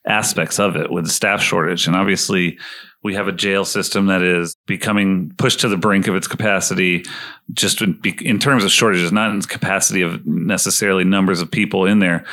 aspects 0.06 0.58
of 0.58 0.76
it 0.76 0.90
with 0.90 1.04
the 1.04 1.10
staff 1.10 1.40
shortage. 1.40 1.86
And 1.86 1.94
obviously, 1.94 2.58
we 3.04 3.14
have 3.14 3.28
a 3.28 3.32
jail 3.32 3.64
system 3.64 4.06
that 4.06 4.22
is 4.22 4.56
becoming 4.66 5.32
pushed 5.38 5.60
to 5.60 5.68
the 5.68 5.76
brink 5.76 6.06
of 6.08 6.14
its 6.16 6.26
capacity, 6.28 7.04
just 7.52 7.80
in, 7.82 8.00
in 8.22 8.38
terms 8.38 8.64
of 8.64 8.70
shortages, 8.70 9.12
not 9.12 9.30
in 9.30 9.40
capacity 9.42 10.02
of 10.02 10.26
necessarily 10.26 11.04
numbers 11.04 11.40
of 11.40 11.50
people 11.50 11.86
in 11.86 11.98
there, 12.00 12.24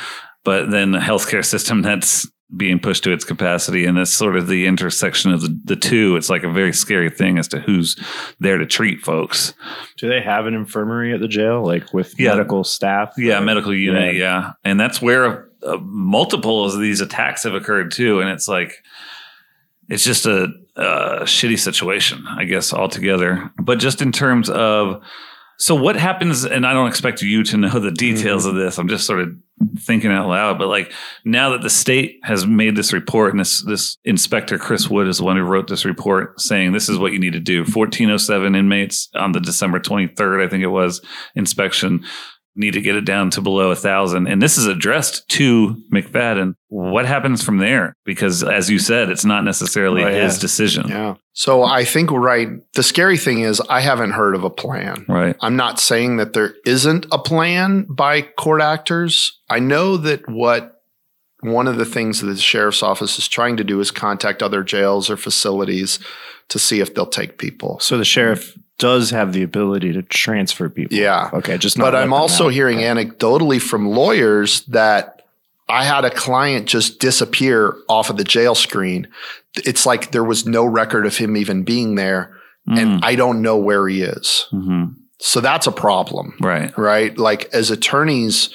but 0.44 0.70
then 0.70 0.94
a 0.94 1.00
healthcare 1.00 1.44
system 1.44 1.82
that's 1.82 2.26
being 2.56 2.78
pushed 2.80 3.04
to 3.04 3.12
its 3.12 3.24
capacity. 3.24 3.84
And 3.84 3.96
that's 3.96 4.12
sort 4.12 4.36
of 4.36 4.48
the 4.48 4.66
intersection 4.66 5.32
of 5.32 5.40
the, 5.42 5.60
the 5.64 5.76
two. 5.76 6.16
It's 6.16 6.28
like 6.28 6.42
a 6.42 6.50
very 6.50 6.72
scary 6.72 7.08
thing 7.10 7.38
as 7.38 7.46
to 7.48 7.60
who's 7.60 7.96
there 8.40 8.58
to 8.58 8.66
treat 8.66 9.00
folks. 9.02 9.54
Do 9.98 10.08
they 10.08 10.20
have 10.20 10.46
an 10.46 10.54
infirmary 10.54 11.14
at 11.14 11.20
the 11.20 11.28
jail, 11.28 11.64
like 11.64 11.92
with 11.94 12.18
Yeah. 12.18 12.30
medical 12.30 12.64
staff? 12.64 13.12
Yeah, 13.16 13.38
Or- 13.38 13.42
medical 13.42 13.74
unit. 13.74 14.14
Yeah. 14.16 14.20
Yeah, 14.20 14.52
and 14.64 14.78
that's 14.80 15.00
where 15.00 15.48
uh, 15.62 15.76
multiple 15.82 16.64
of 16.64 16.78
these 16.80 17.00
attacks 17.00 17.44
have 17.44 17.54
occurred 17.54 17.92
too. 17.92 18.20
And 18.20 18.28
it's 18.30 18.48
like, 18.48 18.82
it's 19.88 20.04
just 20.04 20.26
a, 20.26 20.48
a 20.76 21.22
shitty 21.24 21.58
situation, 21.58 22.24
I 22.28 22.44
guess, 22.44 22.72
altogether. 22.72 23.50
But 23.58 23.78
just 23.78 24.02
in 24.02 24.12
terms 24.12 24.48
of, 24.50 25.02
so 25.60 25.74
what 25.74 25.94
happens? 25.94 26.46
And 26.46 26.66
I 26.66 26.72
don't 26.72 26.88
expect 26.88 27.20
you 27.20 27.44
to 27.44 27.56
know 27.58 27.78
the 27.78 27.90
details 27.90 28.46
mm-hmm. 28.46 28.56
of 28.56 28.62
this. 28.62 28.78
I'm 28.78 28.88
just 28.88 29.06
sort 29.06 29.20
of 29.20 29.28
thinking 29.78 30.10
out 30.10 30.26
loud. 30.26 30.58
But 30.58 30.68
like 30.68 30.90
now 31.26 31.50
that 31.50 31.60
the 31.60 31.68
state 31.68 32.18
has 32.22 32.46
made 32.46 32.76
this 32.76 32.94
report, 32.94 33.32
and 33.32 33.40
this 33.40 33.62
this 33.64 33.98
inspector 34.04 34.56
Chris 34.56 34.88
Wood 34.88 35.06
is 35.06 35.18
the 35.18 35.24
one 35.24 35.36
who 35.36 35.42
wrote 35.42 35.68
this 35.68 35.84
report, 35.84 36.40
saying 36.40 36.72
this 36.72 36.88
is 36.88 36.96
what 36.96 37.12
you 37.12 37.18
need 37.18 37.34
to 37.34 37.40
do. 37.40 37.58
1407 37.60 38.54
inmates 38.54 39.10
on 39.14 39.32
the 39.32 39.40
December 39.40 39.78
23rd, 39.78 40.42
I 40.42 40.48
think 40.48 40.62
it 40.62 40.68
was, 40.68 41.04
inspection 41.34 42.04
need 42.60 42.74
to 42.74 42.80
get 42.80 42.94
it 42.94 43.04
down 43.04 43.30
to 43.30 43.40
below 43.40 43.70
a 43.70 43.76
thousand. 43.76 44.28
And 44.28 44.40
this 44.40 44.56
is 44.58 44.66
addressed 44.66 45.28
to 45.30 45.82
McFadden. 45.92 46.54
What 46.68 47.06
happens 47.06 47.42
from 47.42 47.58
there? 47.58 47.94
Because 48.04 48.44
as 48.44 48.70
you 48.70 48.78
said, 48.78 49.10
it's 49.10 49.24
not 49.24 49.42
necessarily 49.44 50.04
Oh, 50.04 50.08
yeah. 50.08 50.22
his 50.24 50.38
decision. 50.38 50.88
Yeah. 50.88 51.14
So 51.32 51.62
I 51.64 51.84
think, 51.84 52.10
right, 52.10 52.48
the 52.74 52.82
scary 52.82 53.16
thing 53.16 53.40
is 53.40 53.60
I 53.68 53.80
haven't 53.80 54.12
heard 54.12 54.34
of 54.36 54.44
a 54.44 54.50
plan. 54.50 55.04
Right. 55.08 55.34
I'm 55.40 55.56
not 55.56 55.80
saying 55.80 56.18
that 56.18 56.34
there 56.34 56.54
isn't 56.64 57.06
a 57.10 57.18
plan 57.18 57.86
by 57.88 58.22
court 58.22 58.60
actors. 58.60 59.40
I 59.48 59.58
know 59.58 59.96
that 59.96 60.28
what 60.28 60.76
one 61.42 61.66
of 61.66 61.76
the 61.78 61.86
things 61.86 62.20
that 62.20 62.26
the 62.26 62.36
sheriff's 62.36 62.82
office 62.82 63.18
is 63.18 63.26
trying 63.26 63.56
to 63.56 63.64
do 63.64 63.80
is 63.80 63.90
contact 63.90 64.42
other 64.42 64.62
jails 64.62 65.08
or 65.08 65.16
facilities 65.16 65.98
to 66.48 66.58
see 66.58 66.80
if 66.80 66.94
they'll 66.94 67.06
take 67.06 67.38
people. 67.38 67.80
So 67.80 67.96
the 67.96 68.04
sheriff 68.04 68.58
does 68.80 69.10
have 69.10 69.32
the 69.32 69.44
ability 69.44 69.92
to 69.92 70.02
transfer 70.02 70.68
people. 70.68 70.96
Yeah. 70.96 71.30
Okay. 71.32 71.56
Just 71.58 71.78
not 71.78 71.84
But 71.84 71.94
I'm 71.94 72.12
also 72.12 72.46
out. 72.46 72.52
hearing 72.52 72.78
anecdotally 72.78 73.60
from 73.62 73.88
lawyers 73.88 74.62
that 74.62 75.22
I 75.68 75.84
had 75.84 76.04
a 76.04 76.10
client 76.10 76.66
just 76.66 76.98
disappear 76.98 77.76
off 77.88 78.10
of 78.10 78.16
the 78.16 78.24
jail 78.24 78.56
screen. 78.56 79.06
It's 79.54 79.86
like 79.86 80.10
there 80.10 80.24
was 80.24 80.44
no 80.46 80.64
record 80.64 81.06
of 81.06 81.16
him 81.16 81.36
even 81.36 81.62
being 81.62 81.94
there, 81.94 82.36
and 82.66 83.04
I 83.04 83.14
don't 83.14 83.40
know 83.42 83.56
where 83.56 83.86
he 83.86 84.02
is. 84.02 84.46
hmm 84.50 84.86
So 85.20 85.40
that's 85.40 85.66
a 85.68 85.72
problem, 85.72 86.34
Right. 86.40 86.76
right? 86.78 87.16
Like 87.16 87.48
as 87.52 87.70
attorneys, 87.70 88.50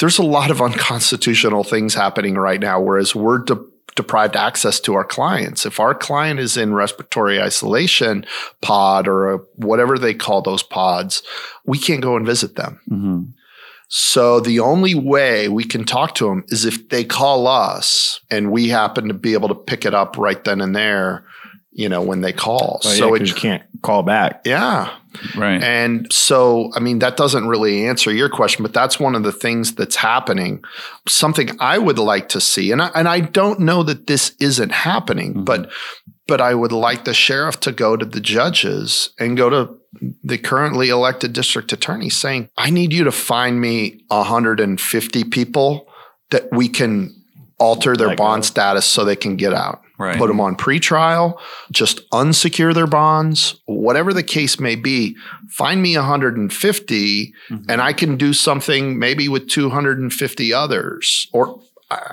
there's 0.00 0.18
a 0.18 0.22
lot 0.24 0.50
of 0.50 0.60
unconstitutional 0.60 1.62
things 1.64 1.94
happening 1.94 2.34
right 2.34 2.60
now, 2.60 2.80
whereas 2.80 3.14
we're 3.14 3.38
de- 3.38 3.64
deprived 3.94 4.36
access 4.36 4.80
to 4.80 4.94
our 4.94 5.04
clients. 5.04 5.66
If 5.66 5.80
our 5.80 5.94
client 5.94 6.40
is 6.40 6.56
in 6.56 6.74
respiratory 6.74 7.40
isolation 7.40 8.24
pod 8.60 9.08
or 9.08 9.34
a, 9.34 9.38
whatever 9.56 9.98
they 9.98 10.14
call 10.14 10.42
those 10.42 10.62
pods, 10.62 11.22
we 11.64 11.78
can't 11.78 12.02
go 12.02 12.16
and 12.16 12.26
visit 12.26 12.56
them. 12.56 12.80
hmm 12.88 13.22
So 13.88 14.40
the 14.40 14.60
only 14.60 14.94
way 14.94 15.48
we 15.48 15.64
can 15.64 15.84
talk 15.84 16.14
to 16.16 16.26
them 16.26 16.44
is 16.48 16.64
if 16.64 16.88
they 16.88 17.04
call 17.04 17.46
us 17.46 18.20
and 18.30 18.52
we 18.52 18.68
happen 18.68 19.08
to 19.08 19.14
be 19.14 19.32
able 19.32 19.48
to 19.48 19.54
pick 19.54 19.84
it 19.84 19.94
up 19.94 20.16
right 20.16 20.42
then 20.44 20.60
and 20.60 20.74
there, 20.76 21.24
you 21.72 21.88
know, 21.88 22.02
when 22.02 22.20
they 22.20 22.32
call. 22.32 22.80
Oh, 22.84 22.92
yeah, 22.92 23.14
it, 23.14 23.28
you 23.28 23.34
can't 23.34 23.62
call 23.82 24.02
back. 24.02 24.42
yeah. 24.44 24.96
Right. 25.36 25.60
And 25.60 26.06
so, 26.12 26.70
I 26.76 26.78
mean, 26.80 27.00
that 27.00 27.16
doesn't 27.16 27.48
really 27.48 27.84
answer 27.86 28.12
your 28.12 28.28
question, 28.28 28.62
but 28.62 28.72
that's 28.72 29.00
one 29.00 29.16
of 29.16 29.24
the 29.24 29.32
things 29.32 29.74
that's 29.74 29.96
happening. 29.96 30.62
Something 31.08 31.50
I 31.58 31.78
would 31.78 31.98
like 31.98 32.28
to 32.30 32.40
see, 32.40 32.70
and 32.70 32.80
I, 32.80 32.90
and 32.94 33.08
I 33.08 33.18
don't 33.18 33.58
know 33.60 33.82
that 33.82 34.06
this 34.06 34.36
isn't 34.38 34.70
happening, 34.70 35.34
Mhm. 35.34 35.44
but 35.44 35.70
but 36.28 36.40
I 36.40 36.54
would 36.54 36.70
like 36.70 37.04
the 37.06 37.12
sheriff 37.14 37.58
to 37.60 37.72
go 37.72 37.96
to 37.96 38.04
the 38.06 38.20
judges 38.20 39.10
and 39.18 39.36
go 39.36 39.50
to 39.50 39.74
the 40.22 40.38
currently 40.38 40.88
elected 40.88 41.32
district 41.32 41.72
attorney 41.72 42.08
saying, 42.08 42.48
I 42.56 42.70
need 42.70 42.92
you 42.92 43.02
to 43.02 43.10
find 43.10 43.60
me 43.60 44.04
150 44.10 45.24
people 45.24 45.88
that 46.30 46.48
we 46.52 46.68
can 46.68 47.12
alter 47.58 47.96
their 47.96 48.08
Let 48.08 48.18
go. 48.18 48.24
bond 48.24 48.44
status 48.44 48.86
so 48.86 49.04
they 49.04 49.16
can 49.16 49.34
get 49.34 49.52
out 49.52 49.82
right. 50.00 50.18
put 50.18 50.26
them 50.28 50.40
on 50.40 50.56
pretrial, 50.56 51.38
just 51.70 52.08
unsecure 52.10 52.74
their 52.74 52.86
bonds, 52.88 53.54
whatever 53.66 54.12
the 54.12 54.22
case 54.24 54.58
may 54.58 54.74
be. 54.74 55.16
Find 55.50 55.80
me 55.82 55.94
150 55.96 57.32
Mhm. 57.50 57.64
and 57.68 57.80
I 57.80 57.92
can 57.92 58.16
do 58.16 58.32
something 58.32 58.98
maybe 58.98 59.28
with 59.28 59.48
250 59.48 60.52
others 60.52 61.26
or 61.32 61.60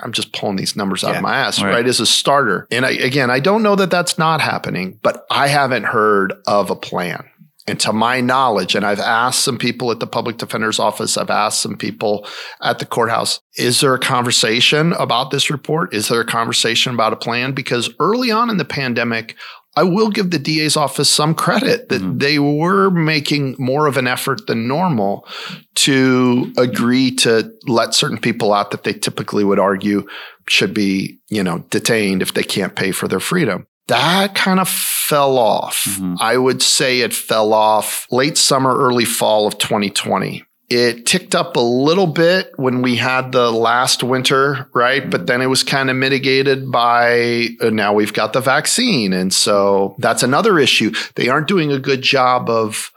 I'm 0.02 0.10
just 0.10 0.32
pulling 0.32 0.56
these 0.56 0.74
numbers 0.74 1.04
out 1.04 1.12
Yeah. 1.12 1.18
of 1.18 1.22
my 1.22 1.36
ass, 1.36 1.62
Right. 1.62 1.70
right. 1.74 1.86
As 1.86 2.00
a 2.00 2.06
starter. 2.06 2.66
And 2.72 2.84
I, 2.84 2.90
again, 2.90 3.30
I 3.30 3.38
don't 3.38 3.62
know 3.62 3.76
that 3.76 3.90
that's 3.90 4.18
not 4.18 4.40
happening, 4.40 4.98
but 5.04 5.24
I 5.30 5.46
haven't 5.46 5.84
heard 5.84 6.32
of 6.48 6.68
a 6.70 6.74
plan. 6.74 7.22
And 7.68 7.78
to 7.80 7.92
my 7.92 8.20
knowledge, 8.20 8.74
and 8.74 8.84
I've 8.84 9.00
asked 9.00 9.44
some 9.44 9.58
people 9.58 9.90
at 9.90 10.00
the 10.00 10.06
public 10.06 10.38
defender's 10.38 10.78
office, 10.78 11.16
I've 11.16 11.30
asked 11.30 11.60
some 11.60 11.76
people 11.76 12.26
at 12.62 12.78
the 12.78 12.86
courthouse, 12.86 13.40
is 13.56 13.80
there 13.80 13.94
a 13.94 13.98
conversation 13.98 14.92
about 14.94 15.30
this 15.30 15.50
report? 15.50 15.92
Is 15.94 16.08
there 16.08 16.20
a 16.20 16.26
conversation 16.26 16.94
about 16.94 17.12
a 17.12 17.16
plan? 17.16 17.52
Because 17.52 17.90
early 18.00 18.30
on 18.30 18.50
in 18.50 18.56
the 18.56 18.64
pandemic, 18.64 19.36
I 19.76 19.84
will 19.84 20.10
give 20.10 20.30
the 20.30 20.40
DA's 20.40 20.76
office 20.76 21.08
some 21.08 21.36
credit 21.36 21.88
that 21.88 22.02
Mhm. 22.02 22.18
they 22.18 22.38
were 22.40 22.90
making 22.90 23.54
more 23.60 23.86
of 23.86 23.96
an 23.96 24.08
effort 24.08 24.48
than 24.48 24.66
normal 24.66 25.24
to 25.76 26.52
agree 26.56 27.12
to 27.16 27.52
let 27.68 27.94
certain 27.94 28.18
people 28.18 28.52
out 28.52 28.72
that 28.72 28.82
they 28.82 28.92
typically 28.92 29.44
would 29.44 29.60
argue 29.60 30.04
should 30.48 30.74
be, 30.74 31.18
you 31.28 31.44
know, 31.44 31.64
detained 31.70 32.22
if 32.22 32.34
they 32.34 32.42
can't 32.42 32.74
pay 32.74 32.90
for 32.90 33.06
their 33.06 33.20
freedom. 33.20 33.66
That 33.88 34.34
kind 34.34 34.60
of 34.60 34.68
fell 34.68 35.38
off. 35.38 35.84
Mhm. 35.98 36.16
I 36.20 36.36
would 36.36 36.62
say 36.62 37.00
it 37.00 37.14
fell 37.14 37.52
off 37.52 38.06
late 38.10 38.38
summer, 38.38 38.76
early 38.76 39.04
fall 39.04 39.46
of 39.46 39.58
2020. 39.58 40.44
It 40.68 41.06
ticked 41.06 41.34
up 41.34 41.56
a 41.56 41.60
little 41.60 42.06
bit 42.06 42.52
when 42.56 42.82
we 42.82 42.96
had 42.96 43.32
the 43.32 43.50
last 43.50 44.02
winter, 44.02 44.68
right? 44.74 45.08
But 45.08 45.26
then 45.26 45.40
it 45.40 45.46
was 45.46 45.62
kind 45.62 45.88
of 45.88 45.96
mitigated 45.96 46.70
by 46.70 47.48
uh, 47.62 47.70
now 47.70 47.94
we've 47.94 48.12
got 48.12 48.34
the 48.34 48.42
vaccine. 48.42 49.14
And 49.14 49.32
so 49.32 49.96
that's 49.98 50.22
another 50.22 50.58
issue. 50.58 50.92
They 51.14 51.28
aren't 51.30 51.48
doing 51.48 51.72
a 51.72 51.78
good 51.78 52.02
job 52.02 52.50
of 52.50 52.90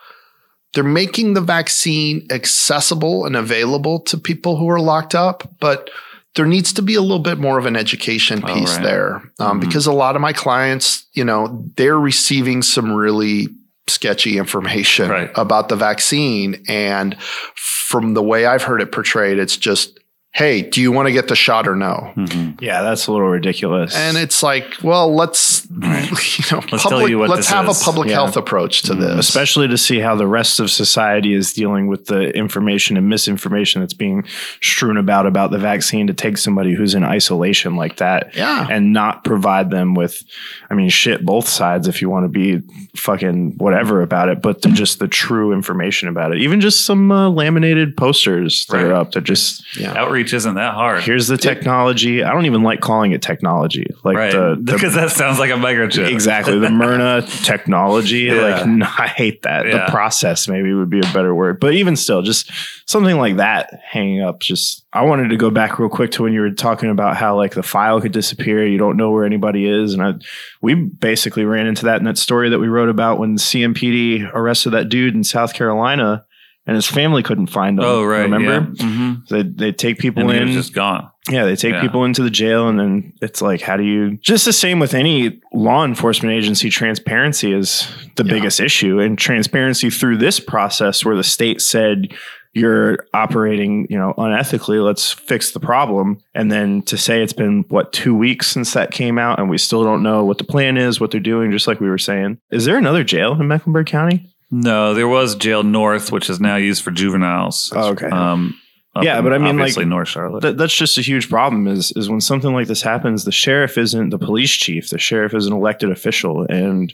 they're 0.74 0.84
making 0.84 1.34
the 1.34 1.42
vaccine 1.42 2.28
accessible 2.30 3.26
and 3.26 3.38
available 3.38 4.02
to 4.02 4.18
people 4.18 4.58
who 4.58 4.70
are 4.70 4.80
locked 4.82 5.16
up, 5.16 5.50
but 5.62 5.90
there 6.36 6.46
needs 6.46 6.72
to 6.74 6.82
be 6.82 6.96
a 6.96 7.02
little 7.02 7.20
bit 7.20 7.38
more 7.38 7.58
of 7.58 7.66
an 7.66 7.76
education 7.76 8.42
piece 8.42 8.76
right. 8.76 8.84
there 8.84 9.16
um, 9.40 9.58
Mhm. 9.58 9.62
because 9.62 9.86
a 9.86 9.92
lot 9.92 10.16
of 10.16 10.22
my 10.22 10.32
clients, 10.34 11.06
you 11.14 11.26
know, 11.26 11.66
they're 11.76 12.00
receiving 12.00 12.62
some 12.62 12.92
really 12.94 13.48
sketchy 13.88 14.38
information 14.38 15.10
Right. 15.10 15.30
about 15.36 15.68
the 15.70 15.76
vaccine. 15.76 16.64
And 16.70 17.18
from 17.56 18.14
the 18.14 18.24
way 18.24 18.46
I've 18.46 18.64
heard 18.64 18.82
it 18.82 18.92
portrayed, 18.94 19.40
it's 19.40 19.58
just, 19.58 20.00
hey, 20.34 20.62
do 20.62 20.80
you 20.80 20.94
want 20.94 21.08
to 21.08 21.12
get 21.12 21.28
the 21.28 21.36
shot 21.36 21.68
or 21.68 21.76
no? 21.76 22.14
Mhm. 22.16 22.62
Yeah, 22.62 22.82
that's 22.84 23.08
a 23.08 23.12
little 23.12 23.28
ridiculous. 23.28 23.94
And 23.94 24.16
it's 24.16 24.42
like, 24.42 24.66
well, 24.82 25.14
let's, 25.14 25.51
Right. 25.78 26.10
you 26.38 26.46
know, 26.52 26.64
Let's 26.72 26.84
tell 26.84 26.92
public, 26.92 27.10
you 27.10 27.20
what 27.20 27.30
let's 27.30 27.48
this 27.48 27.50
have 27.50 27.68
is. 27.70 27.82
a 27.82 27.84
public 27.86 28.10
Yeah. 28.10 28.16
health 28.16 28.38
approach 28.38 28.82
to 28.84 28.94
Mhm. 28.94 29.00
this. 29.00 29.28
especially 29.30 29.68
to 29.68 29.78
see 29.78 30.00
how 30.00 30.16
the 30.16 30.28
rest 30.28 30.60
of 30.60 30.70
society 30.70 31.34
is 31.34 31.54
dealing 31.54 31.88
with 31.88 32.06
the 32.06 32.30
information 32.36 32.98
and 32.98 33.08
misinformation 33.08 33.82
that's 33.82 33.94
being 33.94 34.24
strewn 34.62 34.98
about 34.98 35.26
about 35.26 35.52
the 35.52 35.58
vaccine 35.58 36.08
to 36.08 36.14
take 36.14 36.38
somebody 36.38 36.74
who's 36.74 36.94
in 36.96 37.04
isolation 37.04 37.76
like 37.76 37.98
that 37.98 38.36
yeah. 38.36 38.68
and 38.70 38.92
not 38.94 39.24
provide 39.24 39.70
them 39.70 39.94
with 39.94 40.24
i 40.70 40.74
mean 40.74 40.90
shit 40.90 41.26
both 41.26 41.48
sides 41.48 41.88
if 41.88 42.02
you 42.02 42.10
want 42.10 42.24
to 42.26 42.30
be 42.30 42.62
fucking 42.96 43.54
whatever 43.58 44.02
about 44.02 44.30
it 44.30 44.42
but 44.42 44.62
to 44.62 44.70
just 44.72 45.00
the 45.00 45.08
true 45.08 45.54
information 45.54 46.08
about 46.10 46.32
it 46.34 46.40
even 46.40 46.60
just 46.62 46.86
some 46.86 47.12
uh, 47.12 47.30
laminated 47.30 47.96
posters 47.96 48.66
that 48.68 48.82
are 48.82 48.94
up 48.94 49.12
that 49.12 49.24
just 49.24 49.64
yeah. 49.78 49.94
Outreach 49.98 50.34
isn't 50.34 50.56
that 50.56 50.74
hard. 50.74 51.04
here's 51.04 51.28
the 51.28 51.38
technology 51.38 52.24
i 52.24 52.32
don't 52.34 52.46
even 52.46 52.64
like 52.64 52.82
calling 52.82 53.12
it 53.12 53.22
technology 53.22 53.86
like 54.04 54.18
right. 54.18 54.32
the, 54.32 54.58
the 54.62 54.74
because 54.74 54.94
that 54.96 55.12
sounds 55.12 55.40
like 55.40 55.52
a 55.52 55.58
microchip. 55.62 56.10
Exactly. 56.10 56.60
The 56.60 56.68
mRNA 56.68 57.46
technology. 57.46 58.20
Yeah. 58.22 58.66
Like, 58.66 59.00
I 59.00 59.08
hate 59.08 59.44
that. 59.44 59.66
Yeah. 59.68 59.86
The 59.86 59.92
process 59.92 60.48
maybe 60.48 60.74
would 60.74 60.90
be 60.90 61.00
a 61.00 61.14
better 61.14 61.34
word. 61.36 61.60
But 61.60 61.74
even 61.76 61.96
still, 61.96 62.22
just 62.22 62.52
something 62.86 63.18
like 63.18 63.38
that 63.38 63.80
hanging 63.90 64.22
up. 64.22 64.40
Just, 64.40 64.86
I 64.94 65.04
wanted 65.04 65.30
to 65.30 65.38
go 65.38 65.50
back 65.50 65.80
real 65.80 65.90
quick 65.90 66.12
to 66.12 66.24
when 66.24 66.34
you 66.34 66.42
were 66.42 66.52
talking 66.52 66.90
about 66.90 67.16
how 67.18 67.36
like 67.38 67.54
the 67.54 67.64
file 67.64 68.02
could 68.02 68.12
disappear. 68.12 68.66
You 68.66 68.78
don't 68.78 68.98
know 68.98 69.12
where 69.12 69.26
anybody 69.26 69.68
is. 69.68 69.94
And 69.94 70.02
I, 70.04 70.14
we 70.62 70.74
basically 70.74 71.46
ran 71.46 71.68
into 71.68 71.86
that 71.86 72.00
in 72.00 72.06
that 72.06 72.18
story 72.18 72.50
that 72.50 72.60
we 72.60 72.68
wrote 72.68 72.90
about 72.90 73.20
when 73.20 73.38
CMPD 73.38 74.32
arrested 74.34 74.72
that 74.72 74.90
dude 74.90 75.14
in 75.16 75.24
South 75.24 75.54
Carolina 75.54 76.26
and 76.66 76.76
his 76.76 76.88
family 76.88 77.22
couldn't 77.24 77.48
find 77.48 77.78
him. 77.78 77.86
Oh, 77.86 78.04
right. 78.04 78.22
Remember? 78.30 78.72
Yeah. 78.74 78.86
hmm 78.86 79.14
They, 79.30 79.44
they 79.44 79.72
take 79.72 80.00
people 80.00 80.22
And 80.24 80.32
he 80.32 80.38
in. 80.38 80.48
was 80.48 80.56
just 80.56 80.74
gone. 80.74 81.11
Yeah, 81.30 81.46
they 81.46 81.56
take 81.56 81.74
Yeah. 81.74 81.82
people 81.82 82.04
into 82.04 82.24
the 82.24 82.32
jail, 82.32 82.68
and 82.68 82.80
then 82.80 83.14
it's 83.22 83.42
like, 83.42 83.62
how 83.62 83.78
do 83.78 83.84
you? 83.84 84.18
Just 84.24 84.46
the 84.46 84.54
same 84.54 84.80
with 84.80 84.94
any 84.96 85.40
law 85.54 85.86
enforcement 85.86 86.34
agency. 86.36 86.70
Transparency 86.70 87.54
is 87.54 87.88
the 88.16 88.24
Yeah. 88.26 88.34
biggest 88.34 88.60
issue, 88.60 89.00
and 89.00 89.18
transparency 89.18 89.90
through 89.92 90.18
this 90.18 90.40
process, 90.40 91.06
where 91.06 91.16
the 91.16 91.24
state 91.24 91.62
said 91.62 92.08
you're 92.54 92.98
operating, 93.14 93.88
you 93.90 93.98
know, 93.98 94.14
unethically. 94.18 94.84
Let's 94.84 95.12
fix 95.14 95.52
the 95.52 95.60
problem, 95.60 96.18
and 96.36 96.52
then 96.52 96.82
to 96.84 96.98
say 96.98 97.22
it's 97.22 97.32
been 97.34 97.66
what 97.70 97.94
two 97.94 98.14
weeks 98.16 98.48
since 98.48 98.74
that 98.74 98.92
came 98.92 99.18
out, 99.18 99.40
and 99.40 99.50
we 99.50 99.58
still 99.58 99.84
don't 99.84 100.04
know 100.04 100.26
what 100.26 100.38
the 100.40 100.44
plan 100.44 100.76
is, 100.76 101.00
what 101.00 101.12
they're 101.12 101.22
doing. 101.22 101.52
Just 101.52 101.68
like 101.68 101.80
we 101.80 101.88
were 101.90 101.98
saying, 102.00 102.40
is 102.52 102.66
there 102.66 102.78
another 102.78 103.04
jail 103.04 103.40
in 103.40 103.48
Mecklenburg 103.48 103.86
County? 103.86 104.28
No, 104.50 104.94
there 104.94 105.08
was 105.08 105.36
Jail 105.36 105.64
North, 105.64 106.12
which 106.12 106.30
is 106.30 106.42
now 106.42 106.58
used 106.58 106.84
for 106.84 106.92
juveniles. 106.92 107.72
Oh, 107.74 107.92
okay. 107.92 108.08
Um, 108.08 108.56
Yeah, 109.02 109.20
in 109.20 109.24
but 109.24 109.34
I 109.34 109.38
mean, 109.38 109.58
like- 109.58 109.78
North 109.88 110.10
Charlotte. 110.10 110.42
That, 110.42 110.58
that's 110.58 110.76
just 110.76 110.98
a 110.98 111.02
huge 111.02 111.30
problem. 111.30 111.68
Is 111.68 111.92
is 111.96 112.10
when 112.10 112.20
something 112.22 112.54
like 112.54 112.68
this 112.68 112.82
happens, 112.82 113.24
the 113.24 113.32
sheriff 113.32 113.78
isn't 113.78 114.10
the 114.10 114.18
police 114.20 114.52
chief. 114.52 114.90
The 114.90 115.00
sheriff 115.00 115.34
is 115.34 115.46
an 115.48 115.54
elected 115.54 115.92
official, 115.92 116.46
and 116.50 116.94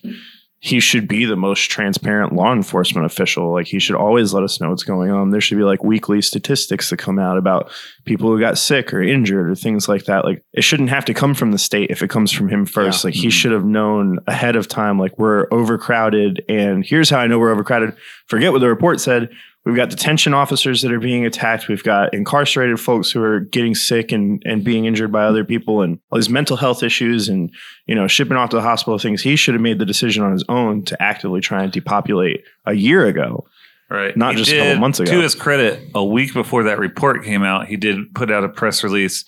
he 0.59 0.79
should 0.79 1.07
be 1.07 1.23
the 1.25 1.35
most 1.35 1.69
transparent 1.69 2.33
law 2.33 2.51
enforcement 2.51 3.05
official. 3.05 3.51
Like 3.53 3.67
he 3.67 3.77
should 3.77 3.95
always 3.95 4.33
let 4.33 4.43
us 4.43 4.59
know 4.59 4.69
what's 4.71 4.83
going 4.83 5.11
on. 5.11 5.29
There 5.29 5.39
should 5.41 5.57
be 5.57 5.63
like 5.63 5.83
weekly 5.83 6.19
statistics 6.21 6.89
that 6.89 6.97
come 6.97 7.19
out 7.19 7.37
about 7.37 7.71
people 8.05 8.29
who 8.29 8.39
got 8.39 8.57
sick 8.57 8.91
or 8.91 9.01
injured 9.01 9.49
or 9.51 9.55
things 9.55 9.87
like 9.87 10.05
that. 10.05 10.25
Like 10.25 10.43
it 10.53 10.63
shouldn't 10.63 10.89
have 10.89 11.05
to 11.05 11.13
come 11.13 11.35
from 11.35 11.51
the 11.51 11.59
state 11.59 11.91
if 11.91 12.01
it 12.01 12.09
comes 12.09 12.31
from 12.31 12.49
him 12.49 12.65
first. 12.65 13.03
Yeah. 13.03 13.07
Like 13.09 13.13
he 13.15 13.27
Mhm. 13.27 13.31
should 13.31 13.51
have 13.51 13.65
known 13.65 14.17
ahead 14.25 14.55
of 14.55 14.67
time. 14.67 14.97
Like 14.99 15.17
we're 15.19 15.47
overcrowded, 15.51 16.43
and 16.49 16.83
here's 16.85 17.09
how 17.09 17.19
I 17.19 17.27
know 17.27 17.37
we're 17.39 17.51
overcrowded. 17.51 17.95
Forget 18.27 18.51
what 18.51 18.59
the 18.59 18.67
report 18.67 18.99
said. 18.99 19.29
We've 19.67 19.75
got 19.75 19.89
detention 19.89 20.33
officers 20.33 20.81
that 20.81 20.93
are 20.93 20.99
being 20.99 21.25
attacked. 21.25 21.67
We've 21.67 21.83
got 21.83 22.13
incarcerated 22.13 22.79
folks 22.79 23.11
who 23.11 23.21
are 23.21 23.41
getting 23.41 23.75
sick 23.75 24.13
and, 24.13 24.41
and 24.45 24.63
being 24.63 24.85
injured 24.85 25.11
by 25.11 25.25
other 25.25 25.43
people 25.43 25.81
and 25.81 25.99
all 26.09 26.17
these 26.17 26.29
mental 26.29 26.55
health 26.55 26.83
issues 26.83 27.27
and, 27.27 27.51
you 27.85 27.93
know, 27.93 28.07
shipping 28.07 28.37
off 28.37 28.51
to 28.51 28.55
the 28.55 28.61
hospital 28.61 28.97
things. 28.97 29.21
He 29.21 29.35
should 29.35 29.55
have 29.55 29.61
made 29.61 29.77
the 29.77 29.85
decision 29.85 30.23
on 30.23 30.31
his 30.31 30.45
own 30.47 30.85
to 30.85 31.03
actively 31.03 31.41
try 31.41 31.63
and 31.63 31.71
depopulate 31.73 32.45
a 32.65 32.75
year 32.75 33.07
ago. 33.07 33.45
Right. 33.89 34.15
Not 34.15 34.35
He 34.35 34.39
just 34.39 34.53
a 34.53 34.57
couple 34.57 34.79
months 34.79 35.01
ago. 35.01 35.11
To 35.11 35.19
his 35.19 35.35
credit, 35.35 35.91
a 35.93 36.05
week 36.05 36.33
before 36.33 36.63
that 36.63 36.79
report 36.79 37.25
came 37.25 37.43
out, 37.43 37.67
he 37.67 37.75
did 37.75 38.15
put 38.15 38.31
out 38.31 38.45
a 38.45 38.49
press 38.49 38.85
release. 38.85 39.25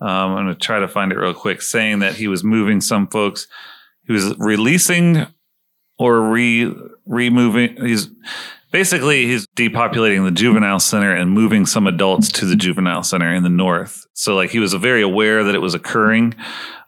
Um, 0.00 0.08
I'm 0.08 0.34
going 0.46 0.48
to 0.48 0.54
try 0.56 0.80
to 0.80 0.88
find 0.88 1.12
it 1.12 1.16
real 1.16 1.32
quick, 1.32 1.62
saying 1.62 2.00
that 2.00 2.14
he 2.16 2.26
was 2.26 2.42
moving 2.42 2.80
some 2.80 3.06
folks. 3.06 3.46
He 4.04 4.12
was 4.12 4.36
releasing 4.36 5.28
or 5.96 6.22
re 6.22 6.74
removing. 7.06 7.76
He's 7.76 8.08
basically 8.76 9.24
he's 9.24 9.46
depopulating 9.56 10.22
the 10.26 10.30
juvenile 10.30 10.78
center 10.78 11.10
and 11.10 11.30
moving 11.30 11.64
some 11.64 11.86
adults 11.86 12.30
to 12.30 12.44
the 12.44 12.54
juvenile 12.54 13.02
center 13.02 13.32
in 13.34 13.42
the 13.42 13.48
north. 13.48 14.06
So 14.12 14.34
like 14.34 14.50
he 14.50 14.58
was 14.58 14.74
very 14.74 15.00
aware 15.00 15.44
that 15.44 15.54
it 15.54 15.60
was 15.60 15.72
occurring. 15.72 16.34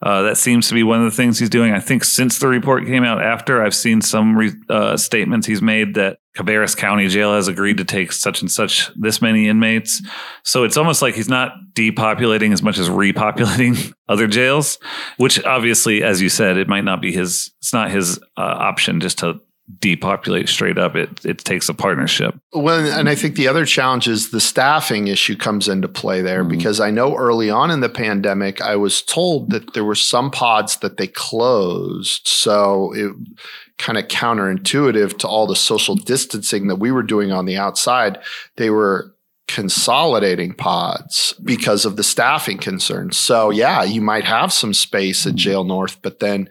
Uh, 0.03 0.21
that 0.21 0.37
seems 0.37 0.69
to 0.69 0.75
be 0.75 0.83
one 0.83 0.99
of 0.99 1.11
the 1.11 1.17
things 1.17 1.39
he's 1.39 1.49
doing. 1.49 1.73
I 1.73 1.81
think 1.81 2.05
since 2.05 2.41
the 2.41 2.47
report 2.47 2.85
came 2.85 3.05
out 3.05 3.23
after, 3.23 3.63
I've 3.65 3.75
seen 3.75 4.03
some 4.03 4.37
re- 4.37 4.53
uh, 4.69 4.99
statements 4.99 5.47
he's 5.47 5.63
made 5.63 5.95
that 5.95 6.19
Cabarrus 6.37 6.77
County 6.77 7.09
Jail 7.09 7.33
has 7.33 7.49
agreed 7.49 7.79
to 7.79 7.87
take 7.87 8.13
such 8.13 8.43
and 8.43 8.51
such 8.51 8.91
this 8.95 9.23
many 9.23 9.49
inmates. 9.49 10.03
So 10.45 10.65
it's 10.65 10.77
almost 10.77 11.01
like 11.01 11.15
he's 11.15 11.31
not 11.31 11.53
depopulating 11.73 12.53
as 12.53 12.63
much 12.63 12.77
as 12.77 12.91
repopulating 12.91 13.95
other 14.11 14.27
jails, 14.27 14.79
which 15.17 15.43
obviously, 15.45 16.03
as 16.03 16.21
you 16.21 16.29
said, 16.29 16.59
it 16.59 16.69
might 16.69 16.85
not 16.85 17.01
be 17.01 17.13
his. 17.13 17.51
It's 17.61 17.73
not 17.73 17.91
his 17.91 18.19
uh, 18.37 18.43
option 18.43 19.01
just 19.01 19.21
to 19.21 19.41
depopulate 19.81 20.49
straight 20.49 20.79
up. 20.79 20.97
It 20.97 21.25
it 21.25 21.39
takes 21.39 21.69
a 21.69 21.75
partnership. 21.75 22.35
Well, 22.53 22.85
and 22.99 23.09
I 23.09 23.15
think 23.15 23.37
the 23.37 23.49
other 23.49 23.67
challenge 23.67 24.09
is 24.09 24.31
the 24.31 24.41
staffing 24.41 25.09
issue 25.09 25.37
comes 25.37 25.69
into 25.69 25.89
play 25.89 26.23
there 26.23 26.43
Mhm. 26.45 26.49
because 26.49 26.81
I 26.81 26.91
know 26.91 27.15
early 27.17 27.51
on 27.51 27.71
in 27.71 27.81
the 27.81 27.89
pandemic, 27.89 28.61
I 28.63 28.77
was 28.77 29.03
told 29.03 29.51
that 29.51 29.75
there 29.75 29.85
were 29.85 29.95
some 29.95 30.31
pods 30.31 30.77
that 30.79 30.97
they 30.97 31.07
closed. 31.07 32.27
So 32.27 32.93
it 32.95 33.13
kind 33.77 33.99
of 33.99 34.09
counterintuitive 34.09 35.19
to 35.19 35.29
all 35.29 35.47
the 35.47 35.55
social 35.55 35.95
distancing 35.95 36.69
that 36.69 36.77
we 36.77 36.91
were 36.91 37.03
doing 37.03 37.31
on 37.31 37.45
the 37.45 37.57
outside. 37.57 38.19
They 38.57 38.71
were 38.71 39.15
consolidating 39.47 40.53
pods 40.53 41.35
because 41.45 41.85
of 41.85 41.97
the 41.97 42.03
staffing 42.05 42.59
concerns. 42.59 43.17
So 43.17 43.51
yeah, 43.51 43.83
you 43.83 44.01
might 44.01 44.25
have 44.25 44.53
some 44.53 44.75
space 44.75 45.27
at 45.27 45.35
Jail 45.35 45.65
North, 45.65 45.99
but 46.03 46.21
then 46.21 46.49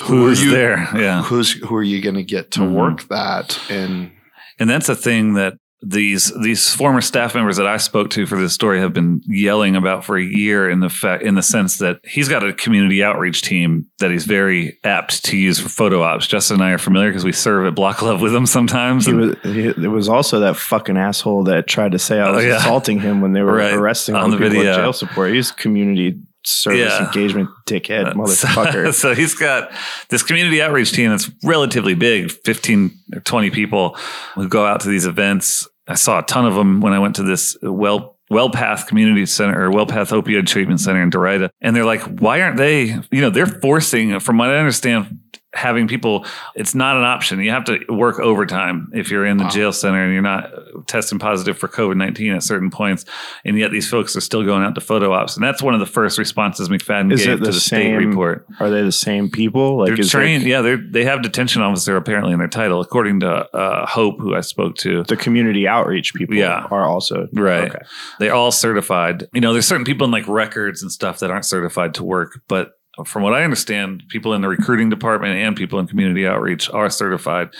who 0.00 0.26
Who's 0.26 0.40
are 0.40 0.44
you 0.46 0.50
there? 0.50 0.88
Yeah. 0.96 1.22
who's 1.22 1.52
who 1.52 1.74
are 1.76 1.82
you 1.82 2.00
going 2.00 2.14
to 2.16 2.24
get 2.24 2.50
to 2.52 2.60
Mhm. 2.60 2.72
work 2.72 3.08
that 3.08 3.58
and 3.70 4.10
And 4.58 4.68
that's 4.70 4.88
a 4.88 4.94
thing 4.94 5.34
that 5.34 5.54
these 5.84 6.32
these 6.40 6.72
former 6.72 7.00
staff 7.00 7.34
members 7.34 7.56
that 7.56 7.66
I 7.66 7.76
spoke 7.76 8.08
to 8.10 8.24
for 8.24 8.38
this 8.38 8.52
story 8.52 8.78
have 8.78 8.92
been 8.92 9.20
yelling 9.26 9.74
about 9.74 10.04
for 10.04 10.16
a 10.16 10.22
year 10.22 10.70
in 10.70 10.78
the 10.78 10.88
fact 10.88 11.24
in 11.24 11.34
the 11.34 11.42
sense 11.42 11.78
that 11.78 11.98
he's 12.04 12.28
got 12.28 12.46
a 12.46 12.52
community 12.52 13.02
outreach 13.02 13.42
team 13.42 13.86
that 13.98 14.12
he's 14.12 14.24
very 14.24 14.78
apt 14.84 15.24
to 15.24 15.36
use 15.36 15.58
for 15.58 15.68
photo 15.68 16.00
ops. 16.02 16.28
Justin 16.28 16.58
and 16.60 16.64
I 16.64 16.70
are 16.70 16.78
familiar 16.78 17.08
because 17.10 17.24
we 17.24 17.32
serve 17.32 17.66
at 17.66 17.74
Block 17.74 18.00
Love 18.08 18.20
with 18.20 18.32
him 18.32 18.46
sometimes. 18.46 19.06
He 19.06 19.12
was, 19.12 19.34
he, 19.42 19.72
there 19.76 19.90
was 19.90 20.08
also 20.08 20.38
that 20.40 20.56
fucking 20.56 20.96
asshole 20.96 21.42
that 21.44 21.66
tried 21.66 21.92
to 21.92 21.98
say 21.98 22.20
I 22.20 22.28
Oh, 22.28 22.34
was 22.36 22.44
yeah. 22.44 22.58
assaulting 22.58 23.00
him 23.00 23.20
when 23.20 23.32
they 23.32 23.42
were 23.42 23.54
Right. 23.56 23.74
arresting 23.74 24.14
On 24.14 24.20
all 24.22 24.30
the 24.30 24.36
the 24.36 24.42
people 24.44 24.58
video. 24.58 24.72
at 24.74 24.76
jail 24.76 24.92
support. 24.92 25.34
He's 25.34 25.50
community 25.50 26.16
service 26.44 26.78
Yeah. 26.92 27.06
engagement 27.06 27.48
dickhead 27.66 28.06
Uh, 28.08 28.14
motherfucker. 28.14 28.86
So, 28.86 28.90
so 28.92 29.14
he's 29.14 29.34
got 29.34 29.70
this 30.08 30.22
community 30.22 30.60
outreach 30.62 30.92
team 30.92 31.10
that's 31.10 31.30
relatively 31.44 31.94
big 31.94 32.30
15 32.30 32.90
or 33.14 33.20
20 33.20 33.50
people 33.50 33.96
who 34.34 34.48
go 34.48 34.64
out 34.66 34.80
to 34.80 34.88
these 34.88 35.06
events. 35.06 35.68
I 35.88 35.94
saw 35.94 36.18
a 36.20 36.22
ton 36.22 36.46
of 36.46 36.54
them 36.54 36.80
when 36.80 36.92
I 36.92 36.98
went 36.98 37.16
to 37.16 37.22
this 37.22 37.56
well 37.62 38.16
Wellpath 38.30 38.86
Community 38.86 39.26
Center 39.26 39.62
or 39.62 39.70
Wellpath 39.70 40.10
Opioid 40.10 40.46
Treatment 40.46 40.80
Center 40.80 41.02
in 41.02 41.10
Derita. 41.10 41.50
And 41.60 41.76
they're 41.76 41.84
like, 41.84 42.00
why 42.18 42.40
aren't 42.40 42.56
they, 42.56 42.84
you 43.10 43.20
know, 43.20 43.28
they're 43.28 43.44
forcing, 43.46 44.18
from 44.20 44.38
what 44.38 44.48
I 44.48 44.56
understand, 44.56 45.18
having 45.54 45.86
people, 45.86 46.24
it's 46.54 46.74
not 46.74 46.96
an 46.96 47.04
option. 47.04 47.40
You 47.40 47.50
have 47.50 47.64
to 47.64 47.78
work 47.90 48.18
overtime 48.18 48.90
if 48.94 49.10
you're 49.10 49.26
in 49.26 49.36
the 49.36 49.44
Wow. 49.44 49.50
jail 49.50 49.72
center 49.72 50.02
and 50.02 50.12
you're 50.12 50.22
not 50.22 50.50
testing 50.86 51.18
positive 51.18 51.58
for 51.58 51.68
COVID 51.68 51.96
19 51.96 52.32
at 52.32 52.42
certain 52.42 52.70
points. 52.70 53.04
And 53.44 53.58
yet 53.58 53.70
these 53.70 53.88
folks 53.88 54.16
are 54.16 54.20
still 54.22 54.44
going 54.44 54.62
out 54.62 54.74
to 54.76 54.80
photo 54.80 55.12
ops. 55.12 55.36
And 55.36 55.44
that's 55.44 55.62
one 55.62 55.74
of 55.74 55.80
the 55.80 55.86
first 55.86 56.18
responses 56.18 56.68
McFadden 56.70 57.12
Is 57.12 57.20
gave 57.24 57.34
it 57.34 57.36
to 57.38 57.44
the 57.44 57.46
the 57.48 57.52
state 57.60 57.82
same- 57.98 58.08
report. 58.08 58.46
Are 58.60 58.70
they 58.70 58.82
the 58.82 58.90
same 58.92 59.30
people? 59.30 59.78
Like 59.78 59.94
They're 59.94 60.04
trained. 60.04 60.44
yeah, 60.44 60.62
they 60.62 60.76
they 60.76 61.04
have 61.04 61.22
detention 61.22 61.60
officer 61.62 61.96
apparently 61.96 62.32
in 62.32 62.38
their 62.38 62.48
title, 62.48 62.80
according 62.80 63.20
to 63.20 63.30
uh, 63.54 63.86
Hope, 63.86 64.20
who 64.20 64.34
I 64.34 64.40
spoke 64.40 64.76
to. 64.76 65.02
the 65.04 65.16
community 65.16 65.68
outreach 65.68 66.14
people 66.14 66.34
Yeah. 66.36 66.66
are 66.70 66.84
also 66.86 67.28
Right. 67.32 67.68
Okay. 67.70 67.78
They're 68.18 68.34
all 68.34 68.52
certified. 68.52 69.28
You 69.34 69.40
know, 69.40 69.52
there's 69.52 69.66
certain 69.66 69.84
people 69.84 70.04
in 70.06 70.10
like 70.10 70.26
records 70.28 70.82
and 70.82 70.90
stuff 70.90 71.18
that 71.18 71.30
aren't 71.30 71.44
certified 71.44 71.94
to 71.94 72.04
work, 72.04 72.40
but 72.48 72.70
from 73.06 73.22
what 73.22 73.34
I 73.34 73.44
understand, 73.44 74.04
people 74.08 74.34
in 74.34 74.42
the 74.42 74.48
recruiting 74.48 74.90
department 74.90 75.34
and 75.34 75.56
people 75.56 75.78
in 75.78 75.86
community 75.86 76.26
outreach 76.26 76.68
are 76.70 76.90
certified 76.90 77.50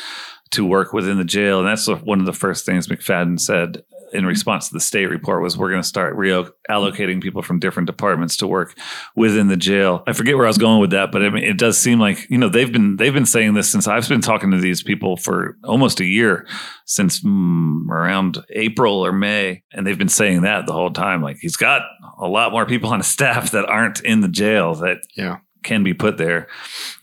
to 0.51 0.67
work 0.67 0.93
within 0.93 1.17
the 1.17 1.25
jail. 1.25 1.59
And 1.59 1.67
that's 1.67 1.89
one 1.89 2.21
of 2.21 2.27
the 2.27 2.33
first 2.33 2.67
things 2.67 2.87
McFadden 2.87 3.41
said 3.41 3.83
in 4.13 4.27
response 4.27 4.69
to 4.69 4.75
the 4.75 4.81
state 4.81 5.07
report 5.07 5.43
was 5.43 5.57
we're 5.57 5.71
going 5.71 5.83
to 5.83 5.89
start 5.89 6.17
reallocating 6.17 7.23
people 7.23 7.43
from 7.43 7.59
different 7.59 7.87
departments 7.87 8.37
to 8.39 8.47
work 8.47 8.77
within 9.17 9.49
the 9.49 9.57
jail. 9.57 10.03
I 10.07 10.13
forget 10.13 10.37
where 10.37 10.47
I 10.47 10.49
was 10.49 10.59
going 10.59 10.81
with 10.81 10.91
that, 10.91 11.13
but 11.13 11.23
I 11.23 11.31
mean, 11.31 11.45
it 11.45 11.59
does 11.59 11.79
seem 11.79 11.99
like 11.99 12.29
you 12.31 12.39
know 12.39 12.49
they've 12.49 12.73
been 12.73 12.97
they've 12.97 13.13
been 13.15 13.27
saying 13.27 13.55
this 13.55 13.71
since 13.71 13.89
I've 13.89 14.09
been 14.09 14.21
talking 14.21 14.51
to 14.51 14.59
these 14.59 14.83
people 14.83 15.17
for 15.17 15.57
almost 15.65 16.01
a 16.01 16.05
year 16.05 16.47
since 16.85 17.21
mm, 17.23 17.89
around 17.89 18.39
April 18.51 19.05
or 19.05 19.13
May, 19.13 19.63
and 19.73 19.87
they've 19.87 19.99
been 19.99 20.09
saying 20.09 20.43
that 20.43 20.67
the 20.67 20.73
whole 20.73 20.91
time. 20.91 21.23
Like 21.23 21.39
he's 21.41 21.57
got 21.57 21.83
a 22.19 22.27
lot 22.29 22.53
more 22.53 22.67
people 22.67 22.91
on 22.91 23.01
his 23.01 23.07
staff 23.19 23.51
that 23.53 23.67
aren't 23.67 24.01
in 24.01 24.21
the 24.21 24.29
jail 24.29 24.75
that 24.77 24.99
Yeah. 25.17 25.39
can 25.63 25.83
be 25.83 25.95
put 25.95 26.19
there. 26.19 26.49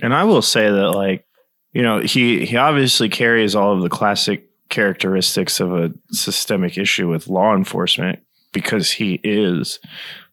And 0.01 0.13
I 0.13 0.23
will 0.25 0.41
say 0.41 0.69
that, 0.69 0.91
like, 0.91 1.25
you 1.73 1.81
know, 1.81 1.99
he 2.01 2.45
he 2.45 2.57
obviously 2.57 3.09
carries 3.09 3.55
all 3.55 3.73
of 3.75 3.81
the 3.81 3.89
classic 3.89 4.48
characteristics 4.69 5.59
of 5.59 5.73
a 5.73 5.91
systemic 6.11 6.77
issue 6.77 7.09
with 7.09 7.27
law 7.27 7.55
enforcement 7.55 8.19
because 8.53 8.91
he 8.91 9.19
is. 9.23 9.79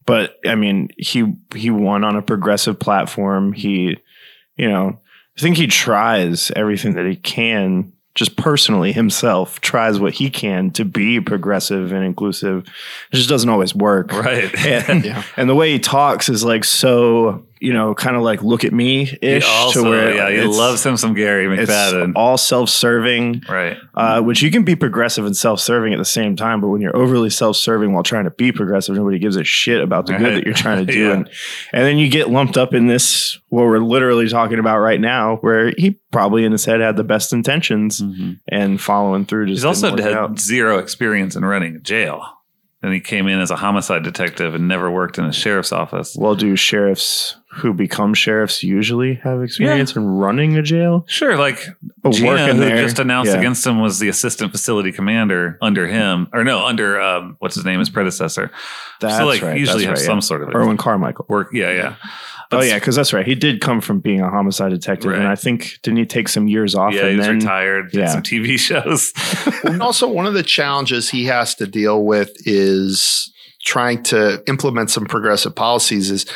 But 0.04 0.36
I 0.46 0.54
mean, 0.54 0.88
he 0.96 1.34
he 1.54 1.70
won 1.70 2.04
on 2.04 2.16
a 2.16 2.22
progressive 2.22 2.78
platform. 2.78 3.52
He, 3.52 3.96
you 4.56 4.68
know, 4.68 5.00
I 5.36 5.40
think 5.40 5.56
he 5.56 5.66
tries 5.66 6.50
everything 6.54 6.94
that 6.94 7.06
he 7.06 7.16
can, 7.16 7.92
just 8.14 8.36
personally 8.36 8.92
himself, 8.92 9.60
tries 9.60 9.98
what 9.98 10.14
he 10.14 10.30
can 10.30 10.70
to 10.72 10.84
be 10.84 11.20
progressive 11.20 11.92
and 11.92 12.04
inclusive. 12.04 12.66
It 13.12 13.16
just 13.16 13.28
doesn't 13.28 13.50
always 13.50 13.74
work. 13.74 14.12
Right. 14.12 14.54
And, 14.88 15.04
Yeah. 15.04 15.22
and 15.36 15.50
the 15.50 15.54
way 15.54 15.72
he 15.72 15.78
talks 15.78 16.28
is 16.28 16.44
like 16.44 16.64
so 16.64 17.44
you 17.60 17.72
know, 17.72 17.94
kind 17.94 18.16
of 18.16 18.22
like 18.22 18.42
look 18.42 18.64
at 18.64 18.72
me 18.72 19.02
ish 19.22 19.72
to 19.72 19.82
where 19.82 20.14
yeah, 20.14 20.30
he 20.30 20.46
loves 20.46 20.84
him 20.84 20.96
some 20.96 21.14
Gary 21.14 21.46
it's 21.58 21.70
McFadden. 21.70 22.12
all 22.14 22.36
self 22.36 22.68
serving. 22.68 23.42
right. 23.48 23.76
Uh, 23.94 24.20
which 24.20 24.42
you 24.42 24.50
can 24.50 24.62
be 24.62 24.76
progressive 24.76 25.24
and 25.24 25.34
self-serving 25.36 25.92
at 25.92 25.96
the 25.98 26.04
same 26.04 26.36
time, 26.36 26.60
but 26.60 26.68
when 26.68 26.82
you're 26.82 26.94
overly 26.96 27.30
self-serving 27.30 27.92
while 27.94 28.02
trying 28.02 28.24
to 28.24 28.30
be 28.30 28.52
progressive, 28.52 28.94
nobody 28.94 29.18
gives 29.18 29.36
a 29.36 29.44
shit 29.44 29.80
about 29.80 30.04
the 30.06 30.12
good 30.14 30.34
that 30.36 30.44
you're 30.44 30.52
trying 30.54 30.84
to 30.86 30.92
do, 30.92 30.98
Yeah. 31.06 31.12
and 31.14 31.30
and 31.72 31.82
then 31.84 31.96
you 31.96 32.10
get 32.10 32.28
lumped 32.28 32.58
up 32.58 32.74
in 32.74 32.86
this 32.88 33.38
what 33.48 33.62
we're 33.64 33.78
literally 33.78 34.28
talking 34.28 34.58
about 34.58 34.78
right 34.80 35.00
now, 35.00 35.36
where 35.36 35.72
he 35.78 35.98
probably 36.12 36.44
in 36.44 36.52
his 36.52 36.64
head 36.66 36.80
had 36.80 36.96
the 36.96 37.04
best 37.04 37.32
intentions 37.32 38.02
and 38.48 38.80
following 38.80 39.24
through. 39.24 39.46
Just 39.46 39.58
He's 39.58 39.64
also 39.64 39.96
had 39.96 40.12
out. 40.12 40.38
zero 40.38 40.78
experience 40.78 41.36
in 41.36 41.44
running 41.44 41.76
a 41.76 41.80
jail. 41.80 42.22
And 42.82 42.92
he 42.92 43.00
came 43.00 43.26
in 43.26 43.40
as 43.40 43.50
a 43.50 43.56
homicide 43.56 44.04
detective 44.04 44.54
and 44.54 44.68
never 44.68 44.88
worked 44.90 45.18
in 45.18 45.24
a 45.24 45.32
sheriff's 45.32 45.72
office. 45.72 46.14
Well, 46.16 46.36
do 46.36 46.54
sheriffs 46.54 47.34
who 47.56 47.72
become 47.72 48.14
sheriffs 48.14 48.62
usually 48.62 49.14
have 49.24 49.42
experience 49.42 49.96
in 49.96 50.04
running 50.06 50.56
a 50.56 50.62
jail? 50.62 51.04
Sure, 51.08 51.36
like 51.36 51.58
But 52.02 52.12
Gina, 52.12 52.52
who 52.54 52.60
there, 52.60 52.82
just 52.84 52.98
announced 52.98 53.32
yeah. 53.32 53.38
against 53.38 53.66
him, 53.66 53.80
was 53.80 53.98
the 53.98 54.08
assistant 54.08 54.52
facility 54.52 54.92
commander 54.92 55.58
under 55.60 55.86
him, 55.86 56.28
or 56.32 56.44
no, 56.44 56.64
under 56.66 57.00
um, 57.00 57.36
what's 57.38 57.54
his 57.54 57.64
name, 57.64 57.78
his 57.78 57.90
predecessor. 57.90 58.50
That's 59.00 59.16
so, 59.16 59.26
like, 59.26 59.42
right. 59.42 59.58
usually 59.58 59.84
that's 59.84 59.98
have 59.98 59.98
right, 59.98 60.06
some 60.06 60.18
yeah. 60.18 60.20
sort 60.20 60.42
of 60.42 60.54
Irwin 60.54 60.76
Carmichael. 60.76 61.26
work. 61.28 61.48
Yeah, 61.52 61.72
yeah. 61.72 61.96
oh 62.52 62.62
yeah, 62.62 62.78
because 62.78 62.94
that's 62.96 63.12
right. 63.12 63.26
He 63.26 63.34
did 63.34 63.60
come 63.60 63.80
from 63.80 64.00
being 64.00 64.20
a 64.20 64.30
homicide 64.30 64.70
detective, 64.70 65.10
Right. 65.10 65.18
and 65.18 65.28
I 65.28 65.34
think 65.34 65.78
didn't 65.82 65.98
he 65.98 66.06
take 66.06 66.28
some 66.28 66.48
years 66.48 66.74
off? 66.74 66.92
yeah. 66.94 67.00
and 67.02 67.10
He 67.10 67.16
was 67.16 67.26
then, 67.26 67.34
retired. 67.36 67.90
Did 67.92 68.00
yeah. 68.00 68.06
some 68.06 68.22
TV 68.22 68.58
shows. 68.58 69.12
and 69.64 69.82
also, 69.82 70.06
one 70.08 70.26
of 70.26 70.34
the 70.34 70.42
challenges 70.42 71.10
he 71.10 71.24
has 71.24 71.54
to 71.56 71.66
deal 71.66 72.04
with 72.04 72.30
is 72.46 73.32
trying 73.64 74.02
to 74.04 74.42
implement 74.46 74.90
some 74.90 75.06
progressive 75.06 75.54
policies. 75.56 76.10
Is 76.10 76.26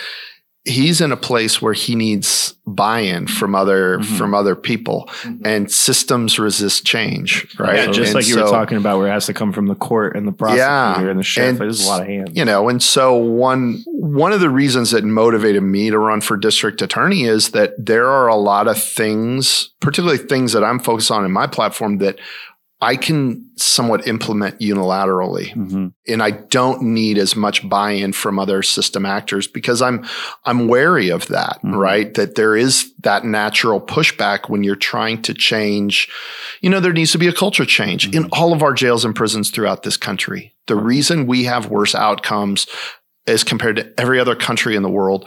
he's 0.65 1.01
in 1.01 1.11
a 1.11 1.17
place 1.17 1.63
where 1.63 1.73
he 1.73 1.95
needs 1.95 2.55
buy-in 2.67 3.27
from 3.27 3.55
other 3.55 3.99
Mhm. 3.99 4.05
from 4.19 4.35
other 4.35 4.55
people, 4.55 5.09
and 5.45 5.71
systems 5.73 6.39
resist 6.39 6.85
change, 6.87 7.47
right? 7.59 7.77
Yeah, 7.79 7.87
just 7.87 8.09
And 8.09 8.15
like 8.17 8.29
you 8.29 8.37
were 8.37 8.47
so- 8.47 8.53
talking 8.53 8.77
about, 8.77 8.99
where 8.99 9.09
it 9.09 9.11
has 9.13 9.27
to 9.27 9.33
come 9.35 9.53
from 9.53 9.67
the 9.67 9.75
court 9.75 10.15
and 10.17 10.29
the 10.29 10.33
prosecutor 10.33 10.63
Yeah, 11.05 11.11
and 11.11 11.19
the 11.19 11.25
sheriff. 11.25 11.51
and- 11.51 11.59
There's 11.61 11.85
a 11.85 11.89
lot 11.89 12.03
of 12.03 12.07
hands. 12.07 12.31
you 12.35 12.45
know 12.45 12.69
and 12.69 12.83
so 12.83 13.15
one 13.15 13.83
one 13.87 14.33
of 14.33 14.41
the 14.41 14.51
reasons 14.51 14.91
that 14.93 15.05
motivated 15.05 15.63
me 15.63 15.91
to 15.91 15.99
run 15.99 16.21
for 16.21 16.37
district 16.37 16.81
attorney 16.83 17.25
is 17.25 17.49
that 17.51 17.73
there 17.79 18.07
are 18.09 18.29
a 18.29 18.37
lot 18.37 18.69
of 18.69 18.81
things 18.81 19.71
particularly 19.81 20.19
things 20.19 20.53
that 20.53 20.63
i'm 20.63 20.79
focused 20.79 21.11
on 21.11 21.25
in 21.25 21.33
my 21.33 21.47
platform 21.47 21.99
that 21.99 22.19
i 22.83 22.97
can 22.97 23.47
somewhat 23.57 24.07
implement 24.07 24.59
unilaterally. 24.61 25.55
Mhm. 25.55 25.93
and 26.09 26.23
i 26.23 26.31
don't 26.31 26.83
need 26.83 27.19
as 27.19 27.37
much 27.37 27.69
buy-in 27.69 28.13
from 28.13 28.39
other 28.39 28.63
system 28.63 29.05
actors 29.07 29.47
because 29.47 29.83
i'm 29.83 30.05
i'm 30.45 30.67
wary 30.69 31.09
of 31.11 31.27
that 31.29 31.59
Mhm. 31.65 31.77
right? 31.77 32.15
That 32.15 32.35
there 32.37 32.57
is 32.57 32.93
that 33.03 33.25
natural 33.25 33.81
pushback 33.81 34.49
when 34.49 34.65
you're 34.65 34.77
trying 34.77 35.23
to 35.23 35.35
change 35.35 36.09
you 36.61 36.71
know 36.71 36.81
there 36.81 36.93
needs 36.93 37.13
to 37.13 37.19
be 37.19 37.29
a 37.29 37.33
culture 37.33 37.65
change 37.67 38.15
in 38.15 38.25
all 38.33 38.53
of 38.53 38.63
our 38.63 38.73
jails 38.73 39.05
and 39.05 39.15
prisons 39.15 39.51
throughout 39.51 39.83
this 39.83 39.97
country. 39.97 40.53
The 40.67 40.77
reason 40.77 41.27
we 41.27 41.45
have 41.45 41.67
worse 41.71 41.95
outcomes 41.95 42.67
as 43.27 43.45
compared 43.45 43.77
to 43.77 44.01
every 44.01 44.19
other 44.19 44.35
country 44.35 44.75
in 44.77 44.83
the 44.83 44.89
world 44.89 45.25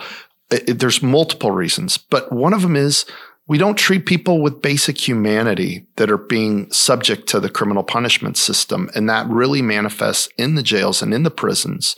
it- 0.52 0.70
it- 0.70 0.80
there's 0.80 1.02
multiple 1.02 1.52
reasons 1.52 1.98
but 1.98 2.32
one 2.32 2.54
of 2.54 2.62
them 2.64 2.76
is 2.76 3.06
we 3.46 3.58
don't 3.58 3.78
treat 3.78 4.06
people 4.06 4.42
with 4.42 4.62
basic 4.62 5.06
humanity 5.06 5.86
that 5.98 6.10
are 6.10 6.18
being 6.18 6.72
subject 6.72 7.28
to 7.28 7.42
the 7.42 7.50
criminal 7.50 7.84
punishment 7.84 8.38
system. 8.38 8.90
And 8.96 9.10
that 9.10 9.28
really 9.28 9.62
manifests 9.62 10.30
in 10.38 10.56
the 10.56 10.64
jails 10.64 11.02
and 11.02 11.14
in 11.14 11.24
the 11.24 11.30
prisons. 11.30 11.96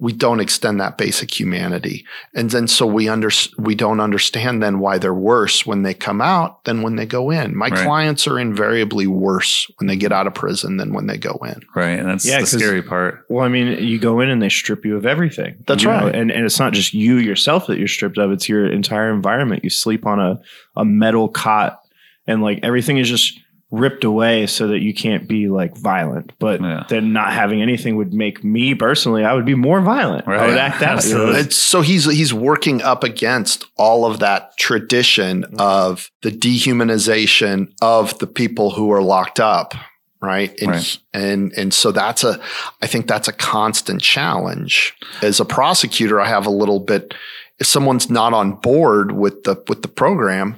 We 0.00 0.12
don't 0.12 0.40
extend 0.40 0.80
that 0.80 0.98
basic 0.98 1.38
humanity. 1.38 2.04
And 2.34 2.50
then 2.50 2.66
so 2.66 2.84
we 2.84 3.08
under, 3.08 3.30
we 3.58 3.76
don't 3.76 4.00
understand 4.00 4.60
then 4.60 4.80
why 4.80 4.98
they're 4.98 5.14
worse 5.14 5.64
when 5.64 5.82
they 5.84 5.94
come 5.94 6.20
out 6.20 6.64
than 6.64 6.82
when 6.82 6.96
they 6.96 7.06
go 7.06 7.30
in. 7.30 7.56
My 7.56 7.68
Right. 7.68 7.84
clients 7.84 8.26
are 8.26 8.38
invariably 8.38 9.06
worse 9.06 9.70
when 9.78 9.86
they 9.86 9.96
get 9.96 10.10
out 10.10 10.26
of 10.26 10.34
prison 10.34 10.78
than 10.78 10.92
when 10.92 11.06
they 11.06 11.16
go 11.16 11.38
in. 11.46 11.60
Right. 11.76 11.98
And 11.98 12.08
that's 12.08 12.26
Yeah, 12.26 12.36
the 12.38 12.40
'cause- 12.40 12.50
scary 12.58 12.82
part. 12.82 13.20
Well, 13.28 13.44
I 13.44 13.48
mean, 13.48 13.84
you 13.84 13.98
go 14.00 14.18
in 14.20 14.30
and 14.30 14.42
they 14.42 14.48
strip 14.48 14.84
you 14.84 14.96
of 14.96 15.06
everything. 15.06 15.54
That's 15.66 15.84
You 15.84 15.90
know, 15.90 16.06
right. 16.06 16.14
and 16.14 16.32
and 16.32 16.44
it's 16.44 16.58
not 16.58 16.72
just 16.72 16.92
you 16.92 17.18
yourself 17.18 17.68
that 17.68 17.78
you're 17.78 17.86
stripped 17.88 18.18
of; 18.18 18.32
it's 18.32 18.48
your 18.48 18.66
entire 18.66 19.12
environment. 19.14 19.62
You 19.62 19.70
sleep 19.70 20.04
on 20.04 20.18
a 20.18 20.40
a 20.76 20.84
metal 20.88 21.28
cot, 21.28 21.80
and 22.26 22.42
like 22.42 22.60
everything 22.62 22.98
is 22.98 23.08
just 23.08 23.38
ripped 23.70 24.02
away 24.02 24.46
so 24.46 24.68
that 24.68 24.80
you 24.80 24.94
can't 24.94 25.28
be 25.28 25.46
like 25.48 25.76
violent. 25.76 26.32
But 26.38 26.62
Yeah. 26.62 26.84
then 26.88 27.12
not 27.12 27.34
having 27.34 27.60
anything 27.60 27.96
would 27.96 28.14
make 28.14 28.42
me 28.42 28.74
personally, 28.74 29.24
I 29.26 29.34
would 29.34 29.44
be 29.44 29.54
more 29.54 29.82
violent. 29.82 30.26
I 30.26 30.30
Right. 30.30 30.46
would 30.48 30.56
act 30.56 30.82
out. 30.82 31.04
you 31.04 31.14
know? 31.18 31.30
It's, 31.32 31.54
so 31.56 31.82
he's 31.82 32.06
he's 32.10 32.32
working 32.32 32.80
up 32.80 33.04
against 33.04 33.66
all 33.76 34.06
of 34.06 34.20
that 34.20 34.56
tradition 34.56 35.42
mm-hmm. 35.42 35.60
of 35.60 36.10
the 36.22 36.30
dehumanization 36.30 37.68
of 37.82 38.18
the 38.18 38.26
people 38.26 38.70
who 38.70 38.90
are 38.90 39.02
locked 39.02 39.40
up, 39.40 39.74
right? 40.22 40.52
And 40.60 40.70
Right. 40.70 40.98
and 41.12 41.52
and 41.52 41.74
so 41.74 41.92
that's 41.92 42.24
a 42.24 42.40
I 42.82 42.86
think 42.86 43.06
that's 43.06 43.28
a 43.28 43.32
constant 43.32 44.00
challenge. 44.00 44.94
As 45.22 45.40
a 45.40 45.44
prosecutor, 45.44 46.20
I 46.20 46.28
have 46.28 46.46
a 46.46 46.50
little 46.50 46.80
bit 46.80 47.12
if 47.58 47.66
someone's 47.66 48.08
not 48.08 48.32
on 48.32 48.52
board 48.52 49.12
with 49.12 49.44
the 49.44 49.62
with 49.68 49.82
the 49.82 49.88
program, 49.88 50.56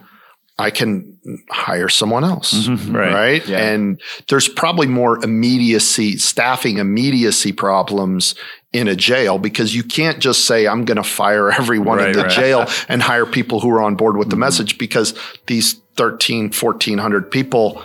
I 0.60 0.70
can 0.70 1.18
hire 1.50 1.88
someone 1.88 2.24
else 2.24 2.66
Mhm. 2.68 2.94
Right. 3.00 3.12
right? 3.12 3.48
Yeah. 3.48 3.58
And 3.58 4.00
there's 4.28 4.48
probably 4.48 4.86
more 4.86 5.22
immediacy, 5.24 6.16
staffing 6.18 6.78
immediacy 6.78 7.52
problems 7.52 8.34
in 8.72 8.86
a 8.88 8.94
jail 8.94 9.38
because 9.38 9.74
you 9.74 9.82
can't 9.82 10.18
just 10.20 10.44
say, 10.46 10.66
I'm 10.66 10.84
going 10.84 10.96
to 10.96 11.02
fire 11.02 11.50
everyone 11.60 11.98
in 11.98 12.04
Right, 12.06 12.14
the 12.14 12.22
right. 12.22 12.30
jail 12.30 12.66
and 12.88 13.02
hire 13.02 13.26
people 13.26 13.60
who 13.60 13.70
are 13.70 13.82
on 13.82 13.96
board 13.96 14.16
with 14.16 14.30
the 14.30 14.36
message 14.36 14.78
because 14.78 15.14
these 15.46 15.74
13, 15.96 16.50
1400 16.52 17.30
people 17.30 17.82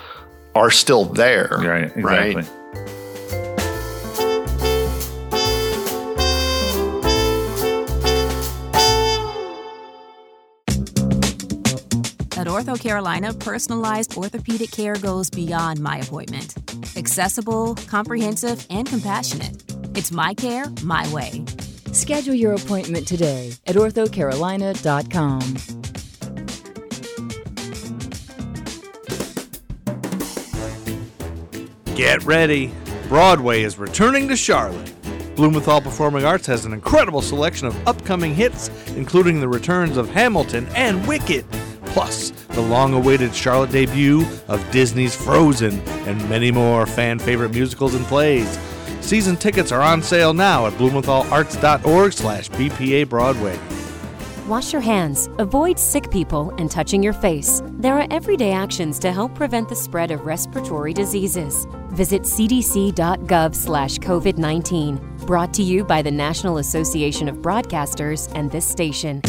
are 0.54 0.70
still 0.70 1.04
there. 1.04 1.48
Right. 1.50 1.84
Exactly. 1.96 2.42
At 2.42 2.55
Ortho 12.56 12.80
Carolina, 12.80 13.34
personalized 13.34 14.16
orthopedic 14.16 14.70
care 14.70 14.94
goes 14.94 15.28
beyond 15.28 15.78
my 15.78 15.98
appointment. 15.98 16.54
Accessible, 16.96 17.74
comprehensive, 17.86 18.66
and 18.70 18.88
compassionate. 18.88 19.62
It's 19.94 20.10
my 20.10 20.32
care, 20.32 20.64
my 20.82 21.06
way. 21.12 21.44
Schedule 21.92 22.32
your 22.32 22.54
appointment 22.54 23.06
today 23.06 23.52
at 23.66 23.76
orthocarolina.com. 23.76 25.56
Get 31.94 32.24
ready. 32.24 32.72
Broadway 33.08 33.64
is 33.64 33.76
returning 33.76 34.28
to 34.28 34.36
Charlotte. 34.36 34.94
Blumenthal 35.36 35.82
Performing 35.82 36.24
Arts 36.24 36.46
has 36.46 36.64
an 36.64 36.72
incredible 36.72 37.20
selection 37.20 37.66
of 37.66 37.86
upcoming 37.86 38.34
hits, 38.34 38.70
including 38.96 39.40
the 39.40 39.48
returns 39.48 39.98
of 39.98 40.08
Hamilton 40.08 40.66
and 40.74 41.06
Wicked, 41.06 41.44
plus 41.84 42.32
the 42.56 42.62
long 42.62 42.94
awaited 42.94 43.34
Charlotte 43.34 43.70
debut 43.70 44.26
of 44.48 44.68
Disney's 44.72 45.14
Frozen, 45.14 45.78
and 46.08 46.28
many 46.28 46.50
more 46.50 46.86
fan 46.86 47.18
favorite 47.18 47.52
musicals 47.52 47.94
and 47.94 48.04
plays. 48.06 48.58
Season 49.00 49.36
tickets 49.36 49.70
are 49.70 49.82
on 49.82 50.02
sale 50.02 50.34
now 50.34 50.66
at 50.66 50.72
blumenthalarts.org 50.72 52.12
slash 52.12 52.50
BPA 52.50 53.08
Broadway. 53.08 53.56
Wash 54.48 54.72
your 54.72 54.80
hands, 54.80 55.28
avoid 55.38 55.78
sick 55.78 56.10
people, 56.10 56.54
and 56.56 56.70
touching 56.70 57.02
your 57.02 57.12
face. 57.12 57.62
There 57.78 57.98
are 57.98 58.06
everyday 58.10 58.52
actions 58.52 58.98
to 59.00 59.12
help 59.12 59.34
prevent 59.34 59.68
the 59.68 59.76
spread 59.76 60.10
of 60.10 60.24
respiratory 60.24 60.94
diseases. 60.94 61.66
Visit 61.90 62.22
cdc.gov 62.22 63.54
slash 63.54 63.98
COVID 63.98 64.38
19. 64.38 65.16
Brought 65.26 65.52
to 65.54 65.62
you 65.62 65.84
by 65.84 66.00
the 66.00 66.12
National 66.12 66.58
Association 66.58 67.28
of 67.28 67.36
Broadcasters 67.36 68.32
and 68.34 68.50
this 68.50 68.66
station. 68.66 69.20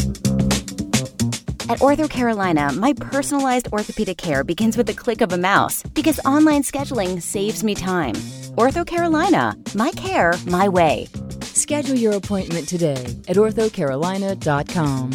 At 1.68 1.80
Ortho 1.80 2.08
Carolina, 2.08 2.72
my 2.72 2.94
personalized 2.94 3.70
orthopedic 3.74 4.16
care 4.16 4.42
begins 4.42 4.78
with 4.78 4.86
the 4.86 4.94
click 4.94 5.20
of 5.20 5.34
a 5.34 5.36
mouse 5.36 5.82
because 5.82 6.18
online 6.20 6.62
scheduling 6.62 7.20
saves 7.20 7.62
me 7.62 7.74
time. 7.74 8.14
Ortho 8.56 8.86
Carolina, 8.86 9.54
my 9.74 9.90
care, 9.90 10.32
my 10.46 10.66
way. 10.66 11.08
Schedule 11.42 11.96
your 11.96 12.14
appointment 12.14 12.68
today 12.68 13.04
at 13.28 13.36
orthocarolina.com. 13.36 15.10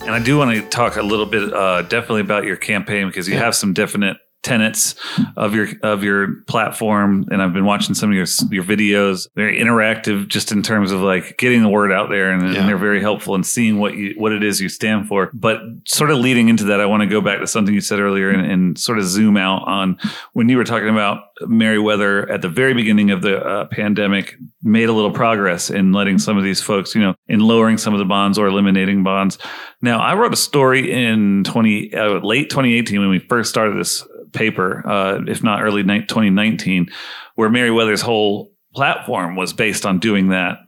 And 0.00 0.10
I 0.10 0.18
do 0.18 0.36
want 0.36 0.50
to 0.56 0.68
talk 0.68 0.96
a 0.96 1.02
little 1.02 1.26
bit, 1.26 1.54
uh, 1.54 1.82
definitely 1.82 2.22
about 2.22 2.42
your 2.42 2.56
campaign 2.56 3.06
because 3.06 3.28
you 3.28 3.36
have 3.36 3.54
some 3.54 3.72
definite 3.72 4.16
tenets 4.42 4.94
of 5.36 5.54
your 5.54 5.68
of 5.82 6.02
your 6.02 6.36
platform. 6.46 7.26
And 7.30 7.42
I've 7.42 7.52
been 7.52 7.64
watching 7.64 7.94
some 7.94 8.10
of 8.10 8.14
your 8.16 8.26
your 8.50 8.64
videos. 8.64 9.28
Very 9.34 9.58
interactive 9.58 10.28
just 10.28 10.50
in 10.52 10.62
terms 10.62 10.92
of 10.92 11.00
like 11.00 11.36
getting 11.38 11.62
the 11.62 11.68
word 11.68 11.92
out 11.92 12.08
there 12.10 12.30
and, 12.32 12.42
Yeah. 12.54 12.60
and 12.60 12.68
they're 12.68 12.78
very 12.78 13.00
helpful 13.00 13.34
in 13.34 13.42
seeing 13.44 13.78
what 13.78 13.94
you 13.96 14.14
what 14.16 14.32
it 14.32 14.42
is 14.42 14.60
you 14.60 14.68
stand 14.68 15.08
for. 15.08 15.30
But 15.34 15.60
sort 15.86 16.10
of 16.10 16.18
leading 16.18 16.48
into 16.48 16.64
that 16.64 16.80
I 16.80 16.86
want 16.86 17.02
to 17.02 17.06
go 17.06 17.20
back 17.20 17.40
to 17.40 17.46
something 17.46 17.74
you 17.74 17.80
said 17.80 18.00
earlier 18.00 18.30
and, 18.30 18.50
and 18.50 18.78
sort 18.78 18.98
of 18.98 19.04
zoom 19.04 19.36
out 19.36 19.66
on 19.66 19.98
when 20.32 20.48
you 20.48 20.56
were 20.56 20.64
talking 20.64 20.88
about 20.88 21.24
Merriweather 21.46 22.30
at 22.30 22.42
the 22.42 22.48
very 22.48 22.74
beginning 22.74 23.10
of 23.10 23.22
the 23.22 23.38
uh, 23.44 23.64
pandemic 23.66 24.34
made 24.62 24.88
a 24.88 24.92
little 24.92 25.10
progress 25.10 25.70
in 25.70 25.92
letting 25.92 26.18
some 26.18 26.36
of 26.36 26.44
these 26.44 26.60
folks 26.60 26.94
you 26.94 27.00
know 27.00 27.14
in 27.28 27.40
lowering 27.40 27.78
some 27.78 27.92
of 27.94 27.98
the 27.98 28.04
bonds 28.04 28.38
or 28.38 28.46
eliminating 28.46 29.02
bonds. 29.02 29.38
Now 29.82 30.00
I 30.00 30.14
wrote 30.14 30.32
a 30.32 30.36
story 30.36 30.92
in 30.92 31.44
20 31.44 31.94
uh, 31.94 32.08
late 32.20 32.50
2018 32.50 33.00
when 33.00 33.08
we 33.10 33.18
first 33.18 33.48
started 33.50 33.78
this 33.78 34.06
paper, 34.32 34.86
uh, 34.86 35.20
if 35.26 35.42
not 35.42 35.62
early 35.62 35.82
ni- 35.82 36.00
2019, 36.00 36.88
where 37.34 37.50
Merriweather's 37.50 38.02
whole 38.02 38.52
platform 38.74 39.36
was 39.36 39.52
based 39.52 39.84
on 39.84 39.98
doing 39.98 40.28
that. 40.28 40.58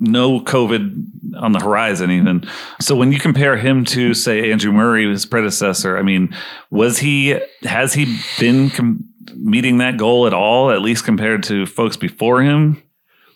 No 0.00 0.40
COVID 0.40 1.34
on 1.36 1.52
the 1.52 1.58
horizon, 1.58 2.10
even. 2.10 2.48
So 2.80 2.94
when 2.94 3.10
you 3.10 3.18
compare 3.18 3.56
him 3.56 3.84
to, 3.86 4.14
say, 4.14 4.52
Andrew 4.52 4.72
Murray, 4.72 5.08
his 5.08 5.26
predecessor, 5.26 5.98
I 5.98 6.02
mean, 6.02 6.34
was 6.70 6.98
he, 6.98 7.38
has 7.62 7.94
he 7.94 8.18
been 8.38 8.70
com- 8.70 9.04
meeting 9.34 9.78
that 9.78 9.96
goal 9.96 10.26
at 10.26 10.34
all, 10.34 10.70
at 10.70 10.82
least 10.82 11.04
compared 11.04 11.42
to 11.44 11.66
folks 11.66 11.96
before 11.96 12.42
him? 12.42 12.82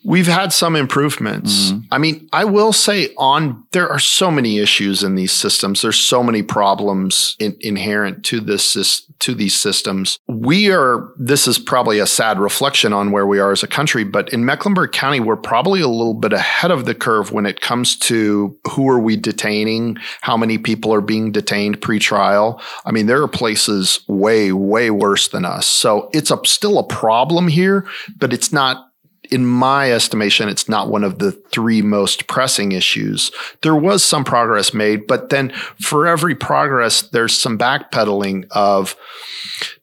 We've 0.05 0.27
had 0.27 0.53
some 0.53 0.75
improvements. 0.75 1.71
Mm-hmm. 1.71 1.81
I 1.93 1.99
mean, 1.99 2.29
I 2.33 2.45
will 2.45 2.73
say 2.73 3.11
on 3.17 3.65
there 3.73 3.89
are 3.89 3.99
so 3.99 4.31
many 4.31 4.59
issues 4.59 5.03
in 5.03 5.15
these 5.15 5.33
systems. 5.33 5.83
There's 5.83 6.01
so 6.01 6.23
many 6.23 6.43
problems 6.43 7.37
in, 7.39 7.57
inherent 7.61 8.25
to 8.27 8.41
this 8.41 8.73
to 9.21 9.35
these 9.35 9.55
systems. 9.55 10.19
We 10.27 10.73
are 10.73 11.13
this 11.17 11.47
is 11.47 11.59
probably 11.59 12.01
a 12.01 12.07
sad 12.07 12.41
reflection 12.41 12.93
on 12.93 13.13
where 13.13 13.27
we 13.27 13.39
are 13.39 13.53
as 13.53 13.63
a 13.63 13.69
country, 13.69 14.03
but 14.03 14.33
in 14.33 14.45
Mecklenburg 14.45 14.93
County 14.93 15.21
we're 15.21 15.37
probably 15.37 15.81
a 15.81 15.89
little 15.89 16.15
bit 16.15 16.33
ahead 16.33 16.71
of 16.73 16.85
the 16.85 16.95
curve 16.95 17.31
when 17.33 17.47
it 17.47 17.61
comes 17.61 17.97
to 17.99 18.59
who 18.73 18.89
are 18.89 18.99
we 18.99 19.17
detaining, 19.17 19.97
how 20.21 20.37
many 20.37 20.59
people 20.59 20.93
are 20.93 21.01
being 21.01 21.31
detained 21.31 21.81
pre-trial. 21.81 22.61
I 22.85 22.91
mean, 22.91 23.07
there 23.07 23.23
are 23.23 23.29
places 23.29 24.01
way 24.09 24.53
way 24.53 24.91
worse 24.91 25.29
than 25.29 25.45
us. 25.45 25.67
So 25.67 26.11
it's 26.13 26.31
a 26.31 26.39
still 26.45 26.79
a 26.79 26.87
problem 26.87 27.47
here, 27.49 27.87
but 28.19 28.33
it's 28.33 28.53
not 28.53 28.92
in 29.33 29.47
my 29.47 29.91
estimation, 29.91 30.51
it's 30.51 30.69
not 30.69 30.91
one 30.91 31.03
of 31.03 31.19
the 31.19 31.33
three 31.33 31.81
most 31.81 32.27
pressing 32.27 32.73
issues. 32.73 33.31
There 33.63 33.75
was 33.75 34.05
some 34.05 34.25
progress 34.25 34.75
made, 34.75 35.07
but 35.07 35.31
then 35.31 35.53
for 35.81 36.07
every 36.07 36.35
progress, 36.35 37.01
there's 37.01 37.37
some 37.37 37.57
backpedaling 37.57 38.47
of 38.51 38.95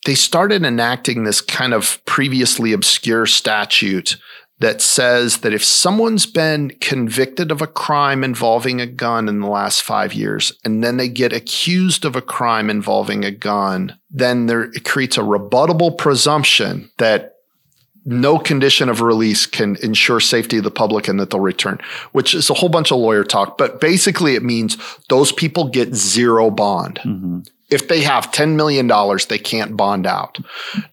they 0.06 0.14
started 0.14 0.64
enacting 0.64 1.24
this 1.24 1.42
kind 1.42 1.74
of 1.74 2.00
previously 2.06 2.74
obscure 2.74 3.26
statute 3.26 4.18
that 4.60 4.82
says 4.82 5.38
that 5.38 5.54
if 5.54 5.64
someone's 5.64 6.26
been 6.26 6.70
convicted 6.82 7.50
of 7.50 7.62
a 7.62 7.68
crime 7.68 8.24
involving 8.24 8.80
a 8.80 8.86
gun 8.86 9.28
in 9.28 9.40
the 9.40 9.48
last 9.48 9.82
five 9.82 10.14
years, 10.14 10.52
and 10.64 10.84
then 10.84 10.98
they 10.98 11.10
get 11.10 11.34
accused 11.34 12.06
of 12.06 12.16
a 12.16 12.22
crime 12.22 12.70
involving 12.70 13.26
a 13.26 13.32
gun, 13.32 13.98
then 14.12 14.46
there 14.46 14.64
it 14.64 14.86
creates 14.86 15.18
a 15.18 15.22
rebuttable 15.22 15.98
presumption 15.98 16.92
that 16.98 17.39
no 18.06 18.40
condition 18.40 18.90
of 18.90 19.02
release 19.02 19.46
can 19.46 19.76
ensure 19.84 20.20
safety 20.20 20.58
of 20.58 20.64
the 20.64 20.72
public 20.72 21.08
and 21.08 21.20
that 21.20 21.30
they'll 21.30 21.40
return, 21.40 21.80
which 22.12 22.34
is 22.34 22.50
a 22.50 22.54
whole 22.54 22.70
bunch 22.70 22.92
of 22.92 22.98
lawyer 22.98 23.24
talk. 23.24 23.58
But 23.58 23.80
basically, 23.82 24.36
it 24.36 24.44
means 24.44 24.78
those 25.10 25.32
people 25.32 25.68
get 25.70 25.94
zero 25.96 26.50
bond. 26.50 27.46
If 27.70 27.88
they 27.88 28.02
have 28.02 28.32
$10 28.32 28.56
million, 28.56 28.88
they 29.30 29.38
can't 29.38 29.78
bond 29.78 30.08
out. 30.08 30.40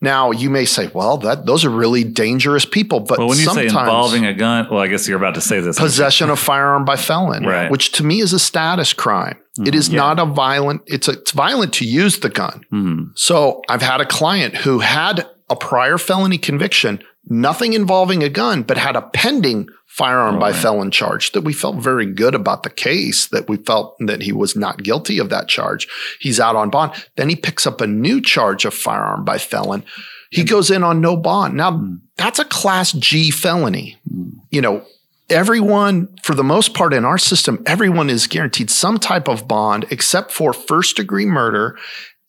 Now, 0.02 0.30
you 0.30 0.50
may 0.50 0.66
say, 0.66 0.90
well, 0.92 1.16
that 1.18 1.46
those 1.46 1.64
are 1.64 1.70
really 1.70 2.04
dangerous 2.04 2.66
people. 2.66 3.00
But 3.00 3.18
Well, 3.18 3.28
when 3.28 3.38
you 3.38 3.46
say 3.48 3.64
involving 3.64 4.26
a 4.26 4.34
gun, 4.34 4.66
well, 4.70 4.80
I 4.80 4.86
guess 4.88 5.08
you're 5.08 5.16
about 5.16 5.36
to 5.36 5.40
say 5.40 5.60
this. 5.60 5.78
possession 5.78 6.28
of 6.28 6.38
firearm 6.38 6.84
by 6.84 6.96
felon, 6.96 7.44
Right. 7.46 7.70
which 7.70 7.92
to 7.92 8.04
me 8.04 8.20
is 8.20 8.34
a 8.34 8.38
status 8.38 8.92
crime. 8.92 9.38
It 9.64 9.74
is 9.74 9.88
not 9.90 10.18
a 10.18 10.26
violent, 10.26 10.82
it's, 10.86 11.08
a, 11.08 11.12
it's 11.12 11.30
violent 11.30 11.72
to 11.74 11.86
use 11.86 12.18
the 12.18 12.28
gun. 12.28 12.60
Mhm. 12.70 13.06
So 13.14 13.62
I've 13.70 13.80
had 13.80 14.02
a 14.02 14.04
client 14.06 14.54
who 14.56 14.80
had 14.80 15.26
a 15.48 15.56
prior 15.56 15.98
felony 15.98 16.38
conviction, 16.38 17.02
nothing 17.28 17.72
involving 17.72 18.22
a 18.22 18.28
gun, 18.28 18.62
but 18.62 18.76
had 18.76 18.96
a 18.96 19.02
pending 19.02 19.68
firearm 19.86 20.38
by 20.38 20.50
oh, 20.50 20.54
felon 20.54 20.90
charge 20.90 21.32
that 21.32 21.42
we 21.42 21.52
felt 21.52 21.76
very 21.76 22.06
good 22.06 22.34
about 22.34 22.62
the 22.62 22.70
case, 22.70 23.26
that 23.28 23.48
we 23.48 23.56
felt 23.56 23.96
that 24.00 24.22
he 24.22 24.32
was 24.32 24.56
not 24.56 24.82
guilty 24.82 25.18
of 25.18 25.30
that 25.30 25.48
charge. 25.48 25.86
He's 26.20 26.40
out 26.40 26.56
on 26.56 26.70
bond. 26.70 26.92
Then 27.16 27.28
he 27.28 27.36
picks 27.36 27.66
up 27.66 27.80
a 27.80 27.86
new 27.86 28.20
charge 28.20 28.64
of 28.64 28.74
firearm 28.74 29.24
by 29.24 29.38
felon. 29.38 29.84
He 30.30 30.44
goes 30.44 30.70
in 30.70 30.82
on 30.82 31.00
no 31.00 31.16
bond. 31.16 31.54
Now, 31.54 31.72
hmm. 31.72 31.96
that's 32.16 32.38
a 32.38 32.44
class 32.44 32.92
G 32.92 33.30
felony. 33.30 33.96
Hmm. 34.10 34.30
You 34.50 34.60
know, 34.60 34.84
everyone, 35.30 36.14
for 36.22 36.34
the 36.34 36.44
most 36.44 36.74
part 36.74 36.92
in 36.92 37.04
our 37.04 37.18
system, 37.18 37.62
everyone 37.66 38.10
is 38.10 38.26
guaranteed 38.26 38.70
some 38.70 38.98
type 38.98 39.28
of 39.28 39.46
bond 39.46 39.86
except 39.90 40.32
for 40.32 40.52
first 40.52 40.96
degree 40.96 41.26
murder 41.26 41.78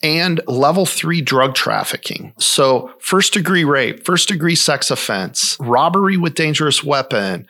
and 0.02 0.42
level 0.48 0.86
three 0.86 1.22
drug 1.22 1.56
trafficking. 1.56 2.34
So, 2.38 2.94
first 3.00 3.34
degree 3.34 3.64
rape, 3.64 4.06
first 4.06 4.28
degree 4.28 4.56
sex 4.56 4.92
offense, 4.92 5.58
robbery 5.60 6.18
with 6.18 6.36
dangerous 6.36 6.84
weapon, 6.84 7.48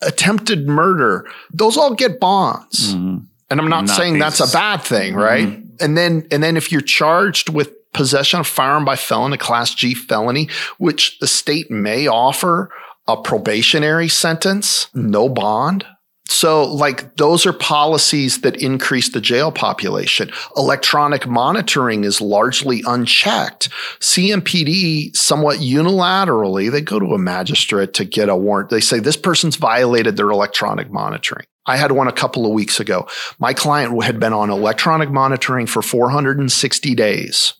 attempted 0.00 0.68
murder, 0.68 1.26
those 1.52 1.76
all 1.76 1.94
get 1.94 2.20
bonds. 2.20 2.94
Mm-hmm. 2.94 3.24
And 3.50 3.60
I'm 3.60 3.68
not, 3.68 3.86
Not 3.86 3.96
saying 3.96 4.18
that's 4.18 4.40
a 4.40 4.52
bad 4.52 4.82
thing, 4.82 5.14
right? 5.14 5.48
Mm-hmm. 5.48 5.68
And 5.80 5.96
then 5.96 6.26
and 6.30 6.42
then 6.42 6.56
if 6.56 6.70
you're 6.70 6.80
charged 6.80 7.48
with 7.48 7.72
possession 7.92 8.40
of 8.40 8.46
firearm 8.46 8.84
by 8.84 8.96
felon, 8.96 9.32
a 9.32 9.38
class 9.38 9.74
G 9.74 9.94
felony, 9.94 10.48
which 10.76 11.18
the 11.18 11.26
state 11.26 11.70
may 11.70 12.06
offer 12.06 12.70
a 13.06 13.16
probationary 13.16 14.08
sentence, 14.08 14.88
no 14.94 15.28
bond. 15.28 15.86
So, 16.28 16.64
like, 16.64 17.16
those 17.16 17.46
are 17.46 17.54
policies 17.54 18.42
that 18.42 18.60
increase 18.60 19.08
the 19.08 19.20
jail 19.20 19.50
population. 19.50 20.30
Electronic 20.56 21.26
monitoring 21.26 22.04
is 22.04 22.20
largely 22.20 22.82
unchecked. 22.86 23.70
CMPD, 24.00 25.16
somewhat 25.16 25.58
unilaterally, 25.58 26.70
they 26.70 26.82
go 26.82 26.98
to 26.98 27.14
a 27.14 27.18
magistrate 27.18 27.94
to 27.94 28.04
get 28.04 28.28
a 28.28 28.36
warrant. 28.36 28.68
They 28.68 28.80
say 28.80 28.98
this 29.00 29.16
person's 29.16 29.56
violated 29.56 30.18
their 30.18 30.30
electronic 30.30 30.90
monitoring. 30.90 31.46
I 31.64 31.78
had 31.78 31.92
one 31.92 32.08
a 32.08 32.12
couple 32.12 32.44
of 32.44 32.52
weeks 32.52 32.78
ago. 32.78 33.08
My 33.38 33.54
client 33.54 34.02
had 34.02 34.20
been 34.20 34.34
on 34.34 34.50
electronic 34.50 35.10
monitoring 35.10 35.66
for 35.66 35.80
460 35.80 36.94
days. 36.94 37.54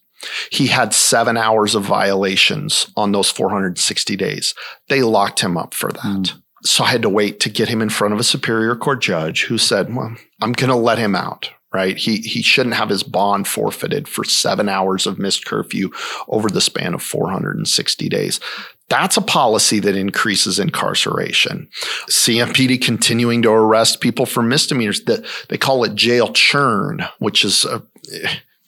He 0.50 0.66
had 0.66 0.92
seven 0.92 1.36
hours 1.36 1.74
of 1.74 1.84
violations 1.84 2.90
on 2.96 3.12
those 3.12 3.30
460 3.30 4.16
days. 4.16 4.54
They 4.88 5.02
locked 5.02 5.40
him 5.40 5.56
up 5.56 5.74
for 5.74 5.92
that. 5.92 6.00
Hmm. 6.00 6.38
So 6.62 6.84
I 6.84 6.88
had 6.88 7.02
to 7.02 7.09
wait 7.09 7.40
to 7.40 7.50
get 7.50 7.68
him 7.68 7.82
in 7.82 7.88
front 7.88 8.14
of 8.14 8.20
a 8.20 8.24
superior 8.24 8.74
court 8.74 9.00
judge 9.00 9.44
who 9.44 9.59
said, 9.59 9.94
well, 9.94 10.16
I'm 10.40 10.52
going 10.52 10.70
to 10.70 10.76
let 10.76 10.98
him 10.98 11.14
out. 11.14 11.50
Right. 11.70 11.98
He, 11.98 12.16
he 12.22 12.40
shouldn't 12.40 12.76
have 12.76 12.88
his 12.88 13.02
bond 13.02 13.46
forfeited 13.46 14.09
for 14.09 14.24
seven 14.24 14.70
hours 14.70 15.06
of 15.06 15.18
missed 15.18 15.44
curfew 15.44 15.90
over 16.26 16.48
the 16.48 16.62
span 16.62 16.94
of 16.94 17.02
460 17.02 18.09
days. 18.09 18.40
That's 18.88 19.18
a 19.18 19.22
policy 19.22 19.78
that 19.80 19.94
increases 19.94 20.59
incarceration. 20.59 21.68
CMPD 22.09 22.80
continuing 22.80 23.42
to 23.42 23.50
arrest 23.50 24.00
people 24.00 24.24
for 24.24 24.42
misdemeanors 24.42 25.04
that 25.04 25.26
they 25.50 25.59
call 25.59 25.84
it 25.84 25.94
jail 25.94 26.32
churn, 26.32 27.04
which 27.18 27.44
is 27.44 27.66
a, 27.66 27.82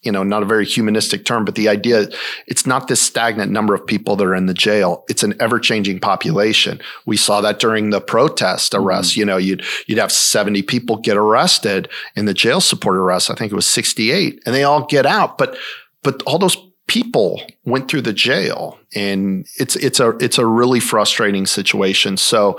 you 0.03 0.11
know, 0.11 0.23
not 0.23 0.43
a 0.43 0.47
very 0.47 0.65
humanistic 0.65 1.25
term, 1.25 1.45
but 1.45 1.55
the 1.55 1.69
idea 1.69 2.09
it's 2.47 2.67
not 2.67 2.89
this 2.89 3.03
stagnant 3.03 3.53
number 3.53 3.75
of 3.75 3.87
people 3.87 4.17
that 4.17 4.25
are 4.25 4.35
in 4.35 4.47
the 4.47 4.55
jail. 4.55 5.05
It's 5.09 5.23
an 5.23 5.35
ever 5.41 5.59
changing 5.59 6.01
population. 6.01 6.81
We 7.07 7.17
saw 7.17 7.41
that 7.43 7.59
during 7.59 7.91
the 7.91 8.01
protest 8.01 8.73
mm-hmm. 8.73 8.85
arrests. 8.85 9.17
You 9.17 9.25
know, 9.25 9.37
you'd 9.37 9.65
you'd 9.87 9.99
have 9.99 10.13
70 10.13 10.63
people 10.63 10.97
get 10.97 11.17
arrested 11.17 11.89
in 12.17 12.25
the 12.25 12.35
jail 12.35 12.61
support 12.61 12.97
arrests. 12.97 13.31
I 13.31 13.35
think 13.35 13.53
it 13.53 13.57
was 13.57 13.67
68, 13.67 14.43
and 14.47 14.55
they 14.55 14.65
all 14.65 14.87
get 14.87 15.07
out. 15.07 15.37
But 15.37 15.57
but 16.03 16.23
all 16.23 16.39
those 16.39 16.57
people 16.91 17.41
went 17.65 17.89
through 17.89 18.01
the 18.01 18.13
jail 18.13 18.77
and 18.97 19.47
it's 19.59 19.77
it's 19.77 20.01
a 20.01 20.09
it's 20.17 20.39
a 20.39 20.45
really 20.45 20.81
frustrating 20.81 21.47
situation 21.47 22.17
so 22.17 22.59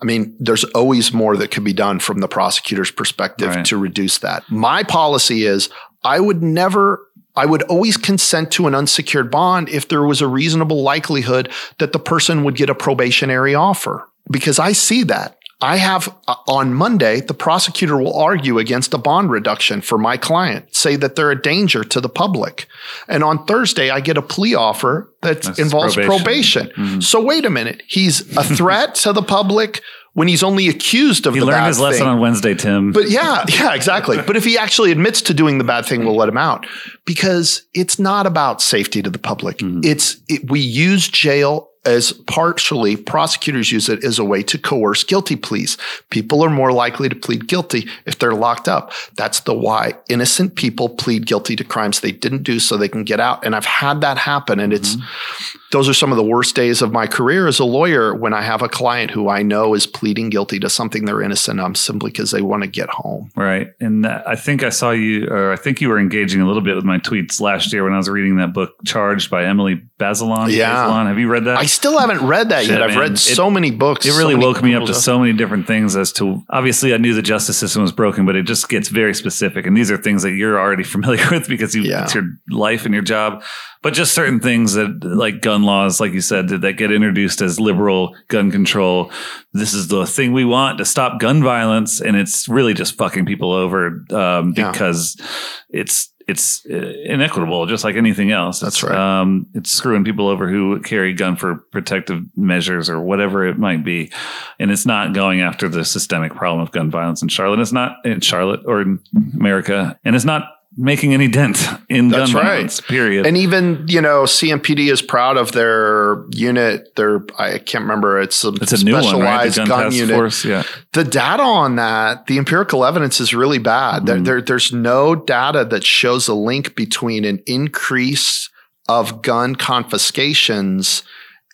i 0.00 0.04
mean 0.04 0.36
there's 0.38 0.62
always 0.66 1.12
more 1.12 1.36
that 1.36 1.50
could 1.50 1.64
be 1.64 1.72
done 1.72 1.98
from 1.98 2.20
the 2.20 2.28
prosecutor's 2.28 2.92
perspective 2.92 3.48
Right. 3.48 3.66
to 3.66 3.76
reduce 3.76 4.18
that 4.18 4.44
my 4.48 4.84
policy 4.84 5.46
is 5.46 5.68
i 6.04 6.18
would 6.20 6.42
never 6.42 7.06
I 7.34 7.46
would 7.46 7.62
always 7.62 7.96
consent 7.96 8.50
to 8.52 8.66
an 8.66 8.74
unsecured 8.74 9.30
bond 9.30 9.68
if 9.70 9.88
there 9.88 10.02
was 10.02 10.20
a 10.20 10.28
reasonable 10.28 10.82
likelihood 10.82 11.50
that 11.78 11.92
the 11.92 11.98
person 11.98 12.44
would 12.44 12.56
get 12.56 12.68
a 12.68 12.74
probationary 12.74 13.54
offer 13.54 14.06
because 14.30 14.58
I 14.58 14.72
see 14.72 15.02
that. 15.04 15.38
I 15.62 15.76
have 15.76 16.12
uh, 16.26 16.34
on 16.48 16.74
Monday, 16.74 17.20
the 17.20 17.34
prosecutor 17.34 17.96
will 17.96 18.18
argue 18.18 18.58
against 18.58 18.92
a 18.94 18.98
bond 18.98 19.30
reduction 19.30 19.80
for 19.80 19.96
my 19.96 20.16
client, 20.16 20.74
say 20.74 20.96
that 20.96 21.14
they're 21.14 21.30
a 21.30 21.40
danger 21.40 21.84
to 21.84 22.00
the 22.00 22.08
public. 22.08 22.66
And 23.08 23.22
on 23.22 23.46
Thursday, 23.46 23.88
I 23.88 24.00
get 24.00 24.18
a 24.18 24.22
plea 24.22 24.56
offer 24.56 25.08
that 25.22 25.42
That's 25.42 25.60
involves 25.60 25.94
probation. 25.94 26.70
probation. 26.70 27.00
So 27.00 27.22
wait 27.22 27.44
a 27.44 27.50
minute. 27.50 27.84
He's 27.86 28.36
a 28.36 28.42
threat 28.42 28.96
to 28.96 29.12
the 29.12 29.22
public 29.22 29.82
when 30.14 30.28
he's 30.28 30.42
only 30.42 30.68
accused 30.68 31.26
of 31.26 31.34
He 31.34 31.40
the 31.40 31.46
learned 31.46 31.66
his 31.66 31.80
lesson 31.80 32.00
thing. 32.00 32.08
on 32.08 32.20
Wednesday, 32.20 32.54
Tim. 32.54 32.92
But 32.92 33.10
yeah, 33.10 33.44
yeah, 33.48 33.74
exactly. 33.74 34.18
But 34.26 34.36
if 34.36 34.44
he 34.44 34.58
actually 34.58 34.92
admits 34.92 35.22
to 35.22 35.34
doing 35.34 35.58
the 35.58 35.64
bad 35.64 35.86
thing, 35.86 36.04
we'll 36.04 36.16
let 36.16 36.28
him 36.28 36.36
out 36.36 36.66
because 37.06 37.62
it's 37.74 37.98
not 37.98 38.26
about 38.26 38.60
safety 38.60 39.02
to 39.02 39.10
the 39.10 39.18
public. 39.18 39.58
Mm-hmm. 39.58 39.80
It's 39.84 40.18
it, 40.28 40.50
we 40.50 40.60
use 40.60 41.08
jail 41.08 41.68
as 41.84 42.12
partially 42.12 42.96
prosecutors 42.96 43.72
use 43.72 43.88
it 43.88 44.04
as 44.04 44.18
a 44.18 44.24
way 44.24 44.42
to 44.42 44.58
coerce 44.58 45.02
guilty 45.02 45.34
pleas. 45.34 45.76
People 46.10 46.42
are 46.44 46.50
more 46.50 46.72
likely 46.72 47.08
to 47.08 47.16
plead 47.16 47.48
guilty 47.48 47.88
if 48.06 48.18
they're 48.18 48.34
locked 48.34 48.68
up. 48.68 48.92
That's 49.16 49.40
the 49.40 49.54
why 49.54 49.94
innocent 50.08 50.54
people 50.54 50.88
plead 50.88 51.26
guilty 51.26 51.56
to 51.56 51.64
crimes 51.64 52.00
they 52.00 52.12
didn't 52.12 52.44
do 52.44 52.60
so 52.60 52.76
they 52.76 52.88
can 52.88 53.02
get 53.02 53.18
out. 53.18 53.44
And 53.44 53.56
I've 53.56 53.64
had 53.64 54.00
that 54.02 54.16
happen 54.16 54.60
and 54.60 54.72
it's 54.72 54.94
mm-hmm. 54.94 55.58
those 55.72 55.88
are 55.88 55.94
some 55.94 56.12
of 56.12 56.16
the 56.16 56.22
worst 56.22 56.54
days 56.54 56.82
of 56.82 56.92
my 56.92 57.08
career 57.08 57.48
as 57.48 57.58
a 57.58 57.64
lawyer 57.64 58.14
when 58.14 58.32
I 58.32 58.42
have 58.42 58.62
a 58.62 58.68
client 58.68 59.10
who 59.10 59.28
I 59.28 59.42
know 59.42 59.74
is 59.74 59.86
pleading 59.86 60.30
guilty 60.30 60.60
to 60.60 60.70
something 60.70 61.04
they're 61.04 61.22
innocent 61.22 61.58
of 61.58 61.76
simply 61.76 62.12
because 62.12 62.30
they 62.30 62.42
want 62.42 62.62
to 62.62 62.68
get 62.68 62.90
home. 62.90 63.30
Right. 63.34 63.72
And 63.80 64.06
I 64.06 64.36
think 64.36 64.62
I 64.62 64.68
saw 64.68 64.92
you, 64.92 65.26
or 65.26 65.52
I 65.52 65.56
think 65.56 65.80
you 65.80 65.88
were 65.88 65.98
engaging 65.98 66.40
a 66.40 66.46
little 66.46 66.62
bit 66.62 66.76
with 66.76 66.84
my 66.84 66.98
tweets 66.98 67.40
last 67.40 67.72
year 67.72 67.82
when 67.82 67.92
I 67.92 67.96
was 67.96 68.08
reading 68.08 68.36
that 68.36 68.52
book, 68.52 68.76
Charged 68.84 69.30
by 69.30 69.46
Emily 69.46 69.82
Bazelon. 69.98 70.52
Yeah. 70.52 70.74
Bazelon. 70.74 71.06
Have 71.06 71.18
you 71.18 71.28
read 71.28 71.44
that? 71.46 71.58
I 71.58 71.66
still 71.72 71.98
haven't 71.98 72.24
read 72.26 72.50
that 72.50 72.62
Shit, 72.62 72.70
yet. 72.72 72.82
I've 72.82 72.90
man. 72.90 72.98
read 72.98 73.12
It- 73.12 73.18
so 73.18 73.50
many 73.50 73.70
books. 73.70 74.06
it 74.06 74.10
really 74.16 74.34
many 74.34 74.46
woke 74.46 74.62
me 74.62 74.74
up 74.74 74.84
to 74.86 74.94
so 74.94 75.18
many 75.18 75.32
different 75.32 75.66
things 75.66 75.96
as 75.96 76.12
to 76.14 76.42
obviously 76.50 76.94
I 76.94 76.98
knew 76.98 77.14
the 77.14 77.22
justice 77.22 77.56
system 77.58 77.82
was 77.82 77.92
broken, 77.92 78.24
but 78.26 78.36
it 78.36 78.44
just 78.44 78.68
gets 78.68 78.88
very 78.88 79.14
specific. 79.14 79.66
And 79.66 79.76
these 79.76 79.90
are 79.90 79.96
things 79.96 80.22
that 80.22 80.32
you're 80.32 80.58
already 80.58 80.82
familiar 80.94 81.24
with 81.30 81.48
because 81.48 81.74
you, 81.74 81.82
Yeah. 81.82 82.04
it's 82.04 82.14
your 82.14 82.24
life 82.50 82.84
and 82.84 82.94
your 82.94 83.02
job. 83.02 83.42
But 83.82 83.94
just 83.94 84.14
certain 84.14 84.38
things 84.38 84.74
that, 84.74 85.02
like 85.02 85.40
gun 85.40 85.64
laws, 85.64 85.98
like 85.98 86.12
you 86.12 86.20
said, 86.20 86.46
that, 86.50 86.60
that 86.60 86.74
get 86.74 86.92
introduced 86.92 87.42
as 87.42 87.58
liberal 87.58 88.14
gun 88.28 88.52
control. 88.52 89.10
This 89.52 89.74
is 89.74 89.88
the 89.88 90.06
thing 90.06 90.32
we 90.32 90.44
want 90.44 90.78
to 90.78 90.84
stop 90.84 91.18
gun 91.18 91.42
violence, 91.42 92.00
and 92.00 92.16
it's 92.16 92.48
really 92.48 92.74
just 92.74 92.94
fucking 92.96 93.26
people 93.26 93.50
over 93.52 94.04
um, 94.12 94.54
Yeah. 94.56 94.70
because 94.70 95.20
it's 95.68 96.11
it's 96.28 96.64
uh, 96.66 96.76
inequitable, 97.04 97.66
just 97.66 97.84
like 97.84 97.96
anything 97.96 98.30
else. 98.30 98.60
That's 98.60 98.82
right. 98.82 98.96
Um, 98.96 99.46
it's 99.54 99.70
screwing 99.70 100.04
people 100.04 100.28
over 100.28 100.48
who 100.48 100.80
carry 100.80 101.12
gun 101.14 101.36
for 101.36 101.56
protective 101.56 102.24
measures 102.36 102.88
or 102.88 103.00
whatever 103.00 103.46
it 103.46 103.58
might 103.58 103.84
be, 103.84 104.10
and 104.58 104.70
it's 104.70 104.86
not 104.86 105.14
going 105.14 105.40
after 105.40 105.68
the 105.68 105.84
systemic 105.84 106.34
problem 106.34 106.60
of 106.60 106.72
gun 106.72 106.90
violence 106.90 107.22
in 107.22 107.28
Charlotte. 107.28 107.60
It's 107.60 107.72
not 107.72 107.96
in 108.04 108.20
Charlotte 108.20 108.60
or 108.66 108.80
in 108.80 109.00
America, 109.34 109.98
and 110.04 110.16
it's 110.16 110.24
not 110.24 110.44
making 110.76 111.12
any 111.12 111.28
dent 111.28 111.68
in 111.90 112.08
That's 112.08 112.32
gun 112.32 112.42
right. 112.42 112.50
violence. 112.52 112.80
Period. 112.80 113.26
And 113.26 113.36
even, 113.36 113.84
you 113.88 114.00
know, 114.00 114.22
CMPD 114.24 114.90
is 114.90 115.02
proud 115.02 115.36
of 115.36 115.52
their 115.52 116.24
unit. 116.30 116.94
Their 116.96 117.24
I 117.38 117.58
can't 117.58 117.82
remember. 117.82 118.20
It's 118.20 118.42
a, 118.42 118.48
it's 118.54 118.72
a 118.72 118.84
new 118.84 118.92
one, 118.94 119.02
right? 119.20 119.50
specialized 119.52 119.56
gun, 119.58 119.66
gun, 119.68 119.92
unit. 119.92 120.14
force. 120.16 120.44
Yeah. 120.44 120.62
The 120.92 121.04
data 121.04 121.42
on 121.42 121.76
that, 121.76 122.26
the 122.26 122.38
empirical 122.38 122.84
evidence 122.84 123.20
is 123.20 123.34
really 123.34 123.58
bad. 123.58 124.06
There, 124.06 124.16
Mhm. 124.16 124.24
there, 124.24 124.40
there's 124.40 124.72
no 124.72 125.14
data 125.14 125.64
that 125.66 125.84
shows 125.84 126.26
a 126.28 126.34
link 126.34 126.74
between 126.74 127.24
an 127.24 127.42
increase 127.46 128.48
of 128.88 129.22
gun 129.22 129.54
confiscations 129.56 131.02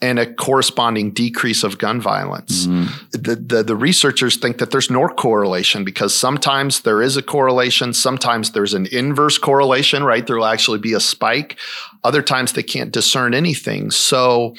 and 0.01 0.18
a 0.18 0.32
corresponding 0.32 1.11
decrease 1.11 1.64
of 1.64 1.78
gun 1.78 2.01
violence. 2.01 2.66
Mhm. 2.66 2.88
The, 3.12 3.34
the 3.36 3.62
the 3.64 3.76
researchers 3.76 4.36
think 4.36 4.59
that 4.59 4.70
there's 4.70 4.90
no 4.90 5.09
correlation 5.09 5.84
because 5.84 6.14
sometimes 6.14 6.80
there 6.82 7.03
is 7.03 7.16
a 7.16 7.22
correlation, 7.22 7.92
sometimes 7.92 8.53
there's 8.53 8.74
an 8.74 8.86
inverse 8.92 9.38
correlation, 9.38 10.05
right? 10.05 10.26
There'll 10.26 10.44
actually 10.44 10.78
be 10.78 10.92
a 10.92 11.01
spike. 11.01 11.59
Other 12.05 12.22
times 12.22 12.53
they 12.53 12.62
can't 12.62 12.92
discern 12.92 13.34
anything. 13.34 13.90
So 13.90 14.55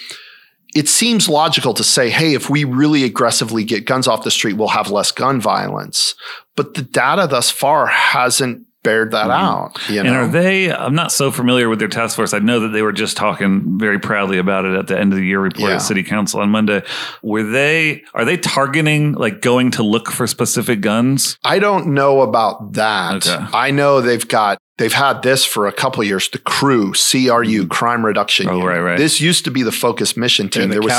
it 0.75 0.87
seems 0.87 1.27
logical 1.27 1.73
to 1.73 1.83
say, 1.83 2.09
hey, 2.09 2.33
if 2.35 2.49
we 2.49 2.63
really 2.63 3.03
aggressively 3.03 3.63
get 3.63 3.85
guns 3.85 4.07
off 4.07 4.23
the 4.23 4.31
street, 4.31 4.53
we'll 4.53 4.67
have 4.67 4.91
less 4.91 5.11
gun 5.11 5.41
violence. 5.41 6.15
But 6.55 6.73
the 6.75 6.83
data 6.83 7.27
thus 7.27 7.49
far 7.49 7.87
hasn't 7.87 8.65
bared 8.84 9.11
that 9.11 9.30
out. 9.30 9.77
You 9.89 10.03
know? 10.03 10.09
And 10.09 10.17
are 10.17 10.27
they? 10.27 10.71
I'm 10.71 10.95
not 10.95 11.11
so 11.11 11.32
familiar 11.32 11.67
with 11.69 11.80
their 11.80 11.88
task 11.88 12.15
force. 12.15 12.34
I 12.34 12.39
know 12.39 12.61
that 12.61 12.69
they 12.69 12.82
were 12.82 12.91
just 12.93 13.17
talking 13.17 13.77
very 13.80 13.99
proudly 13.99 14.38
about 14.38 14.65
it 14.65 14.73
at 14.75 14.88
the 14.88 14.97
end 14.97 15.11
of 15.13 15.17
the 15.19 15.25
year 15.25 15.39
report 15.39 15.69
Yeah. 15.69 15.75
at 15.75 15.82
City 15.82 16.03
Council 16.03 16.39
on 16.41 16.49
Monday. 16.49 16.84
Were 17.21 17.43
they? 17.43 18.03
Are 18.13 18.25
they 18.25 18.38
targeting 18.38 19.13
like 19.13 19.41
going 19.41 19.71
to 19.71 19.84
look 19.84 20.09
for 20.09 20.27
specific 20.27 20.82
guns? 20.82 21.38
I 21.43 21.59
don't 21.59 21.88
know 21.88 22.21
about 22.21 22.73
that. 22.73 23.27
Okay. 23.27 23.45
I 23.53 23.71
know 23.71 24.01
they've 24.01 24.27
got 24.27 24.57
they've 24.77 24.93
had 24.93 25.23
this 25.23 25.43
for 25.43 25.67
a 25.67 25.73
couple 25.73 25.99
of 26.01 26.07
years. 26.07 26.30
The 26.30 26.38
crew, 26.38 26.93
CRU, 26.93 27.67
Crime 27.67 28.05
Reduction. 28.05 28.47
Oh, 28.47 28.53
Unit. 28.59 28.67
right, 28.67 28.80
right. 28.80 28.97
This 28.97 29.19
used 29.19 29.43
to 29.43 29.51
be 29.51 29.61
the 29.61 29.73
focus 29.73 30.15
mission 30.15 30.47
team. 30.47 30.63
And 30.63 30.71
the 30.71 30.75
there 30.80 30.82
was 30.84 30.93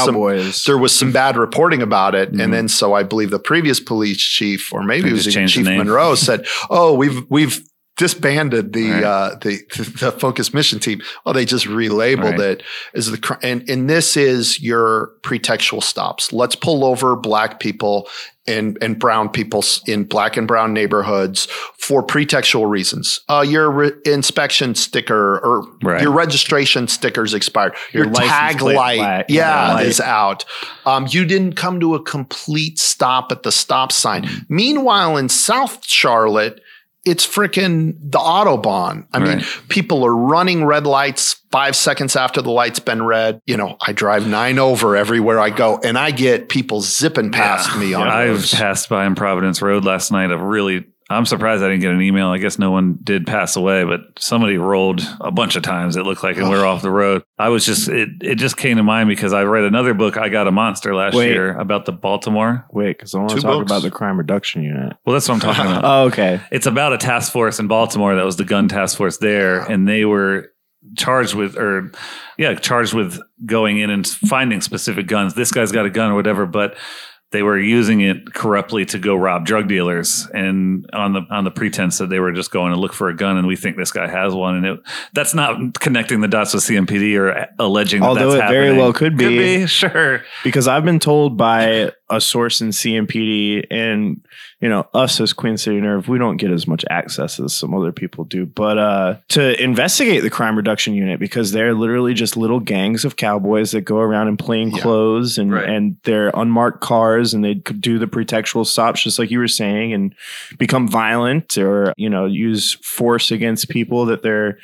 some 0.54 0.72
there 0.72 0.78
was 0.78 0.94
some 0.94 1.12
bad 1.12 1.36
reporting 1.38 1.80
about 1.80 2.14
it, 2.14 2.32
Mhm. 2.32 2.42
and 2.44 2.52
then 2.52 2.68
so 2.68 2.92
I 2.92 3.02
believe 3.04 3.30
the 3.30 3.38
previous 3.38 3.80
police 3.80 4.18
chief, 4.18 4.70
or 4.72 4.82
maybe 4.82 5.04
They 5.04 5.08
it 5.10 5.12
was 5.12 5.28
even 5.28 5.48
Chief. 5.48 5.64
Monroe, 5.66 6.14
said, 6.14 6.46
"Oh, 6.68 6.92
we've 6.92 7.22
we've." 7.30 7.62
Disbanded 8.00 8.72
the 8.72 8.90
Right. 8.92 9.04
uh, 9.04 9.34
the 9.42 9.58
the 10.00 10.10
focus 10.10 10.54
mission 10.54 10.78
team. 10.78 11.02
Oh, 11.26 11.34
they 11.34 11.44
just 11.44 11.66
relabeled 11.66 12.38
Right. 12.38 12.40
it 12.40 12.62
as 12.94 13.10
the 13.10 13.38
and 13.42 13.68
and 13.68 13.90
this 13.90 14.16
is 14.16 14.58
your 14.58 15.10
pretextual 15.22 15.82
stops. 15.82 16.32
Let's 16.32 16.56
pull 16.56 16.82
over 16.82 17.14
black 17.14 17.60
people 17.60 18.08
and 18.46 18.78
and 18.80 18.98
brown 18.98 19.28
people 19.28 19.62
in 19.86 20.04
black 20.04 20.38
and 20.38 20.48
brown 20.48 20.72
neighborhoods 20.72 21.44
for 21.76 22.02
pretextual 22.02 22.70
reasons. 22.70 23.20
Uh, 23.28 23.44
your 23.46 23.70
re- 23.70 23.92
inspection 24.06 24.74
sticker 24.74 25.38
or 25.38 25.66
Right. 25.82 26.00
your 26.00 26.10
registration 26.12 26.88
stickers 26.88 27.34
expired. 27.34 27.74
Your 27.92 28.06
Your, 28.06 28.14
tag 28.14 28.62
light, 28.62 28.98
light- 28.98 29.26
yeah, 29.28 29.74
light. 29.74 29.86
is 29.86 30.00
out. 30.00 30.46
Um, 30.86 31.06
you 31.10 31.26
didn't 31.26 31.52
come 31.52 31.80
to 31.80 31.94
a 31.96 32.02
complete 32.02 32.78
stop 32.78 33.30
at 33.30 33.42
the 33.42 33.52
stop 33.52 33.92
sign. 33.92 34.22
Mm-hmm. 34.22 34.38
Meanwhile, 34.48 35.18
in 35.18 35.28
South 35.28 35.84
Charlotte. 35.86 36.62
It's 37.04 37.26
freaking 37.26 37.94
the 37.98 38.18
Autobahn. 38.18 39.06
I 39.12 39.20
mean, 39.20 39.42
people 39.68 40.04
are 40.04 40.14
running 40.14 40.64
red 40.64 40.86
lights 40.86 41.40
five 41.50 41.74
seconds 41.74 42.14
after 42.14 42.42
the 42.42 42.50
light's 42.50 42.78
been 42.78 43.02
red. 43.02 43.40
You 43.46 43.56
know, 43.56 43.76
I 43.80 43.92
drive 43.92 44.26
nine 44.26 44.58
over 44.58 44.96
everywhere 44.96 45.40
I 45.40 45.50
go, 45.50 45.80
and 45.82 45.98
I 45.98 46.10
get 46.10 46.48
people 46.48 46.82
zipping 46.82 47.30
past 47.32 47.76
me 47.78 47.94
on 47.94 48.06
I've 48.06 48.50
passed 48.50 48.88
by 48.88 49.06
in 49.06 49.14
Providence 49.14 49.62
Road 49.62 49.84
last 49.84 50.12
night. 50.12 50.30
I've 50.30 50.42
really. 50.42 50.86
I'm 51.10 51.26
surprised 51.26 51.62
I 51.64 51.68
didn't 51.68 51.80
get 51.80 51.90
an 51.90 52.00
email. 52.00 52.28
I 52.28 52.38
guess 52.38 52.56
no 52.56 52.70
one 52.70 52.98
did 53.02 53.26
pass 53.26 53.56
away, 53.56 53.82
but 53.82 54.00
somebody 54.16 54.56
rolled 54.58 55.02
a 55.20 55.32
bunch 55.32 55.56
of 55.56 55.64
times. 55.64 55.96
It 55.96 56.04
looked 56.04 56.22
like, 56.22 56.36
and 56.36 56.48
we 56.48 56.50
we're 56.56 56.64
off 56.64 56.82
the 56.82 56.90
road. 56.90 57.24
I 57.36 57.48
was 57.48 57.66
just 57.66 57.88
it. 57.88 58.08
It 58.22 58.36
just 58.36 58.56
came 58.56 58.76
to 58.76 58.84
mind 58.84 59.08
because 59.08 59.32
I 59.32 59.42
read 59.42 59.64
another 59.64 59.92
book. 59.92 60.16
I 60.16 60.28
got 60.28 60.46
a 60.46 60.52
monster 60.52 60.94
last 60.94 61.14
Wait. 61.16 61.32
year 61.32 61.52
about 61.58 61.84
the 61.84 61.92
Baltimore. 61.92 62.64
Wait, 62.70 62.96
because 62.96 63.12
I 63.12 63.18
want 63.18 63.30
Two 63.30 63.36
to 63.36 63.42
talk 63.42 63.58
books. 63.58 63.72
about 63.72 63.82
the 63.82 63.90
crime 63.90 64.18
reduction 64.18 64.62
unit. 64.62 64.96
Well, 65.04 65.14
that's 65.14 65.28
what 65.28 65.34
I'm 65.34 65.40
talking 65.40 65.66
about. 65.70 65.84
Oh, 65.90 66.04
okay. 66.06 66.40
It's 66.52 66.66
about 66.66 66.92
a 66.92 66.98
task 66.98 67.32
force 67.32 67.58
in 67.58 67.66
Baltimore 67.66 68.14
that 68.14 68.24
was 68.24 68.36
the 68.36 68.44
gun 68.44 68.68
task 68.68 68.96
force 68.96 69.18
there, 69.18 69.60
and 69.60 69.88
they 69.88 70.04
were 70.04 70.52
charged 70.96 71.34
with, 71.34 71.56
or 71.56 71.90
yeah, 72.38 72.54
charged 72.54 72.94
with 72.94 73.18
going 73.44 73.78
in 73.78 73.90
and 73.90 74.06
finding 74.06 74.60
specific 74.60 75.08
guns. 75.08 75.34
This 75.34 75.50
guy's 75.50 75.72
got 75.72 75.86
a 75.86 75.90
gun 75.90 76.12
or 76.12 76.14
whatever, 76.14 76.46
but 76.46 76.76
they 77.32 77.42
were 77.42 77.58
using 77.58 78.00
it 78.00 78.34
corruptly 78.34 78.84
to 78.86 78.98
go 78.98 79.14
rob 79.14 79.46
drug 79.46 79.68
dealers, 79.68 80.26
and 80.34 80.88
on 80.92 81.12
the 81.12 81.20
on 81.30 81.44
the 81.44 81.50
pretense 81.50 81.98
that 81.98 82.08
they 82.08 82.18
were 82.18 82.32
just 82.32 82.50
going 82.50 82.72
to 82.72 82.78
look 82.78 82.92
for 82.92 83.08
a 83.08 83.16
gun, 83.16 83.36
and 83.36 83.46
we 83.46 83.56
think 83.56 83.76
this 83.76 83.92
guy 83.92 84.08
has 84.08 84.34
one, 84.34 84.56
and 84.56 84.66
it 84.66 84.80
that's 85.12 85.32
not 85.32 85.78
connecting 85.78 86.20
the 86.20 86.28
dots 86.28 86.54
with 86.54 86.64
CMPD 86.64 87.16
or 87.16 87.48
alleging. 87.58 88.00
That 88.00 88.08
Although 88.08 88.32
that's 88.32 88.50
it 88.50 88.52
very 88.52 88.76
well 88.76 88.92
could 88.92 89.16
be. 89.16 89.24
Could 89.24 89.30
be 89.30 89.66
sure. 89.68 90.22
because 90.42 90.66
I've 90.66 90.84
been 90.84 90.98
told 90.98 91.36
by 91.36 91.92
a 92.10 92.20
source 92.20 92.60
in 92.60 92.68
CMPD 92.68 93.66
and 93.70 94.20
you 94.60 94.68
know 94.68 94.86
us 94.92 95.20
as 95.20 95.32
Queen 95.32 95.56
City 95.56 95.80
Nerve, 95.80 96.08
we 96.08 96.18
don't 96.18 96.36
get 96.36 96.50
as 96.50 96.66
much 96.66 96.84
access 96.90 97.40
as 97.40 97.54
some 97.54 97.74
other 97.74 97.92
people 97.92 98.24
do, 98.24 98.44
but 98.46 98.76
uh, 98.78 99.16
to 99.28 99.62
investigate 99.62 100.22
the 100.22 100.30
crime 100.30 100.56
reduction 100.56 100.92
unit 100.94 101.18
because 101.20 101.52
they're 101.52 101.72
literally 101.74 102.12
just 102.14 102.36
little 102.36 102.60
gangs 102.60 103.04
of 103.04 103.16
cowboys 103.16 103.70
that 103.70 103.82
go 103.82 103.98
around 103.98 104.28
in 104.28 104.36
plain 104.36 104.70
Yeah. 104.70 104.82
clothes 104.82 105.38
and 105.38 105.52
Right. 105.52 105.68
and 105.68 105.96
they're 106.04 106.30
unmarked 106.34 106.80
cars 106.80 107.32
and 107.32 107.42
they 107.44 107.54
do 107.54 107.98
the 107.98 108.06
pretextual 108.06 108.66
stops 108.66 109.02
just 109.02 109.18
like 109.18 109.30
you 109.30 109.38
were 109.38 109.48
saying 109.48 109.92
and 109.94 110.14
become 110.58 110.86
violent 110.88 111.56
or 111.56 111.94
you 111.96 112.10
know 112.10 112.26
use 112.26 112.74
force 112.82 113.30
against 113.30 113.68
people 113.70 114.04
that 114.06 114.22
they're 114.22 114.58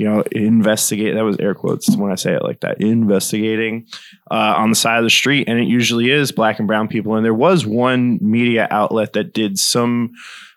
you 0.00 0.08
know, 0.08 0.24
investigate. 0.32 1.14
That 1.14 1.24
was 1.24 1.36
air 1.36 1.54
quotes 1.54 1.94
when 1.94 2.10
I 2.10 2.14
say 2.14 2.32
it 2.32 2.42
like 2.42 2.60
that. 2.60 2.80
Investigating 2.80 3.86
uh, 4.30 4.54
on 4.56 4.70
the 4.70 4.74
side 4.74 4.96
of 4.96 5.04
the 5.04 5.10
street, 5.10 5.46
and 5.46 5.60
it 5.60 5.68
usually 5.68 6.10
is 6.10 6.32
black 6.32 6.58
and 6.58 6.66
brown 6.66 6.88
people. 6.88 7.16
And 7.16 7.24
there 7.24 7.34
was 7.34 7.66
one 7.66 8.18
media 8.22 8.66
outlet 8.70 9.12
that 9.12 9.34
did 9.34 9.58
some 9.58 10.12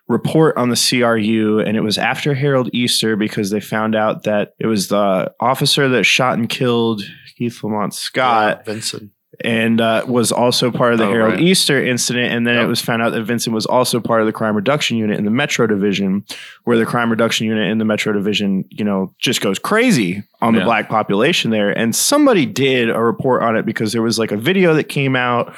report 0.08 0.56
on 0.56 0.70
the 0.70 0.76
CRU, 0.88 1.60
and 1.60 1.76
it 1.76 1.82
was 1.82 1.98
after 1.98 2.32
Harold 2.32 2.70
Easter 2.72 3.16
because 3.16 3.50
they 3.50 3.60
found 3.60 3.94
out 3.94 4.22
that 4.22 4.54
it 4.58 4.66
was 4.66 4.88
the 4.88 5.30
officer 5.38 5.90
that 5.90 6.04
shot 6.04 6.38
and 6.38 6.48
killed 6.48 7.02
Keith 7.36 7.62
Lamont 7.62 7.92
Scott. 7.92 8.60
Yeah, 8.60 8.72
Vinson. 8.72 9.12
And 9.42 9.80
uh, 9.80 10.04
was 10.06 10.30
also 10.32 10.70
part 10.70 10.92
of 10.92 10.98
the 10.98 11.06
Oh, 11.06 11.10
Harold 11.10 11.32
right. 11.34 11.40
Easter 11.40 11.84
incident. 11.84 12.32
And 12.32 12.46
then 12.46 12.56
it 12.56 12.66
was 12.66 12.80
found 12.80 13.02
out 13.02 13.10
that 13.10 13.22
Vinson 13.22 13.52
was 13.52 13.66
also 13.66 14.00
part 14.00 14.20
of 14.20 14.26
the 14.26 14.32
crime 14.32 14.54
reduction 14.54 14.96
unit 14.96 15.18
in 15.18 15.24
the 15.24 15.30
Metro 15.30 15.66
Division, 15.66 16.24
where 16.64 16.76
the 16.78 16.86
crime 16.86 17.10
reduction 17.10 17.46
unit 17.46 17.70
in 17.70 17.78
the 17.78 17.84
Metro 17.84 18.12
Division, 18.12 18.64
you 18.70 18.84
know, 18.84 19.14
just 19.18 19.40
goes 19.40 19.58
crazy 19.58 20.22
on 20.42 20.52
the 20.54 20.60
Yeah. 20.60 20.64
black 20.66 20.88
population 20.88 21.50
there. 21.50 21.70
And 21.70 21.96
somebody 21.96 22.46
did 22.46 22.90
a 22.90 23.00
report 23.00 23.42
on 23.42 23.56
it 23.56 23.64
because 23.66 23.92
there 23.92 24.02
was 24.02 24.18
like 24.18 24.30
a 24.32 24.36
video 24.36 24.74
that 24.74 24.84
came 24.84 25.16
out 25.16 25.54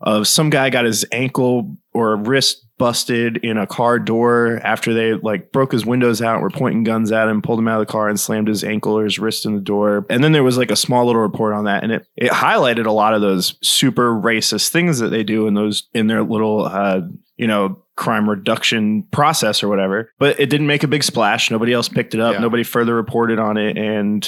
of 0.00 0.28
some 0.28 0.48
guy 0.48 0.70
got 0.70 0.84
his 0.84 1.04
ankle 1.10 1.76
or 1.92 2.16
wrist 2.16 2.64
busted 2.78 3.38
in 3.38 3.58
a 3.58 3.66
car 3.66 3.98
door 3.98 4.60
after 4.64 4.94
they 4.94 5.14
like 5.14 5.52
broke 5.52 5.72
his 5.72 5.84
windows 5.84 6.22
out, 6.22 6.40
were 6.40 6.50
pointing 6.50 6.84
guns 6.84 7.12
at 7.12 7.28
him, 7.28 7.42
pulled 7.42 7.58
him 7.58 7.68
out 7.68 7.80
of 7.80 7.86
the 7.86 7.92
car 7.92 8.08
and 8.08 8.18
slammed 8.18 8.48
his 8.48 8.64
ankle 8.64 8.98
or 8.98 9.04
his 9.04 9.18
wrist 9.18 9.44
in 9.44 9.54
the 9.54 9.60
door. 9.60 10.06
And 10.08 10.22
then 10.22 10.32
there 10.32 10.44
was 10.44 10.56
like 10.56 10.70
a 10.70 10.76
small 10.76 11.06
little 11.06 11.22
report 11.22 11.54
on 11.54 11.64
that 11.64 11.82
and 11.82 11.92
it 11.92 12.06
it 12.16 12.30
highlighted 12.30 12.86
a 12.86 12.92
lot 12.92 13.14
of 13.14 13.20
those 13.20 13.56
super 13.62 14.12
racist 14.12 14.68
things 14.68 14.98
that 14.98 15.08
they 15.08 15.24
do 15.24 15.46
in 15.46 15.54
those 15.54 15.88
in 15.92 16.06
their 16.06 16.22
little 16.22 16.64
uh 16.64 17.00
you 17.38 17.46
know 17.46 17.82
crime 17.96 18.30
reduction 18.30 19.02
process 19.10 19.60
or 19.62 19.68
whatever 19.68 20.12
but 20.20 20.38
it 20.38 20.48
didn't 20.50 20.68
make 20.68 20.84
a 20.84 20.86
big 20.86 21.02
splash 21.02 21.50
nobody 21.50 21.72
else 21.72 21.88
picked 21.88 22.14
it 22.14 22.20
up 22.20 22.34
Yeah. 22.34 22.40
nobody 22.40 22.62
further 22.62 22.94
reported 22.94 23.40
on 23.40 23.56
it 23.56 23.76
and 23.76 24.22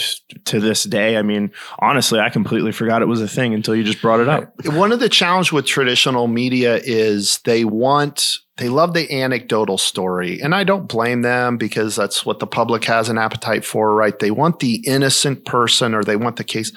to 0.46 0.58
this 0.58 0.82
day 0.82 1.16
i 1.16 1.22
mean 1.22 1.52
honestly 1.78 2.18
i 2.18 2.30
completely 2.30 2.72
forgot 2.72 3.00
it 3.00 3.06
was 3.06 3.20
a 3.20 3.28
thing 3.28 3.54
until 3.54 3.76
you 3.76 3.84
just 3.84 4.02
brought 4.02 4.18
it 4.18 4.28
up 4.28 4.52
One 4.66 4.90
of 4.90 4.98
the 4.98 5.08
challenge 5.08 5.52
with 5.52 5.66
traditional 5.66 6.26
media 6.26 6.80
is 6.82 7.38
they 7.44 7.64
want 7.64 8.38
they 8.56 8.68
love 8.68 8.92
the 8.92 9.10
anecdotal 9.22 9.78
story 9.78 10.42
and 10.42 10.54
I 10.54 10.64
don't 10.64 10.86
blame 10.86 11.22
them 11.22 11.56
because 11.56 11.96
that's 11.96 12.26
what 12.26 12.40
the 12.40 12.46
public 12.46 12.84
has 12.84 13.08
an 13.08 13.16
appetite 13.16 13.64
for, 13.64 13.94
right? 13.94 14.18
They 14.18 14.30
want 14.30 14.58
the 14.58 14.82
innocent 14.86 15.46
person 15.46 15.94
or 15.94 16.04
they 16.04 16.16
want 16.16 16.36
the 16.36 16.44
case. 16.44 16.70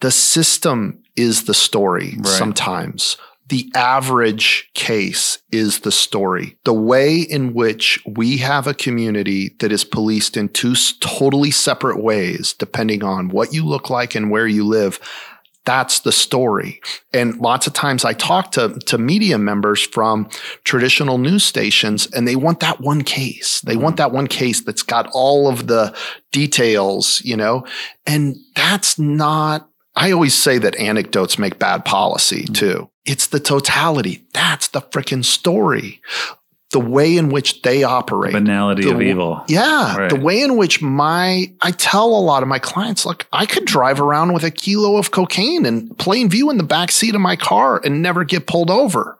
The 0.00 0.10
system 0.10 1.02
is 1.14 1.44
the 1.44 1.52
story 1.52 2.14
Right. 2.16 2.26
sometimes. 2.26 3.18
The 3.48 3.70
average 3.74 4.70
case 4.74 5.38
is 5.52 5.80
the 5.80 5.92
story. 5.92 6.56
The 6.64 6.72
way 6.72 7.18
in 7.18 7.52
which 7.52 8.02
we 8.06 8.38
have 8.38 8.66
a 8.66 8.74
community 8.74 9.54
that 9.58 9.70
is 9.70 9.84
policed 9.84 10.36
in 10.36 10.48
two 10.48 10.74
totally 11.00 11.50
separate 11.50 12.02
ways, 12.02 12.54
depending 12.54 13.04
on 13.04 13.28
what 13.28 13.52
you 13.52 13.64
look 13.64 13.90
like 13.90 14.14
and 14.14 14.30
where 14.30 14.46
you 14.46 14.64
live, 14.64 14.98
that's 15.64 16.00
the 16.00 16.12
story. 16.12 16.80
And 17.12 17.38
lots 17.38 17.66
of 17.66 17.72
times 17.72 18.04
I 18.04 18.12
talk 18.12 18.52
to, 18.52 18.78
to 18.80 18.98
media 18.98 19.38
members 19.38 19.82
from 19.82 20.28
traditional 20.64 21.18
news 21.18 21.44
stations 21.44 22.06
and 22.12 22.28
they 22.28 22.36
want 22.36 22.60
that 22.60 22.80
one 22.80 23.02
case. 23.02 23.62
They 23.62 23.76
want 23.76 23.96
that 23.96 24.12
one 24.12 24.26
case 24.26 24.60
that's 24.60 24.82
got 24.82 25.08
all 25.12 25.48
of 25.48 25.66
the 25.66 25.94
details, 26.32 27.22
you 27.24 27.36
know, 27.36 27.66
and 28.06 28.36
that's 28.54 28.98
not, 28.98 29.68
I 29.96 30.10
always 30.10 30.34
say 30.34 30.58
that 30.58 30.76
anecdotes 30.76 31.38
make 31.38 31.58
bad 31.58 31.84
policy 31.84 32.42
mm-hmm. 32.42 32.52
too. 32.54 32.90
It's 33.04 33.26
the 33.26 33.40
totality. 33.40 34.24
That's 34.32 34.68
the 34.68 34.80
freaking 34.80 35.24
story. 35.24 36.00
The 36.72 36.80
way 36.80 37.16
in 37.16 37.28
which 37.28 37.62
they 37.62 37.84
operate. 37.84 38.32
the 38.32 38.40
Banality 38.40 38.82
The 38.82 38.94
of 38.94 39.02
evil. 39.02 39.44
Yeah. 39.46 39.96
Right. 39.96 40.10
The 40.10 40.18
way 40.18 40.40
in 40.40 40.56
which 40.56 40.82
my, 40.82 41.52
I 41.60 41.70
tell 41.70 42.08
a 42.08 42.18
lot 42.18 42.42
of 42.42 42.48
my 42.48 42.58
clients, 42.58 43.06
look, 43.06 43.26
I 43.32 43.46
could 43.46 43.64
drive 43.64 44.00
around 44.00 44.32
with 44.32 44.42
a 44.42 44.50
kilo 44.50 44.96
of 44.96 45.12
cocaine 45.12 45.66
in 45.66 45.90
plain 45.90 46.28
view 46.28 46.50
in 46.50 46.56
the 46.56 46.64
back 46.64 46.90
seat 46.90 47.14
of 47.14 47.20
my 47.20 47.36
car 47.36 47.80
and 47.84 48.02
never 48.02 48.24
get 48.24 48.48
pulled 48.48 48.70
over. 48.70 49.18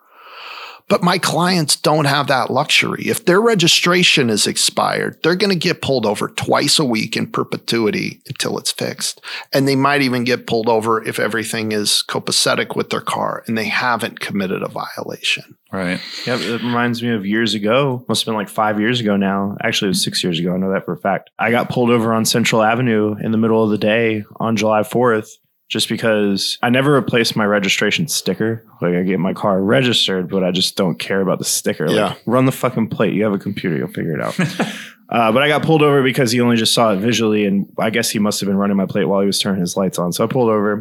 But 0.89 1.03
my 1.03 1.19
clients 1.19 1.77
don't 1.77 2.05
have 2.05 2.27
that 2.27 2.51
luxury. 2.51 3.05
If 3.07 3.25
their 3.25 3.41
registration 3.41 4.29
is 4.29 4.47
expired, 4.47 5.19
they're 5.23 5.35
going 5.35 5.53
to 5.53 5.59
get 5.59 5.81
pulled 5.81 6.05
over 6.05 6.29
twice 6.29 6.79
a 6.79 6.85
week 6.85 7.17
in 7.17 7.27
perpetuity 7.27 8.21
until 8.27 8.59
it's 8.59 8.71
fixed. 8.71 9.23
And 9.53 9.67
they 9.67 9.77
might 9.77 10.03
even 10.03 10.25
get 10.25 10.47
pulled 10.47 10.69
over 10.69 11.03
if 11.03 11.19
everything 11.19 11.73
is 11.73 12.05
copacetic 12.07 12.77
with 12.77 12.91
their 12.91 13.01
car 13.01 13.45
and 13.47 13.57
they 13.57 13.65
haven't 13.65 14.21
committed 14.21 14.63
a 14.63 14.69
violation. 14.69 15.57
Right. 15.73 16.01
Yeah, 16.27 16.37
it 16.39 16.63
reminds 16.63 17.03
me 17.03 17.11
of 17.11 17.27
years 17.27 17.55
ago. 17.55 18.05
Must 18.07 18.23
have 18.23 18.27
been 18.27 18.37
like 18.37 18.49
five 18.49 18.79
years 18.79 19.01
ago 19.01 19.17
now. 19.17 19.57
Actually, 19.63 19.89
it 19.89 19.91
was 19.91 20.05
six 20.05 20.23
years 20.23 20.39
ago. 20.39 20.55
I 20.55 20.59
know 20.59 20.71
that 20.73 20.85
for 20.85 20.93
a 20.93 20.99
fact. 20.99 21.31
I 21.39 21.51
got 21.51 21.69
pulled 21.69 21.91
over 21.91 22.13
on 22.13 22.25
Central 22.25 22.63
Avenue 22.63 23.17
in 23.21 23.33
the 23.33 23.39
middle 23.39 23.65
of 23.65 23.71
the 23.71 23.79
day 23.79 24.25
on 24.37 24.57
July 24.57 24.83
4th 24.83 25.39
just 25.75 25.89
because 25.89 26.57
I 26.63 26.71
never 26.71 26.95
replace 26.97 27.35
my 27.35 27.45
registration 27.45 28.07
sticker. 28.07 28.65
Like, 28.81 28.95
I 28.95 29.03
get 29.03 29.19
my 29.19 29.33
car 29.35 29.61
registered, 29.61 30.31
but 30.31 30.45
I 30.45 30.53
just 30.53 30.77
don't 30.77 31.01
care 31.01 31.21
about 31.21 31.41
the 31.41 31.45
sticker. 31.45 31.89
Like, 31.89 31.97
Yeah. 31.97 32.15
run 32.27 32.45
the 32.47 32.53
fucking 32.53 32.91
plate. 32.91 33.13
You 33.13 33.25
have 33.25 33.33
a 33.33 33.39
computer, 33.39 33.77
you'll 33.77 33.89
figure 33.89 34.15
it 34.15 34.21
out. 34.23 34.39
Uh, 35.15 35.31
but 35.31 35.45
I 35.45 35.49
got 35.49 35.63
pulled 35.63 35.81
over 35.83 36.03
because 36.03 36.33
he 36.33 36.41
only 36.41 36.57
just 36.57 36.75
saw 36.75 36.93
it 36.93 36.97
visually, 36.97 37.45
and 37.47 37.73
I 37.79 37.91
guess 37.91 38.11
he 38.11 38.19
must 38.19 38.41
have 38.41 38.49
been 38.49 38.57
running 38.57 38.77
my 38.77 38.87
plate 38.87 39.05
while 39.05 39.21
he 39.21 39.27
was 39.29 39.39
turning 39.39 39.61
his 39.61 39.77
lights 39.77 39.97
on. 39.97 40.13
So 40.13 40.25
I 40.25 40.27
pulled 40.27 40.51
over, 40.51 40.73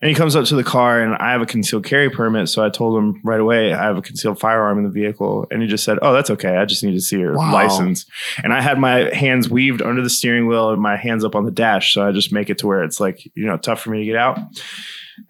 and 0.00 0.08
he 0.08 0.14
comes 0.14 0.36
up 0.36 0.44
to 0.44 0.54
the 0.54 0.62
car, 0.62 1.00
and 1.00 1.16
I 1.16 1.32
have 1.32 1.42
a 1.42 1.46
concealed 1.46 1.84
carry 1.84 2.08
permit. 2.08 2.48
So 2.48 2.64
I 2.64 2.70
told 2.70 2.96
him 2.96 3.20
right 3.24 3.40
away 3.40 3.72
I 3.72 3.82
have 3.82 3.96
a 3.96 4.02
concealed 4.02 4.38
firearm 4.38 4.78
in 4.78 4.84
the 4.84 4.90
vehicle, 4.90 5.48
and 5.50 5.60
he 5.60 5.66
just 5.66 5.82
said, 5.82 5.98
"Oh, 6.02 6.12
that's 6.12 6.30
okay. 6.30 6.56
I 6.56 6.66
just 6.66 6.84
need 6.84 6.92
to 6.92 7.00
see 7.00 7.18
your 7.18 7.34
Wow. 7.36 7.52
license." 7.52 8.06
And 8.44 8.52
I 8.52 8.60
had 8.60 8.78
my 8.78 9.12
hands 9.12 9.50
weaved 9.50 9.82
under 9.82 10.02
the 10.02 10.10
steering 10.10 10.46
wheel 10.46 10.70
and 10.70 10.80
my 10.80 10.94
hands 10.96 11.24
up 11.24 11.34
on 11.34 11.44
the 11.44 11.50
dash, 11.50 11.94
so 11.94 12.06
I 12.06 12.12
just 12.12 12.32
make 12.32 12.50
it 12.50 12.58
to 12.58 12.68
where 12.68 12.84
it's 12.84 13.00
like 13.00 13.24
you 13.34 13.44
know 13.44 13.56
tough 13.56 13.80
for 13.80 13.90
me 13.90 13.98
to 13.98 14.04
get 14.04 14.14
out. 14.16 14.38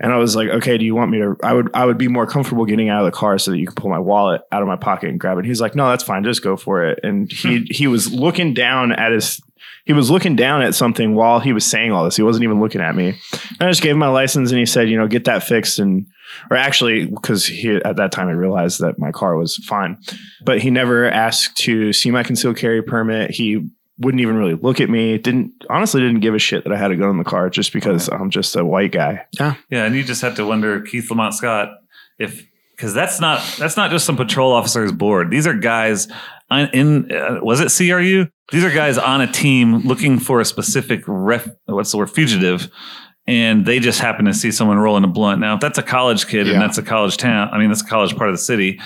And 0.01 0.13
I 0.13 0.17
was 0.17 0.35
like, 0.35 0.49
okay, 0.49 0.79
do 0.79 0.85
you 0.85 0.95
want 0.95 1.11
me 1.11 1.19
to? 1.19 1.37
I 1.43 1.53
would, 1.53 1.71
I 1.75 1.85
would 1.85 1.99
be 1.99 2.09
more 2.09 2.27
comfortable 2.27 2.65
getting 2.65 2.89
out 2.89 3.05
of 3.05 3.13
the 3.13 3.17
car 3.17 3.39
so 3.39 3.51
that 3.51 3.59
you 3.59 3.67
can 3.67 3.75
pull 3.75 3.91
my 3.91 3.99
wallet 3.99 4.43
out 4.51 4.63
of 4.63 4.69
my 4.69 4.77
pocket 4.77 5.11
and 5.11 5.21
grab 5.21 5.39
it. 5.39 5.45
He's 5.45 5.61
like, 5.61 5.75
no, 5.75 5.89
that's 5.89 6.05
fine, 6.05 6.25
just 6.25 6.43
go 6.43 6.57
for 6.57 6.85
it. 6.85 7.01
And 7.03 7.31
he, 7.31 7.59
hmm. 7.59 7.65
he 7.71 7.87
was 7.87 8.13
looking 8.13 8.55
down 8.55 8.93
at 8.93 9.13
his, 9.13 9.41
he 9.85 9.93
was 9.93 10.11
looking 10.11 10.37
down 10.37 10.63
at 10.63 10.75
something 10.75 11.15
while 11.15 11.41
he 11.41 11.53
was 11.53 11.67
saying 11.67 11.93
all 11.93 12.05
this. 12.05 12.17
He 12.17 12.23
wasn't 12.23 12.45
even 12.45 12.61
looking 12.61 12.81
at 12.81 12.95
me. 12.95 13.09
And 13.09 13.63
I 13.63 13.71
just 13.71 13.83
gave 13.83 13.93
him 13.93 13.99
my 13.99 14.09
license, 14.09 14.51
and 14.51 14.59
he 14.59 14.67
said, 14.67 14.89
you 14.89 14.97
know, 14.97 15.07
get 15.07 15.25
that 15.25 15.43
fixed. 15.43 15.79
And 15.79 16.07
or 16.51 16.57
actually, 16.57 17.07
because 17.07 17.47
he 17.47 17.77
at 17.77 17.97
that 17.97 18.13
time 18.13 18.29
I 18.29 18.33
realized 18.33 18.81
that 18.81 18.99
my 18.99 19.13
car 19.13 19.37
was 19.37 19.57
fine, 19.57 19.99
but 20.43 20.61
he 20.61 20.71
never 20.71 21.07
asked 21.07 21.57
to 21.59 21.93
see 21.93 22.11
my 22.11 22.23
concealed 22.23 22.57
carry 22.57 22.83
permit. 22.83 23.31
He 23.31 23.69
wouldn't 23.99 24.21
even 24.21 24.37
really 24.37 24.55
look 24.55 24.81
at 24.81 24.91
me. 24.91 25.19
Didn't 25.19 25.53
honestly 25.71 26.01
didn't 26.01 26.21
give 26.21 26.35
a 26.35 26.39
shit 26.39 26.65
that 26.65 26.73
I 26.73 26.77
had 26.77 26.91
a 26.91 26.97
gun 26.97 27.11
in 27.11 27.19
the 27.19 27.25
car 27.25 27.49
just 27.51 27.73
because 27.73 28.09
I'm 28.09 28.31
just 28.31 28.57
a 28.57 28.65
white 28.65 28.93
guy. 28.93 29.25
Yeah, 29.39 29.55
Yeah. 29.71 29.85
and 29.85 29.95
you 29.95 30.03
just 30.03 30.23
have 30.23 30.35
to 30.37 30.47
wonder, 30.47 30.81
Keith 30.81 31.09
Lamont 31.11 31.35
Scott, 31.35 31.69
if 32.19 32.45
because 32.73 32.93
that's 32.93 33.21
not 33.21 33.41
that's 33.59 33.77
not 33.77 33.91
just 33.93 34.05
some 34.05 34.17
patrol 34.17 34.53
officers 34.53 34.91
board. 34.91 35.31
These 35.31 35.47
are 35.47 35.55
guys 35.55 36.09
on, 36.51 36.69
in 36.73 37.13
uh, 37.13 37.39
was 37.41 37.61
it 37.61 37.73
CRU? 37.77 38.27
These 38.51 38.65
are 38.65 38.71
guys 38.71 38.99
on 38.99 39.21
a 39.21 39.31
team 39.31 39.79
looking 39.87 40.19
for 40.19 40.41
a 40.41 40.45
specific 40.45 41.03
ref. 41.07 41.49
What's 41.67 41.93
the 41.93 41.99
word? 41.99 42.11
Fugitive. 42.11 42.69
And 43.27 43.65
they 43.65 43.79
just 43.79 44.01
happen 44.01 44.27
to 44.27 44.35
see 44.35 44.51
someone 44.51 44.77
rolling 44.79 45.05
a 45.05 45.09
blunt. 45.09 45.41
Now, 45.41 45.55
if 45.55 45.61
that's 45.61 45.79
a 45.79 45.83
college 45.83 46.27
kid 46.27 46.47
Yeah. 46.47 46.55
and 46.55 46.63
that's 46.63 46.77
a 46.77 46.83
college 46.83 47.17
town, 47.17 47.49
I 47.53 47.59
mean, 47.59 47.69
that's 47.69 47.81
a 47.81 47.87
college 47.87 48.15
part 48.17 48.29
of 48.29 48.35
the 48.35 48.39
city, 48.43 48.81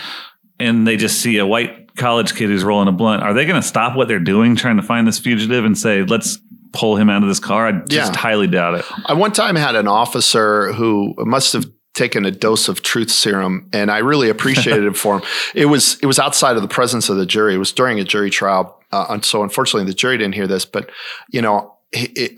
and 0.60 0.86
they 0.86 0.96
just 0.96 1.20
see 1.20 1.38
a 1.38 1.46
white 1.46 1.77
college 1.98 2.34
kid 2.34 2.48
who's 2.48 2.64
rolling 2.64 2.88
a 2.88 2.92
blunt, 2.92 3.22
are 3.22 3.34
they 3.34 3.44
going 3.44 3.60
to 3.60 3.66
stop 3.66 3.96
what 3.96 4.08
they're 4.08 4.18
doing 4.18 4.56
trying 4.56 4.76
to 4.76 4.82
find 4.82 5.06
this 5.06 5.18
fugitive 5.18 5.64
and 5.64 5.76
say, 5.76 6.02
let's 6.04 6.38
pull 6.72 6.96
him 6.96 7.10
out 7.10 7.22
of 7.22 7.28
this 7.28 7.40
car? 7.40 7.66
I 7.66 7.72
just 7.72 8.12
Yeah. 8.14 8.18
highly 8.18 8.46
doubt 8.46 8.74
it. 8.76 8.84
I 9.06 9.12
one 9.14 9.32
time 9.32 9.56
had 9.56 9.74
an 9.74 9.88
officer 9.88 10.72
who 10.72 11.14
must 11.18 11.52
have 11.52 11.66
taken 11.94 12.24
a 12.24 12.30
dose 12.30 12.68
of 12.68 12.82
truth 12.82 13.10
serum 13.10 13.68
and 13.72 13.90
I 13.90 13.98
really 13.98 14.28
appreciated 14.28 14.84
it 14.84 14.96
for 14.96 15.16
him. 15.16 15.22
It 15.54 15.66
was 15.66 15.98
it 16.00 16.06
was 16.06 16.18
outside 16.18 16.54
of 16.56 16.62
the 16.62 16.68
presence 16.68 17.08
of 17.08 17.16
the 17.16 17.26
jury. 17.26 17.54
It 17.54 17.58
was 17.58 17.72
during 17.72 17.98
a 17.98 18.04
jury 18.04 18.30
trial. 18.30 18.80
Uh, 18.92 19.06
and 19.10 19.24
so 19.24 19.42
unfortunately 19.42 19.84
the 19.90 19.94
jury 19.96 20.16
didn't 20.16 20.34
hear 20.34 20.46
this, 20.46 20.64
but 20.64 20.90
you 21.30 21.42
know, 21.42 21.74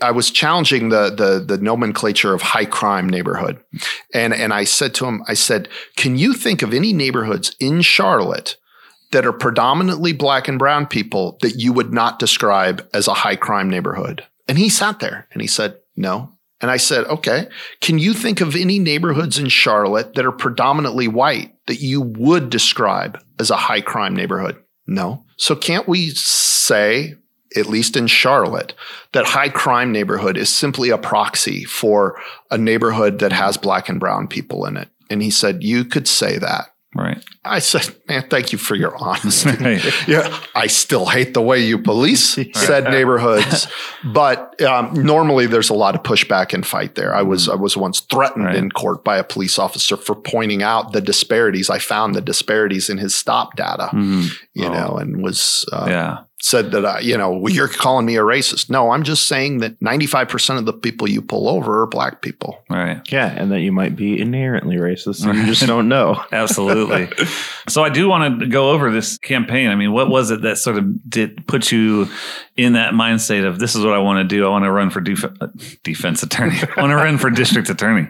I 0.01 0.11
was 0.11 0.31
challenging 0.31 0.89
the, 0.89 1.09
the 1.09 1.43
the 1.45 1.61
nomenclature 1.61 2.33
of 2.33 2.41
high 2.41 2.65
crime 2.65 3.07
neighborhood. 3.09 3.59
And 4.13 4.33
and 4.33 4.53
I 4.53 4.63
said 4.63 4.95
to 4.95 5.05
him, 5.05 5.23
I 5.27 5.33
said, 5.35 5.67
"Can 5.97 6.17
you 6.17 6.33
think 6.33 6.61
of 6.61 6.73
any 6.73 6.93
neighborhoods 6.93 7.53
in 7.59 7.81
Charlotte 7.81 8.55
that 9.11 9.25
are 9.25 9.33
predominantly 9.33 10.13
black 10.13 10.47
and 10.47 10.57
brown 10.57 10.87
people 10.87 11.37
that 11.41 11.55
you 11.55 11.73
would 11.73 11.93
not 11.93 12.19
describe 12.19 12.87
as 12.93 13.07
a 13.07 13.13
high 13.13 13.35
crime 13.35 13.69
neighborhood? 13.69 14.25
And 14.47 14.57
he 14.57 14.69
sat 14.69 14.99
there 14.99 15.27
and 15.31 15.41
he 15.41 15.47
said, 15.47 15.77
No. 15.95 16.31
And 16.59 16.69
I 16.69 16.77
said, 16.77 17.05
Okay, 17.05 17.47
can 17.79 17.99
you 17.99 18.13
think 18.13 18.41
of 18.41 18.55
any 18.55 18.79
neighborhoods 18.79 19.37
in 19.37 19.49
Charlotte 19.49 20.13
that 20.15 20.25
are 20.25 20.31
predominantly 20.31 21.07
white 21.07 21.53
that 21.67 21.81
you 21.81 22.01
would 22.01 22.49
describe 22.49 23.21
as 23.39 23.49
a 23.49 23.55
high 23.55 23.81
crime 23.81 24.15
neighborhood? 24.15 24.61
No. 24.87 25.25
So 25.37 25.55
can't 25.55 25.87
we 25.87 26.09
say, 26.09 27.15
at 27.55 27.67
least 27.67 27.95
in 27.95 28.07
Charlotte, 28.07 28.73
that 29.13 29.25
high 29.25 29.49
crime 29.49 29.91
neighborhood 29.91 30.37
is 30.37 30.53
simply 30.53 30.89
a 30.89 30.97
proxy 30.97 31.63
for 31.63 32.19
a 32.49 32.57
neighborhood 32.57 33.19
that 33.19 33.31
has 33.31 33.57
black 33.57 33.89
and 33.89 33.99
brown 33.99 34.27
people 34.27 34.65
in 34.65 34.77
it? 34.77 34.89
And 35.09 35.21
he 35.21 35.29
said, 35.29 35.63
You 35.63 35.85
could 35.85 36.07
say 36.07 36.37
that. 36.37 36.70
Right. 36.93 37.23
I 37.45 37.59
said, 37.59 37.95
man, 38.09 38.27
thank 38.29 38.51
you 38.51 38.57
for 38.57 38.75
your 38.75 38.95
honesty. 38.97 39.49
Right. 39.61 40.07
yeah, 40.09 40.37
I 40.55 40.67
still 40.67 41.05
hate 41.05 41.33
the 41.33 41.41
way 41.41 41.59
you 41.63 41.77
police 41.79 42.37
said 42.53 42.83
neighborhoods, 42.85 43.67
but 44.03 44.61
um, 44.61 44.93
normally 44.93 45.47
there's 45.47 45.69
a 45.69 45.73
lot 45.73 45.95
of 45.95 46.03
pushback 46.03 46.53
and 46.53 46.67
fight 46.67 46.95
there. 46.95 47.15
I 47.15 47.21
was 47.21 47.47
I 47.47 47.55
was 47.55 47.77
once 47.77 48.01
threatened 48.01 48.45
Right. 48.45 48.55
in 48.55 48.71
court 48.71 49.03
by 49.05 49.17
a 49.17 49.23
police 49.23 49.57
officer 49.57 49.95
for 49.95 50.15
pointing 50.15 50.63
out 50.63 50.91
the 50.91 50.99
disparities. 51.01 51.69
I 51.69 51.79
found 51.79 52.13
the 52.13 52.21
disparities 52.21 52.89
in 52.89 52.97
his 52.97 53.15
stop 53.15 53.55
data, 53.55 53.89
Mhm. 53.93 54.29
you 54.53 54.65
Oh. 54.65 54.73
know, 54.73 54.97
and 54.97 55.23
was 55.23 55.65
uh, 55.71 55.85
Yeah. 55.87 56.17
Said 56.41 56.71
that 56.71 56.85
I, 56.85 56.99
you 56.99 57.17
know, 57.17 57.31
well, 57.31 57.53
you're 57.53 57.67
calling 57.67 58.05
me 58.05 58.15
a 58.15 58.21
racist. 58.21 58.69
No, 58.69 58.91
I'm 58.91 59.03
just 59.03 59.27
saying 59.27 59.59
that 59.59 59.79
95% 59.79 60.57
of 60.57 60.65
the 60.65 60.73
people 60.73 61.07
you 61.07 61.21
pull 61.21 61.47
over 61.47 61.83
are 61.83 61.87
black 61.87 62.21
people. 62.21 62.63
Right. 62.69 62.99
Yeah, 63.11 63.27
and 63.27 63.51
that 63.51 63.61
you 63.61 63.71
might 63.71 63.95
be 63.95 64.19
inherently 64.19 64.77
racist 64.77 65.25
and 65.25 65.37
you 65.37 65.45
just 65.45 65.65
don't 65.65 65.87
know. 65.87 66.23
Absolutely. 66.31 67.09
so 67.69 67.83
I 67.83 67.89
do 67.89 68.07
want 68.07 68.39
to 68.39 68.47
go 68.47 68.71
over 68.71 68.91
this 68.91 69.17
campaign. 69.19 69.69
I 69.69 69.75
mean, 69.75 69.93
what 69.93 70.09
was 70.09 70.31
it 70.31 70.41
that 70.41 70.57
sort 70.57 70.77
of 70.77 71.09
did 71.09 71.45
put 71.47 71.71
you 71.71 72.09
in 72.57 72.73
that 72.73 72.93
mind 72.93 73.21
state 73.21 73.43
of 73.43 73.59
this 73.59 73.75
is 73.75 73.85
what 73.85 73.93
I 73.93 73.99
want 73.99 74.17
to 74.27 74.35
do? 74.35 74.45
I 74.45 74.49
want 74.49 74.65
to 74.65 74.71
run 74.71 74.89
for 74.89 75.01
def- 75.01 75.25
defense 75.83 76.23
attorney. 76.23 76.57
I 76.75 76.81
want 76.81 76.91
to 76.91 76.95
run 76.95 77.17
for 77.17 77.29
district 77.29 77.69
attorney. 77.69 78.07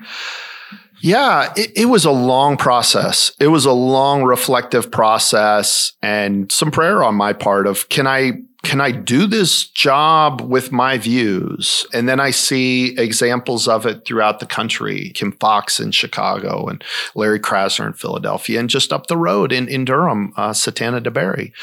Yeah, 1.02 1.52
it, 1.56 1.72
it, 1.76 1.86
was 1.86 2.06
a 2.06 2.12
long 2.12 2.58
process. 2.58 3.32
It 3.40 3.48
was 3.48 3.66
a 3.66 3.72
long 3.72 4.24
reflective 4.24 4.92
process 4.92 5.94
and 6.02 6.52
some 6.52 6.72
prayer 6.72 7.04
on 7.04 7.16
my 7.16 7.34
part 7.34 7.68
of 7.68 7.90
can 7.90 8.08
I 8.08 8.34
can 8.64 8.80
I 8.80 8.92
do 8.92 9.26
this 9.26 9.68
job 9.68 10.42
with 10.42 10.72
my 10.72 10.98
views? 11.00 11.86
And 11.94 12.08
then 12.08 12.20
I 12.20 12.30
see 12.30 12.96
examples 12.98 13.68
of 13.68 13.88
it 13.88 14.06
throughout 14.06 14.40
the 14.40 14.46
country. 14.46 15.12
Kim 15.16 15.32
Foxx 15.32 15.80
in 15.80 15.92
Chicago 15.92 16.68
and 16.68 16.84
Larry 17.16 17.40
Krasner 17.40 17.88
in 17.88 17.94
Philadelphia 17.94 18.60
and 18.60 18.70
just 18.70 18.94
up 18.94 19.08
the 19.08 19.18
road 19.18 19.52
in, 19.52 19.68
in 19.68 19.86
Durham, 19.86 20.34
uh, 20.38 20.52
Satana 20.52 21.04
Deberry. 21.04 21.54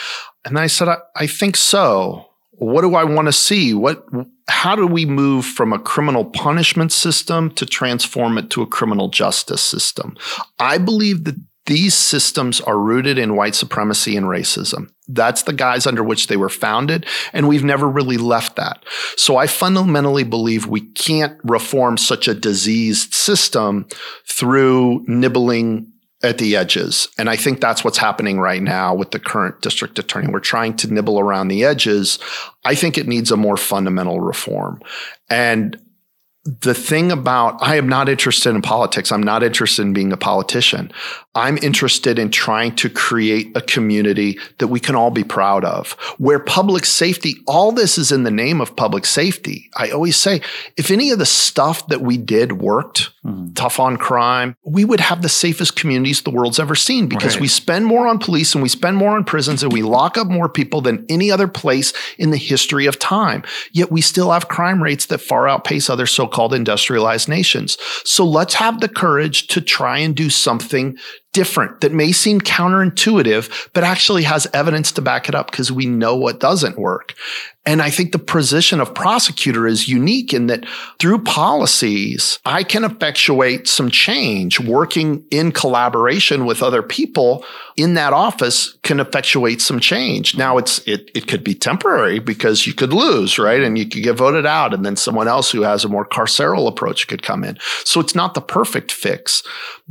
And 0.45 0.59
I 0.59 0.66
said, 0.66 0.89
I, 0.89 0.97
I 1.14 1.28
think 1.28 1.57
so. 1.57 2.26
What 2.53 2.82
do 2.82 2.97
I 2.97 3.05
want 3.05 3.26
to 3.26 3.32
see? 3.32 3.74
What 3.74 4.05
how 4.49 4.74
do 4.74 4.86
we 4.86 5.05
move 5.05 5.44
from 5.44 5.72
a 5.72 5.78
criminal 5.78 6.24
punishment 6.24 6.90
system 6.90 7.51
to 7.53 7.66
transform 7.66 8.38
it 8.38 8.51
to 8.51 8.62
a 8.62 8.66
criminal 8.66 9.09
justice 9.09 9.62
system? 9.62 10.16
I 10.59 10.78
believe 10.78 11.24
that 11.24 11.36
these 11.66 11.94
systems 11.94 12.62
are 12.62 12.78
rooted 12.78 13.18
in 13.18 13.36
white 13.36 13.55
supremacy 13.55 14.16
and 14.16 14.24
racism. 14.24 14.90
That's 15.07 15.42
the 15.42 15.53
guise 15.53 15.86
under 15.86 16.03
which 16.03 16.28
they 16.28 16.38
were 16.38 16.49
founded, 16.49 17.05
and 17.34 17.46
we've 17.46 17.62
never 17.62 17.86
really 17.86 18.16
left 18.16 18.57
that. 18.57 18.82
So 19.16 19.36
I 19.36 19.46
fundamentally 19.46 20.24
believe 20.24 20.66
we 20.66 20.80
can't 20.80 21.38
reform 21.44 21.99
such 21.99 22.26
a 22.26 22.34
diseased 22.34 23.12
system 23.12 23.86
through 24.26 25.05
nibbling 25.07 25.92
at 26.23 26.39
the 26.39 26.57
edges. 26.57 27.09
And 27.16 27.31
I 27.31 27.37
think 27.37 27.61
that's 27.61 27.85
what's 27.85 27.99
happening 27.99 28.41
right 28.41 28.62
now 28.62 28.95
with 28.95 29.12
the 29.12 29.21
current 29.21 29.61
district 29.61 29.99
attorney. 29.99 30.29
We're 30.29 30.41
trying 30.41 30.77
to 30.79 30.93
nibble 30.93 31.21
around 31.21 31.49
the 31.49 31.64
edges. 31.64 32.19
I 32.64 32.75
think 32.75 32.99
it 32.99 33.07
needs 33.07 33.31
a 33.31 33.37
more 33.37 33.57
fundamental 33.57 34.21
reform. 34.21 34.83
And 35.31 35.81
the 36.45 36.75
thing 36.75 37.12
about 37.12 37.62
I 37.62 37.77
am 37.77 37.89
not 37.89 38.09
interested 38.09 38.55
in 38.55 38.62
politics. 38.62 39.12
I'm 39.12 39.23
not 39.23 39.43
interested 39.43 39.83
in 39.83 39.93
being 39.93 40.12
a 40.12 40.16
politician. 40.16 40.91
I'm 41.35 41.59
interested 41.59 42.19
in 42.19 42.31
trying 42.31 42.75
to 42.77 42.89
create 42.89 43.55
a 43.55 43.61
community 43.61 44.39
that 44.59 44.69
we 44.69 44.81
can 44.81 44.95
all 44.95 45.11
be 45.11 45.25
proud 45.25 45.64
of, 45.64 45.93
where 46.16 46.39
public 46.39 46.87
safety, 46.87 47.37
all 47.47 47.71
this 47.71 47.99
is 47.99 48.12
in 48.12 48.23
the 48.23 48.31
name 48.31 48.61
of 48.61 48.77
public 48.77 49.05
safety. 49.05 49.69
I 49.77 49.91
always 49.91 50.16
say, 50.16 50.41
if 50.77 50.91
any 50.91 51.11
of 51.11 51.19
the 51.19 51.27
stuff 51.27 51.87
that 51.89 52.01
we 52.01 52.16
did 52.16 52.53
worked, 52.53 53.11
mm-hmm. 53.29 53.53
tough 53.55 53.79
on 53.79 53.97
crime, 53.97 54.57
we 54.64 54.85
would 54.85 55.01
have 55.01 55.22
the 55.22 55.29
safest 55.29 55.76
communities 55.76 56.22
the 56.22 56.31
world's 56.31 56.59
ever 56.59 56.74
seen 56.74 57.09
because 57.09 57.35
right. 57.35 57.43
we 57.43 57.49
spend 57.49 57.87
more 57.87 58.07
on 58.07 58.18
police 58.18 58.55
and 58.55 58.62
we 58.62 58.68
spend 58.68 58.97
more 58.97 59.16
on 59.16 59.24
prisons 59.24 59.62
and 59.62 59.72
we 59.72 59.83
lock 59.83 60.16
up 60.16 60.26
more 60.26 60.49
people 60.49 60.81
than 60.81 61.05
any 61.09 61.31
other 61.31 61.49
place 61.49 61.93
in 62.18 62.31
the 62.31 62.37
history 62.37 62.87
of 62.87 62.99
time. 62.99 63.43
Yet 63.72 63.91
we 63.91 64.01
still 64.01 64.31
have 64.33 64.49
crime 64.49 64.83
rates 64.83 65.07
that 65.07 65.18
far 65.18 65.49
outpace 65.49 65.89
other 65.91 66.07
so 66.07 66.26
called 66.26 66.55
industrialized 66.55 67.29
nations. 67.29 67.79
So 68.05 68.24
let's 68.24 68.55
have 68.55 68.81
the 68.81 68.89
courage 68.89 69.47
to 69.49 69.61
try 69.61 69.99
and 69.99 70.14
do 70.14 70.31
something 70.31 70.97
different 71.33 71.83
that 71.83 71.93
may 71.93 72.11
seem 72.11 72.41
counterintuitive, 72.41 73.68
but 73.72 73.85
actually 73.85 74.22
has 74.22 74.47
evidence 74.55 74.91
to 74.93 75.03
back 75.03 75.29
it 75.29 75.35
up 75.35 75.51
because 75.51 75.70
we 75.70 75.87
know 75.87 76.16
what 76.16 76.41
doesn't 76.41 76.79
work. 76.79 77.14
And 77.69 77.83
I 77.83 77.91
think 77.91 78.12
the 78.12 78.19
position 78.19 78.81
of 78.81 78.95
prosecutor 78.95 79.66
is 79.66 79.89
unique 79.89 80.33
in 80.33 80.47
that 80.47 80.64
through 80.99 81.19
policies, 81.19 82.39
I 82.47 82.62
can 82.62 82.83
effectuate 82.83 83.69
some 83.69 83.91
change 83.91 84.59
working 84.59 85.23
in 85.31 85.53
collaboration 85.53 86.47
with 86.47 86.62
other 86.62 86.83
people 86.83 87.45
in 87.77 87.93
that 87.93 88.14
office 88.14 88.73
can 88.85 89.01
effectuate 89.01 89.61
some 89.61 89.81
change. 89.81 90.35
Now 90.35 90.57
it's, 90.57 90.79
it, 90.89 91.11
it 91.14 91.29
could 91.29 91.45
be 91.45 91.55
temporary 91.55 92.21
because 92.21 92.66
you 92.66 92.73
could 92.73 92.95
lose, 92.95 93.39
right? 93.39 93.61
And 93.62 93.77
you 93.77 93.87
could 93.87 94.03
get 94.03 94.16
voted 94.16 94.47
out 94.47 94.73
and 94.73 94.83
then 94.83 94.97
someone 94.97 95.29
else 95.29 95.51
who 95.51 95.61
has 95.61 95.85
a 95.85 95.91
more 95.91 96.07
carceral 96.07 96.69
approach 96.69 97.07
could 97.07 97.23
come 97.23 97.45
in. 97.45 97.59
So 97.85 98.01
it's 98.01 98.14
not 98.14 98.33
the 98.33 98.41
perfect 98.41 98.93
fix, 98.93 99.43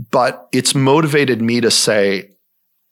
but 0.10 0.50
it's 0.52 0.74
motivated 0.74 1.44
me 1.44 1.62
to 1.62 1.70
say, 1.70 2.32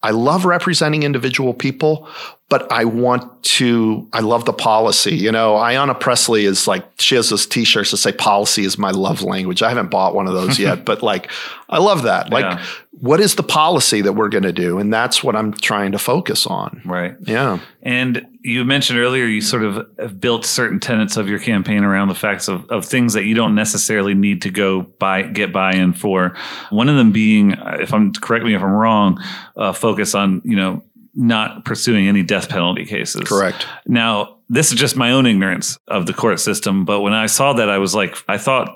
I 0.06 0.12
love 0.12 0.46
representing 0.46 1.02
individual 1.02 1.52
people, 1.56 2.08
but 2.48 2.72
I 2.72 2.86
want 2.86 3.42
to, 3.44 4.08
I 4.14 4.20
love 4.20 4.46
the 4.46 4.54
policy. 4.54 5.16
You 5.16 5.32
know, 5.32 5.56
Ayanna 5.56 6.00
Pressley 6.00 6.46
is 6.46 6.68
like, 6.68 6.86
she 7.00 7.16
has 7.16 7.30
those 7.32 7.48
t 7.48 7.64
shirts 7.64 7.90
that 7.90 7.98
say 7.98 8.12
policy 8.12 8.66
is 8.66 8.78
my 8.78 8.92
love 8.92 9.24
language. 9.24 9.64
I 9.64 9.70
haven't 9.70 9.90
bought 9.90 10.14
one 10.14 10.28
of 10.28 10.36
those 10.36 10.60
yet, 10.60 10.86
but 10.86 11.02
like, 11.02 11.32
I 11.70 11.80
love 11.80 12.04
that. 12.04 12.30
Like, 12.30 12.44
yeah. 12.44 12.64
what 12.92 13.20
is 13.20 13.34
the 13.34 13.42
policy 13.42 14.02
that 14.02 14.14
we're 14.14 14.30
going 14.30 14.44
to 14.44 14.54
do? 14.54 14.78
And 14.78 14.94
that's 14.94 15.24
what 15.24 15.36
I'm 15.36 15.54
trying 15.54 15.92
to 15.94 15.98
focus 15.98 16.46
on. 16.46 16.84
Right. 16.86 17.16
Yeah. 17.22 17.58
And 17.82 18.28
you 18.46 18.64
mentioned 18.64 19.00
earlier, 19.00 19.26
you 19.26 19.42
sort 19.42 19.64
of 19.64 19.88
have 19.98 20.22
built 20.22 20.46
certain 20.46 20.80
tenets 20.80 21.18
of 21.18 21.28
your 21.28 21.40
campaign 21.40 21.84
around 21.84 22.10
the 22.10 22.16
facts 22.16 22.48
of, 22.48 22.70
of 22.70 22.86
things 22.86 23.14
that 23.14 23.26
you 23.26 23.34
don't 23.34 23.56
necessarily 23.56 24.14
need 24.14 24.44
to 24.44 24.52
go 24.52 24.84
buy, 24.84 25.24
get 25.24 25.52
buy 25.52 25.74
in 25.74 25.94
for. 25.94 26.38
One 26.70 26.88
of 26.88 26.96
them 26.96 27.12
being, 27.12 27.56
if 27.80 27.92
I'm, 27.92 28.14
correct 28.14 28.46
me 28.46 28.54
if 28.54 28.62
I'm 28.62 28.72
wrong, 28.72 29.20
uh, 29.58 29.74
focus 29.74 30.14
on, 30.14 30.44
you 30.46 30.56
know, 30.56 30.84
not 31.16 31.66
pursuing 31.66 32.08
any 32.08 32.22
death 32.22 32.48
penalty 32.48 32.86
cases. 32.86 33.28
Correct. 33.28 33.66
Now, 33.88 34.38
this 34.48 34.72
is 34.72 34.78
just 34.78 34.96
my 34.96 35.12
own 35.12 35.26
ignorance 35.26 35.80
of 35.88 36.06
the 36.06 36.14
court 36.14 36.40
system, 36.40 36.86
but 36.86 37.02
when 37.02 37.14
I 37.14 37.26
saw 37.26 37.54
that, 37.54 37.68
I 37.68 37.80
was 37.80 37.96
like, 37.96 38.16
I 38.28 38.38
thought, 38.38 38.70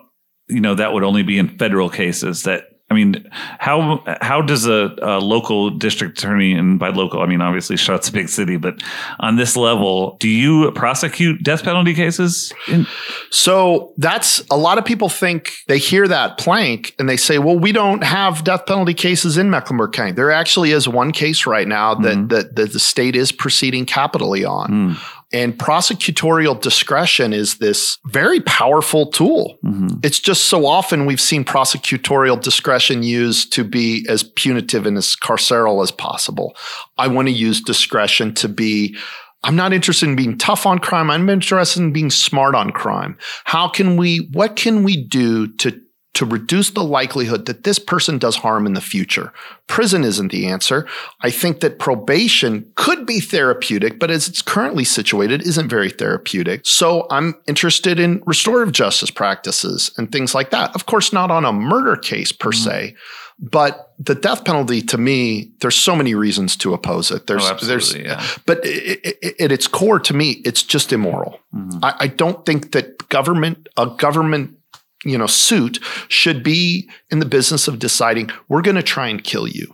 you 0.48 0.62
know, 0.62 0.74
that 0.74 0.94
would 0.94 1.04
only 1.04 1.22
be 1.22 1.38
in 1.38 1.60
federal 1.60 1.92
cases 1.92 2.42
that 2.44 2.64
I 2.92 2.96
mean, 2.96 3.28
how 3.32 4.04
how 4.22 4.42
does 4.42 4.66
a, 4.66 4.96
a, 5.02 5.20
local 5.20 5.70
district 5.70 6.18
attorney, 6.18 6.54
and 6.54 6.80
by 6.80 6.90
local 6.90 7.22
I 7.22 7.28
mean 7.28 7.40
obviously 7.40 7.78
Charlotte's 7.78 8.10
a 8.10 8.12
big 8.12 8.30
city, 8.30 8.58
but 8.58 8.82
on 9.20 9.36
this 9.36 9.56
level, 9.56 10.18
do 10.20 10.28
you 10.28 10.72
prosecute 10.72 11.44
death 11.44 11.64
penalty 11.64 11.94
cases? 11.94 12.52
In- 12.68 12.88
so 13.30 13.94
that's 13.98 14.44
a 14.50 14.58
lot 14.58 14.80
of 14.80 14.86
people 14.86 15.08
think 15.08 15.54
they 15.68 15.78
hear 15.78 16.08
that 16.08 16.40
plank 16.40 16.96
and 16.98 17.08
they 17.08 17.18
say, 17.18 17.38
"Well, 17.38 17.60
we 17.60 17.72
don't 17.72 18.04
have 18.04 18.44
death 18.44 18.66
penalty 18.66 18.96
cases 18.96 19.38
in 19.38 19.52
Mecklenburg 19.52 19.92
County." 19.92 20.14
There 20.14 20.32
actually 20.32 20.72
is 20.72 20.88
one 20.88 21.12
case 21.12 21.46
right 21.46 21.68
now 21.68 21.94
that 21.94 22.18
mm-hmm. 22.18 22.28
that, 22.30 22.56
that 22.56 22.74
the 22.74 22.80
state 22.80 23.16
is 23.16 23.32
proceeding 23.32 23.86
capitally 23.86 24.44
on. 24.44 24.70
Mm. 24.96 25.19
And 25.32 25.58
prosecutorial 25.58 26.60
discretion 26.60 27.34
is 27.34 27.60
this 27.60 27.98
very 28.06 28.40
powerful 28.42 29.08
tool. 29.08 29.60
Mm-hmm. 29.64 30.00
It's 30.02 30.20
just 30.20 30.46
so 30.46 30.66
often 30.66 31.06
we've 31.06 31.22
seen 31.22 31.46
prosecutorial 31.46 32.42
discretion 32.42 33.04
used 33.04 33.54
to 33.54 33.64
be 33.64 34.06
as 34.10 34.24
punitive 34.24 34.88
and 34.88 34.98
as 34.98 35.16
carceral 35.16 35.84
as 35.84 35.92
possible. 35.92 36.56
I 36.98 37.08
want 37.08 37.28
to 37.28 37.34
use 37.34 37.62
discretion 37.62 38.34
to 38.36 38.50
be 38.50 38.98
I'm 39.44 39.56
not 39.56 39.72
interested 39.72 40.10
in 40.10 40.16
being 40.16 40.38
tough 40.38 40.66
on 40.66 40.80
crime. 40.80 41.10
I'm 41.10 41.30
interested 41.30 41.82
in 41.82 41.94
being 41.94 42.10
smart 42.10 42.56
on 42.56 42.72
crime. 42.72 43.18
How 43.46 43.70
can 43.70 43.96
we, 43.96 44.30
what 44.34 44.58
can 44.58 44.84
we 44.84 45.02
do 45.02 45.48
to 45.58 45.80
to 46.20 46.26
reduce 46.26 46.72
the 46.72 46.84
likelihood 46.84 47.46
that 47.46 47.64
this 47.64 47.80
person 47.80 48.18
does 48.18 48.36
harm 48.36 48.66
in 48.66 48.74
the 48.74 48.82
future. 48.82 49.32
Prison 49.68 50.04
isn't 50.04 50.34
the 50.34 50.48
answer. 50.48 50.86
I 51.22 51.32
think 51.32 51.62
that 51.62 51.80
probation 51.80 52.70
could 52.76 53.06
be 53.06 53.22
therapeutic, 53.22 54.00
but 54.00 54.12
as 54.12 54.28
it's 54.28 54.42
currently 54.42 54.84
situated, 54.84 55.42
isn't 55.42 55.70
very 55.70 55.90
therapeutic. 55.90 56.66
So 56.66 57.08
I'm 57.10 57.36
interested 57.48 58.02
in 58.02 58.22
restorative 58.26 58.74
justice 58.74 59.10
practices 59.10 59.92
and 59.98 60.12
things 60.12 60.36
like 60.36 60.50
that. 60.50 60.76
Of 60.76 60.88
course, 60.88 61.14
not 61.14 61.32
on 61.32 61.46
a 61.46 61.54
murder 61.54 61.96
case 61.96 62.34
per 62.34 62.50
mm-hmm. 62.50 62.70
se. 62.70 62.96
But 63.42 63.94
the 63.98 64.16
death 64.16 64.44
penalty, 64.44 64.82
to 64.82 64.98
me, 64.98 65.54
there's 65.62 65.78
so 65.78 65.96
many 65.96 66.16
reasons 66.16 66.58
to 66.58 66.74
oppose 66.74 67.12
it. 67.12 67.28
There's, 67.28 67.50
oh, 67.50 67.56
there's, 67.64 67.96
yeah. 67.96 68.22
but 68.46 68.60
it, 68.66 69.18
it, 69.22 69.40
at 69.40 69.54
its 69.54 69.66
core, 69.66 70.02
to 70.02 70.14
me, 70.14 70.42
it's 70.44 70.64
just 70.64 70.92
immoral. 70.92 71.40
Mm-hmm. 71.56 71.80
I, 71.82 71.96
I 72.02 72.08
don't 72.08 72.46
think 72.46 72.74
that 72.74 73.08
government, 73.08 73.70
a 73.78 73.86
government 73.86 74.59
you 75.06 75.18
know 75.18 75.28
suit 75.28 75.80
should 76.08 76.44
be 76.44 76.90
in 77.10 77.20
the 77.20 77.26
business 77.26 77.68
of 77.68 77.80
deciding 77.80 78.30
we're 78.48 78.62
going 78.62 78.76
to 78.76 78.84
try 78.84 79.08
and 79.08 79.24
kill 79.24 79.48
you. 79.48 79.74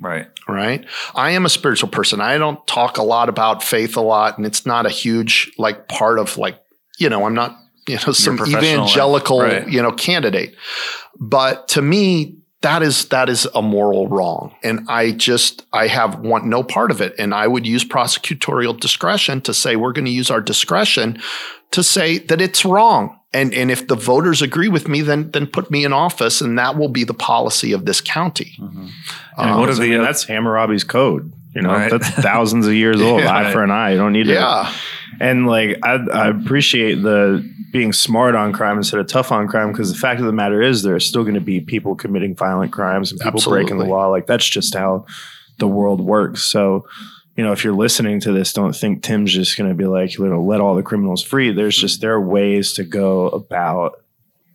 Right. 0.00 0.26
Right? 0.46 0.84
I 1.14 1.30
am 1.30 1.46
a 1.46 1.48
spiritual 1.48 1.88
person. 1.88 2.20
I 2.20 2.36
don't 2.36 2.64
talk 2.66 2.98
a 2.98 3.02
lot 3.02 3.28
about 3.28 3.64
faith 3.64 3.96
a 3.96 4.02
lot 4.02 4.36
and 4.36 4.46
it's 4.46 4.66
not 4.66 4.86
a 4.86 4.90
huge 4.90 5.50
like 5.58 5.88
part 5.88 6.18
of 6.18 6.36
like 6.36 6.60
you 6.98 7.08
know 7.08 7.24
i'm 7.24 7.34
not 7.34 7.56
you 7.88 7.96
know 8.06 8.12
some 8.12 8.38
evangelical 8.46 9.40
right. 9.40 9.68
you 9.68 9.82
know 9.82 9.92
candidate. 9.92 10.54
But 11.18 11.68
to 11.68 11.82
me 11.82 12.38
that 12.62 12.82
is 12.82 13.06
that 13.06 13.28
is 13.28 13.46
a 13.54 13.62
moral 13.62 14.08
wrong 14.08 14.54
and 14.64 14.80
i 14.88 15.12
just 15.12 15.64
i 15.72 15.86
have 15.86 16.18
want 16.20 16.46
no 16.46 16.62
part 16.62 16.90
of 16.90 17.00
it 17.00 17.14
and 17.18 17.34
i 17.34 17.46
would 17.46 17.66
use 17.66 17.84
prosecutorial 17.84 18.78
discretion 18.80 19.40
to 19.42 19.52
say 19.52 19.76
we're 19.76 19.92
going 19.92 20.06
to 20.06 20.10
use 20.10 20.30
our 20.30 20.40
discretion 20.40 21.20
to 21.70 21.82
say 21.82 22.18
that 22.18 22.40
it's 22.40 22.64
wrong 22.64 23.16
and 23.36 23.54
and 23.54 23.70
if 23.70 23.86
the 23.86 23.94
voters 23.96 24.42
agree 24.42 24.68
with 24.68 24.88
me, 24.88 25.02
then 25.02 25.30
then 25.30 25.46
put 25.46 25.70
me 25.70 25.84
in 25.84 25.92
office, 25.92 26.40
and 26.40 26.58
that 26.58 26.76
will 26.76 26.88
be 26.88 27.04
the 27.04 27.14
policy 27.14 27.72
of 27.72 27.84
this 27.84 28.00
county. 28.00 28.56
Mm-hmm. 28.58 28.86
Um, 29.38 29.60
what 29.60 29.68
are 29.68 29.74
the? 29.74 29.82
I 29.84 29.88
mean, 29.88 30.02
that's 30.02 30.24
Hammurabi's 30.24 30.84
code. 30.84 31.32
You 31.54 31.62
know, 31.62 31.70
Right. 31.70 31.90
that's 31.90 32.08
thousands 32.10 32.66
of 32.66 32.74
years 32.74 33.00
old. 33.08 33.20
Yeah. 33.20 33.34
eye 33.34 33.52
for 33.52 33.62
an 33.64 33.70
eye. 33.70 33.92
You 33.92 33.96
don't 33.98 34.12
need 34.12 34.26
to. 34.26 34.34
Yeah. 34.34 34.70
And 35.20 35.46
like, 35.46 35.78
I, 35.82 35.94
I 36.12 36.28
appreciate 36.28 36.96
the 36.96 37.42
being 37.72 37.92
smart 37.94 38.34
on 38.34 38.52
crime 38.52 38.76
instead 38.76 39.00
of 39.00 39.06
tough 39.06 39.32
on 39.32 39.48
crime 39.48 39.72
because 39.72 39.90
the 39.90 39.98
fact 39.98 40.20
of 40.20 40.26
the 40.26 40.32
matter 40.32 40.60
is, 40.60 40.82
there 40.82 40.94
are 40.94 41.00
still 41.00 41.22
going 41.22 41.34
to 41.34 41.40
be 41.40 41.60
people 41.60 41.94
committing 41.94 42.34
violent 42.34 42.72
crimes 42.72 43.10
and 43.10 43.18
people 43.20 43.40
breaking 43.40 43.78
the 43.78 43.86
law. 43.86 44.08
Like, 44.08 44.26
that's 44.26 44.46
just 44.46 44.74
how 44.74 45.06
the 45.58 45.66
world 45.68 46.00
works. 46.02 46.42
So, 46.42 46.86
you 47.36 47.44
know, 47.44 47.52
if 47.52 47.64
you're 47.64 47.74
listening 47.74 48.20
to 48.20 48.32
this, 48.32 48.52
don't 48.52 48.74
think 48.74 49.02
Tim's 49.02 49.32
just 49.32 49.56
going 49.58 49.68
to 49.70 49.76
be 49.76 49.84
like, 49.86 50.16
you 50.16 50.26
know, 50.26 50.42
let 50.42 50.60
all 50.60 50.74
the 50.74 50.82
criminals 50.82 51.22
free. 51.22 51.52
There's 51.52 51.76
just, 51.76 52.00
there 52.00 52.14
are 52.14 52.20
ways 52.20 52.72
to 52.74 52.84
go 52.84 53.28
about 53.28 54.02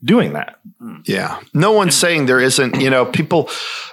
doing 0.03 0.33
that. 0.33 0.59
Yeah. 1.05 1.39
No 1.53 1.73
one's 1.73 1.95
saying 1.95 2.25
there 2.25 2.39
isn't, 2.39 2.81
you 2.81 2.89
know, 2.89 3.05
people, 3.05 3.49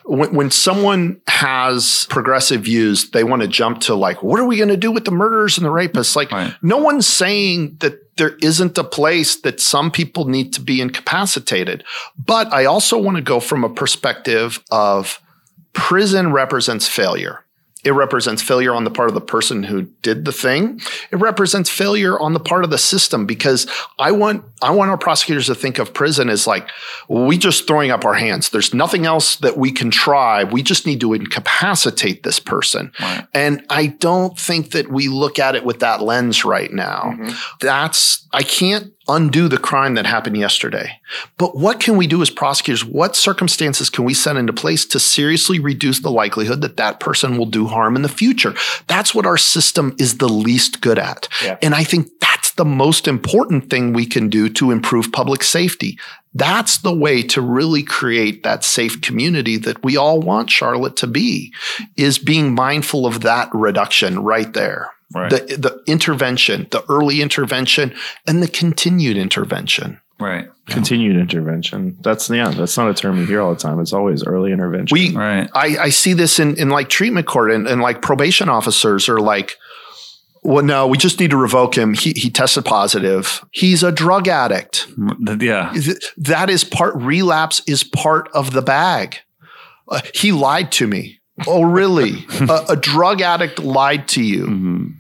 when, 0.07 0.35
when 0.35 0.51
someone 0.51 1.21
has 1.29 2.07
progressive 2.09 2.63
views, 2.63 3.11
they 3.11 3.25
want 3.25 3.43
to 3.43 3.49
jump 3.49 3.81
to 3.83 3.95
like, 3.95 4.23
what 4.23 4.41
are 4.41 4.47
we 4.47 4.57
going 4.57 4.71
to 4.71 4.77
do 4.79 4.91
with 4.91 5.05
the 5.05 5.11
murderers 5.11 5.59
and 5.59 5.67
the 5.67 5.71
rapists? 5.71 6.17
Like, 6.17 6.33
Right. 6.33 6.55
no 6.63 6.79
one's 6.79 7.07
saying 7.07 7.77
that 7.81 8.17
there 8.17 8.37
isn't 8.41 8.79
a 8.79 8.85
place 8.85 9.37
that 9.43 9.61
some 9.61 9.91
people 9.91 10.25
need 10.25 10.55
to 10.55 10.63
be 10.63 10.81
incapacitated. 10.81 11.85
But 12.17 12.51
I 12.55 12.65
also 12.65 12.97
want 12.97 13.17
to 13.17 13.23
go 13.23 13.39
from 13.39 13.63
a 13.63 13.69
perspective 13.69 14.65
of 14.71 15.21
prison 15.75 16.33
represents 16.33 16.89
failure. 16.89 17.45
It 17.85 17.93
represents 17.93 18.43
failure 18.43 18.75
on 18.75 18.85
the 18.85 18.91
part 18.91 19.09
of 19.09 19.15
the 19.15 19.21
person 19.21 19.63
who 19.63 19.83
did 20.03 20.25
the 20.25 20.33
thing. 20.33 20.81
It 21.13 21.17
represents 21.17 21.71
failure 21.71 22.19
on 22.19 22.33
the 22.33 22.41
part 22.41 22.65
of 22.65 22.71
the 22.71 22.79
system 22.79 23.25
because 23.25 23.67
I 23.99 24.11
want 24.13 24.45
I 24.61 24.71
want 24.73 24.91
our 24.91 24.99
prosecutors 24.99 25.47
to 25.47 25.55
think 25.55 25.79
of 25.79 25.95
prison 25.95 26.29
as 26.29 26.47
like 26.47 26.69
we 27.09 27.39
just 27.39 27.69
throwing 27.69 27.91
up 27.93 28.05
our 28.05 28.15
hands. 28.15 28.51
There's 28.51 28.75
nothing 28.75 29.07
else 29.07 29.37
that 29.37 29.57
we 29.57 29.71
can 29.71 29.91
try. 29.91 30.43
We 30.43 30.63
just 30.63 30.87
need 30.87 31.01
to 31.03 31.13
incapacitate 31.13 32.25
this 32.25 32.41
person. 32.41 32.93
And 33.33 33.65
I 33.71 33.87
don't 33.87 34.37
think 34.37 34.73
that 34.73 34.91
we 34.91 35.09
look 35.09 35.39
at 35.39 35.55
it 35.55 35.65
with 35.65 35.79
that 35.79 36.03
lens 36.03 36.45
right 36.45 36.73
now. 36.73 37.15
Mm-hmm. 37.15 37.37
That's 37.61 38.27
I 38.33 38.43
can't 38.43 38.93
undo 39.09 39.49
the 39.49 39.59
crime 39.59 39.95
that 39.95 40.07
happened 40.07 40.37
yesterday. 40.37 41.01
But 41.39 41.57
what 41.57 41.81
can 41.81 41.97
we 41.97 42.07
do 42.07 42.23
as 42.23 42.31
prosecutors? 42.31 42.85
What 42.85 43.17
circumstances 43.17 43.91
can 43.91 44.05
we 44.05 44.15
set 44.15 44.37
into 44.37 44.53
place 44.53 44.85
to 44.87 45.01
seriously 45.01 45.59
reduce 45.59 46.01
the 46.01 46.11
likelihood 46.11 46.61
that 46.61 46.77
that 46.77 47.01
person 47.01 47.39
will 47.39 47.47
do 47.47 47.67
harm 47.67 47.97
in 47.97 48.03
the 48.03 48.09
future? 48.09 48.55
That's 48.87 49.15
what 49.15 49.27
our 49.27 49.39
system 49.39 49.97
is 49.99 50.19
the 50.19 50.29
least 50.29 50.81
good 50.81 50.99
at. 50.99 51.29
Yeah. 51.43 51.57
And 51.63 51.75
I 51.75 51.85
think 51.85 52.09
that's 52.21 52.53
the 52.53 52.65
most 52.65 53.09
important 53.09 53.71
thing 53.71 53.93
we 53.93 54.07
can 54.07 54.29
do 54.29 54.49
to 54.51 54.71
improve 54.71 55.11
public 55.13 55.43
safety. 55.43 55.99
That's 56.35 56.79
the 56.79 56.95
way 56.95 57.23
to 57.23 57.41
really 57.41 57.83
create 57.83 58.43
that 58.43 58.63
safe 58.63 59.01
community 59.01 59.57
that 59.57 59.83
we 59.83 59.97
all 59.97 60.21
want 60.21 60.51
Charlotte 60.51 60.97
to 60.97 61.07
be 61.07 61.53
is 61.97 62.19
being 62.19 62.55
mindful 62.55 63.07
of 63.07 63.23
that 63.23 63.49
reduction 63.53 64.21
right 64.21 64.53
there. 64.53 64.91
Right. 65.15 65.31
The 65.31 65.39
the 65.57 65.83
intervention, 65.87 66.69
the 66.71 66.85
early 66.89 67.23
intervention 67.23 67.95
and 68.27 68.43
the 68.43 68.49
continued 68.49 69.17
intervention. 69.17 70.01
Right. 70.21 70.49
Continued 70.67 71.17
intervention. 71.17 71.97
That's, 72.01 72.29
yeah, 72.29 72.51
that's 72.51 72.77
not 72.77 72.91
a 72.91 72.95
term 72.95 73.19
you 73.19 73.25
hear 73.25 73.41
all 73.41 73.55
the 73.55 73.61
time. 73.61 73.79
It's 73.79 73.93
always 73.93 74.25
early 74.25 74.51
intervention. 74.51 74.93
We 74.93 75.17
Right. 75.17 75.49
I, 75.55 75.79
I 75.79 75.89
see 75.91 76.13
this 76.13 76.41
in, 76.41 76.59
in 76.59 76.71
like 76.71 76.89
treatment 76.89 77.29
court 77.29 77.53
and, 77.53 77.69
and 77.69 77.81
like 77.81 78.03
probation 78.03 78.49
officers 78.49 79.09
are 79.09 79.21
like, 79.21 79.57
well, 80.43 80.65
no, 80.65 80.89
we 80.89 80.99
just 80.99 81.21
need 81.21 81.31
to 81.31 81.37
revoke 81.37 81.79
him. 81.79 81.95
He, 81.95 82.13
he 82.17 82.31
tested 82.31 82.65
positive. 82.65 83.45
He's 83.53 83.85
a 83.85 83.93
drug 83.93 84.27
addict. 84.27 84.89
Yeah. 85.41 85.73
That 86.17 86.51
is 86.51 86.65
part, 86.65 86.97
relapse 86.97 87.63
is 87.69 87.85
part 87.85 88.29
of 88.35 88.53
the 88.53 88.63
bag. 88.63 89.19
Uh, 89.89 90.01
he 90.15 90.33
lied 90.33 90.73
to 90.73 90.89
me. 90.89 91.18
Oh, 91.47 91.63
really? 91.63 92.27
a, 92.41 92.65
a 92.71 92.77
drug 92.77 93.21
addict 93.21 93.59
lied 93.61 94.09
to 94.09 94.23
you. 94.23 94.91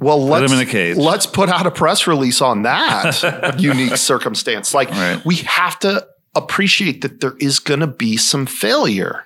Well, 0.00 0.24
let's 0.24 0.52
him 0.52 0.58
in 0.60 0.66
a 0.66 0.70
cage. 0.70 0.96
let's 0.96 1.26
put 1.26 1.48
out 1.48 1.66
a 1.66 1.70
press 1.70 2.06
release 2.06 2.40
on 2.40 2.62
that 2.62 3.54
unique 3.58 3.96
circumstance. 3.96 4.72
Like 4.74 4.90
Right. 4.90 5.20
we 5.24 5.36
have 5.36 5.78
to 5.80 6.06
appreciate 6.36 7.00
that 7.02 7.20
there 7.20 7.34
is 7.40 7.58
going 7.58 7.80
to 7.80 7.86
be 7.88 8.16
some 8.16 8.46
failure, 8.46 9.24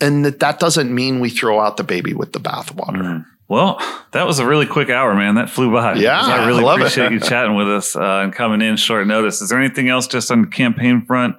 and 0.00 0.24
that 0.26 0.40
that 0.40 0.58
doesn't 0.58 0.94
mean 0.94 1.20
we 1.20 1.30
throw 1.30 1.58
out 1.60 1.78
the 1.78 1.84
baby 1.84 2.12
with 2.12 2.32
the 2.34 2.38
bathwater. 2.40 3.24
Well, 3.48 3.80
that 4.12 4.26
was 4.26 4.38
a 4.38 4.46
really 4.46 4.66
quick 4.66 4.90
hour, 4.90 5.12
man. 5.14 5.34
That 5.36 5.48
flew 5.50 5.72
by. 5.72 5.94
Yeah, 5.94 6.20
I 6.20 6.46
really 6.46 6.62
I 6.62 6.66
love 6.66 6.78
it. 6.80 6.82
appreciate 6.82 7.10
you 7.12 7.18
chatting 7.18 7.56
with 7.56 7.68
us 7.68 7.96
uh, 7.96 8.20
and 8.22 8.32
coming 8.32 8.60
in 8.62 8.76
short 8.76 9.06
notice. 9.08 9.40
Is 9.40 9.48
there 9.48 9.58
anything 9.58 9.88
else 9.88 10.06
just 10.06 10.30
on 10.30 10.42
the 10.42 10.48
campaign 10.48 11.04
front? 11.04 11.34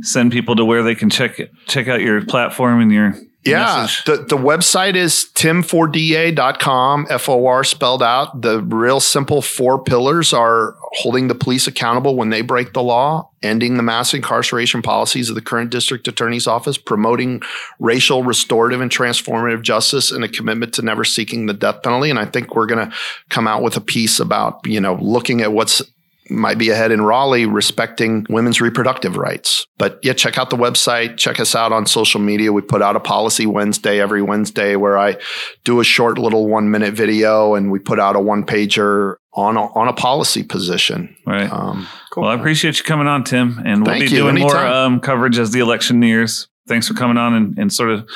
Send 0.00 0.32
people 0.32 0.56
to 0.56 0.64
where 0.64 0.82
they 0.82 0.94
can 0.96 1.08
check 1.10 1.38
check 1.68 1.86
out 1.86 2.00
your 2.00 2.24
platform 2.24 2.80
and 2.80 2.90
your 2.90 3.14
Yeah. 3.44 3.88
The, 4.06 4.18
the 4.18 4.36
website 4.36 4.94
is 4.94 5.28
tim4da.com, 5.34 7.06
F 7.10 7.28
O 7.28 7.46
R 7.46 7.64
spelled 7.64 8.02
out. 8.02 8.42
The 8.42 8.62
real 8.62 9.00
simple 9.00 9.42
four 9.42 9.82
pillars 9.82 10.32
are 10.32 10.76
holding 10.92 11.26
the 11.28 11.34
police 11.34 11.66
accountable 11.66 12.14
when 12.14 12.30
they 12.30 12.42
break 12.42 12.72
the 12.72 12.82
law, 12.82 13.30
ending 13.42 13.76
the 13.76 13.82
mass 13.82 14.14
incarceration 14.14 14.80
policies 14.80 15.28
of 15.28 15.34
the 15.34 15.42
current 15.42 15.70
district 15.70 16.06
attorney's 16.06 16.46
office, 16.46 16.78
promoting 16.78 17.42
racial 17.80 18.22
restorative 18.22 18.80
and 18.80 18.92
transformative 18.92 19.62
justice, 19.62 20.12
and 20.12 20.22
a 20.22 20.28
commitment 20.28 20.72
to 20.74 20.82
never 20.82 21.04
seeking 21.04 21.46
the 21.46 21.54
death 21.54 21.82
penalty. 21.82 22.10
And 22.10 22.18
I 22.20 22.26
think 22.26 22.54
we're 22.54 22.66
going 22.66 22.88
to 22.88 22.96
come 23.28 23.48
out 23.48 23.62
with 23.62 23.76
a 23.76 23.80
piece 23.80 24.20
about, 24.20 24.64
you 24.66 24.80
know, 24.80 24.94
looking 25.00 25.40
at 25.40 25.52
what's 25.52 25.82
might 26.30 26.56
be 26.58 26.70
ahead 26.70 26.92
in 26.92 27.02
Raleigh 27.02 27.46
respecting 27.46 28.26
women's 28.30 28.60
reproductive 28.60 29.16
rights. 29.16 29.66
But 29.78 29.98
yeah, 30.02 30.12
check 30.12 30.38
out 30.38 30.50
the 30.50 30.56
website. 30.56 31.16
Check 31.16 31.40
us 31.40 31.54
out 31.54 31.72
on 31.72 31.86
social 31.86 32.20
media. 32.20 32.52
We 32.52 32.62
put 32.62 32.80
out 32.82 32.94
a 32.96 33.00
policy 33.00 33.46
Wednesday 33.46 34.00
every 34.00 34.22
Wednesday 34.22 34.76
where 34.76 34.96
I 34.96 35.16
do 35.64 35.80
a 35.80 35.84
short 35.84 36.18
little 36.18 36.48
one 36.48 36.70
minute 36.70 36.94
video 36.94 37.54
and 37.54 37.70
we 37.70 37.78
put 37.78 37.98
out 37.98 38.16
a 38.16 38.20
one 38.20 38.44
pager 38.46 39.16
on 39.34 39.56
a, 39.56 39.62
on 39.74 39.88
a 39.88 39.92
policy 39.92 40.42
position. 40.42 41.16
Right. 41.26 41.50
Um, 41.50 41.86
Well, 42.16 42.28
I 42.30 42.34
appreciate 42.34 42.78
you 42.78 42.84
coming 42.84 43.06
on, 43.06 43.24
Tim, 43.24 43.60
and 43.64 43.82
we'll 43.82 43.94
Thank 43.94 44.04
be 44.10 44.10
you. 44.16 44.22
doing 44.22 44.38
more 44.38 44.56
um, 44.56 45.00
coverage 45.00 45.38
as 45.38 45.50
the 45.52 45.60
election 45.60 45.98
nears. 46.00 46.48
Thanks 46.68 46.86
for 46.86 46.94
coming 46.94 47.16
on 47.16 47.34
and, 47.34 47.58
and 47.58 47.72
sort 47.72 47.90
of 47.90 48.08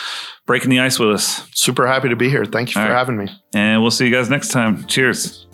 breaking 0.46 0.70
the 0.70 0.78
ice 0.78 0.98
with 1.00 1.11
us. 1.11 1.48
super 1.52 1.86
happy 1.86 2.11
to 2.11 2.16
be 2.16 2.28
here. 2.28 2.44
Thank 2.44 2.74
you 2.74 2.80
All 2.80 2.86
for 2.86 2.92
right. 2.92 2.98
having 2.98 3.16
me. 3.16 3.28
And 3.54 3.82
we'll 3.82 3.90
see 3.90 4.07
you 4.07 4.12
guys 4.12 4.30
next 4.30 4.50
time. 4.50 4.84
Cheers. 4.86 5.45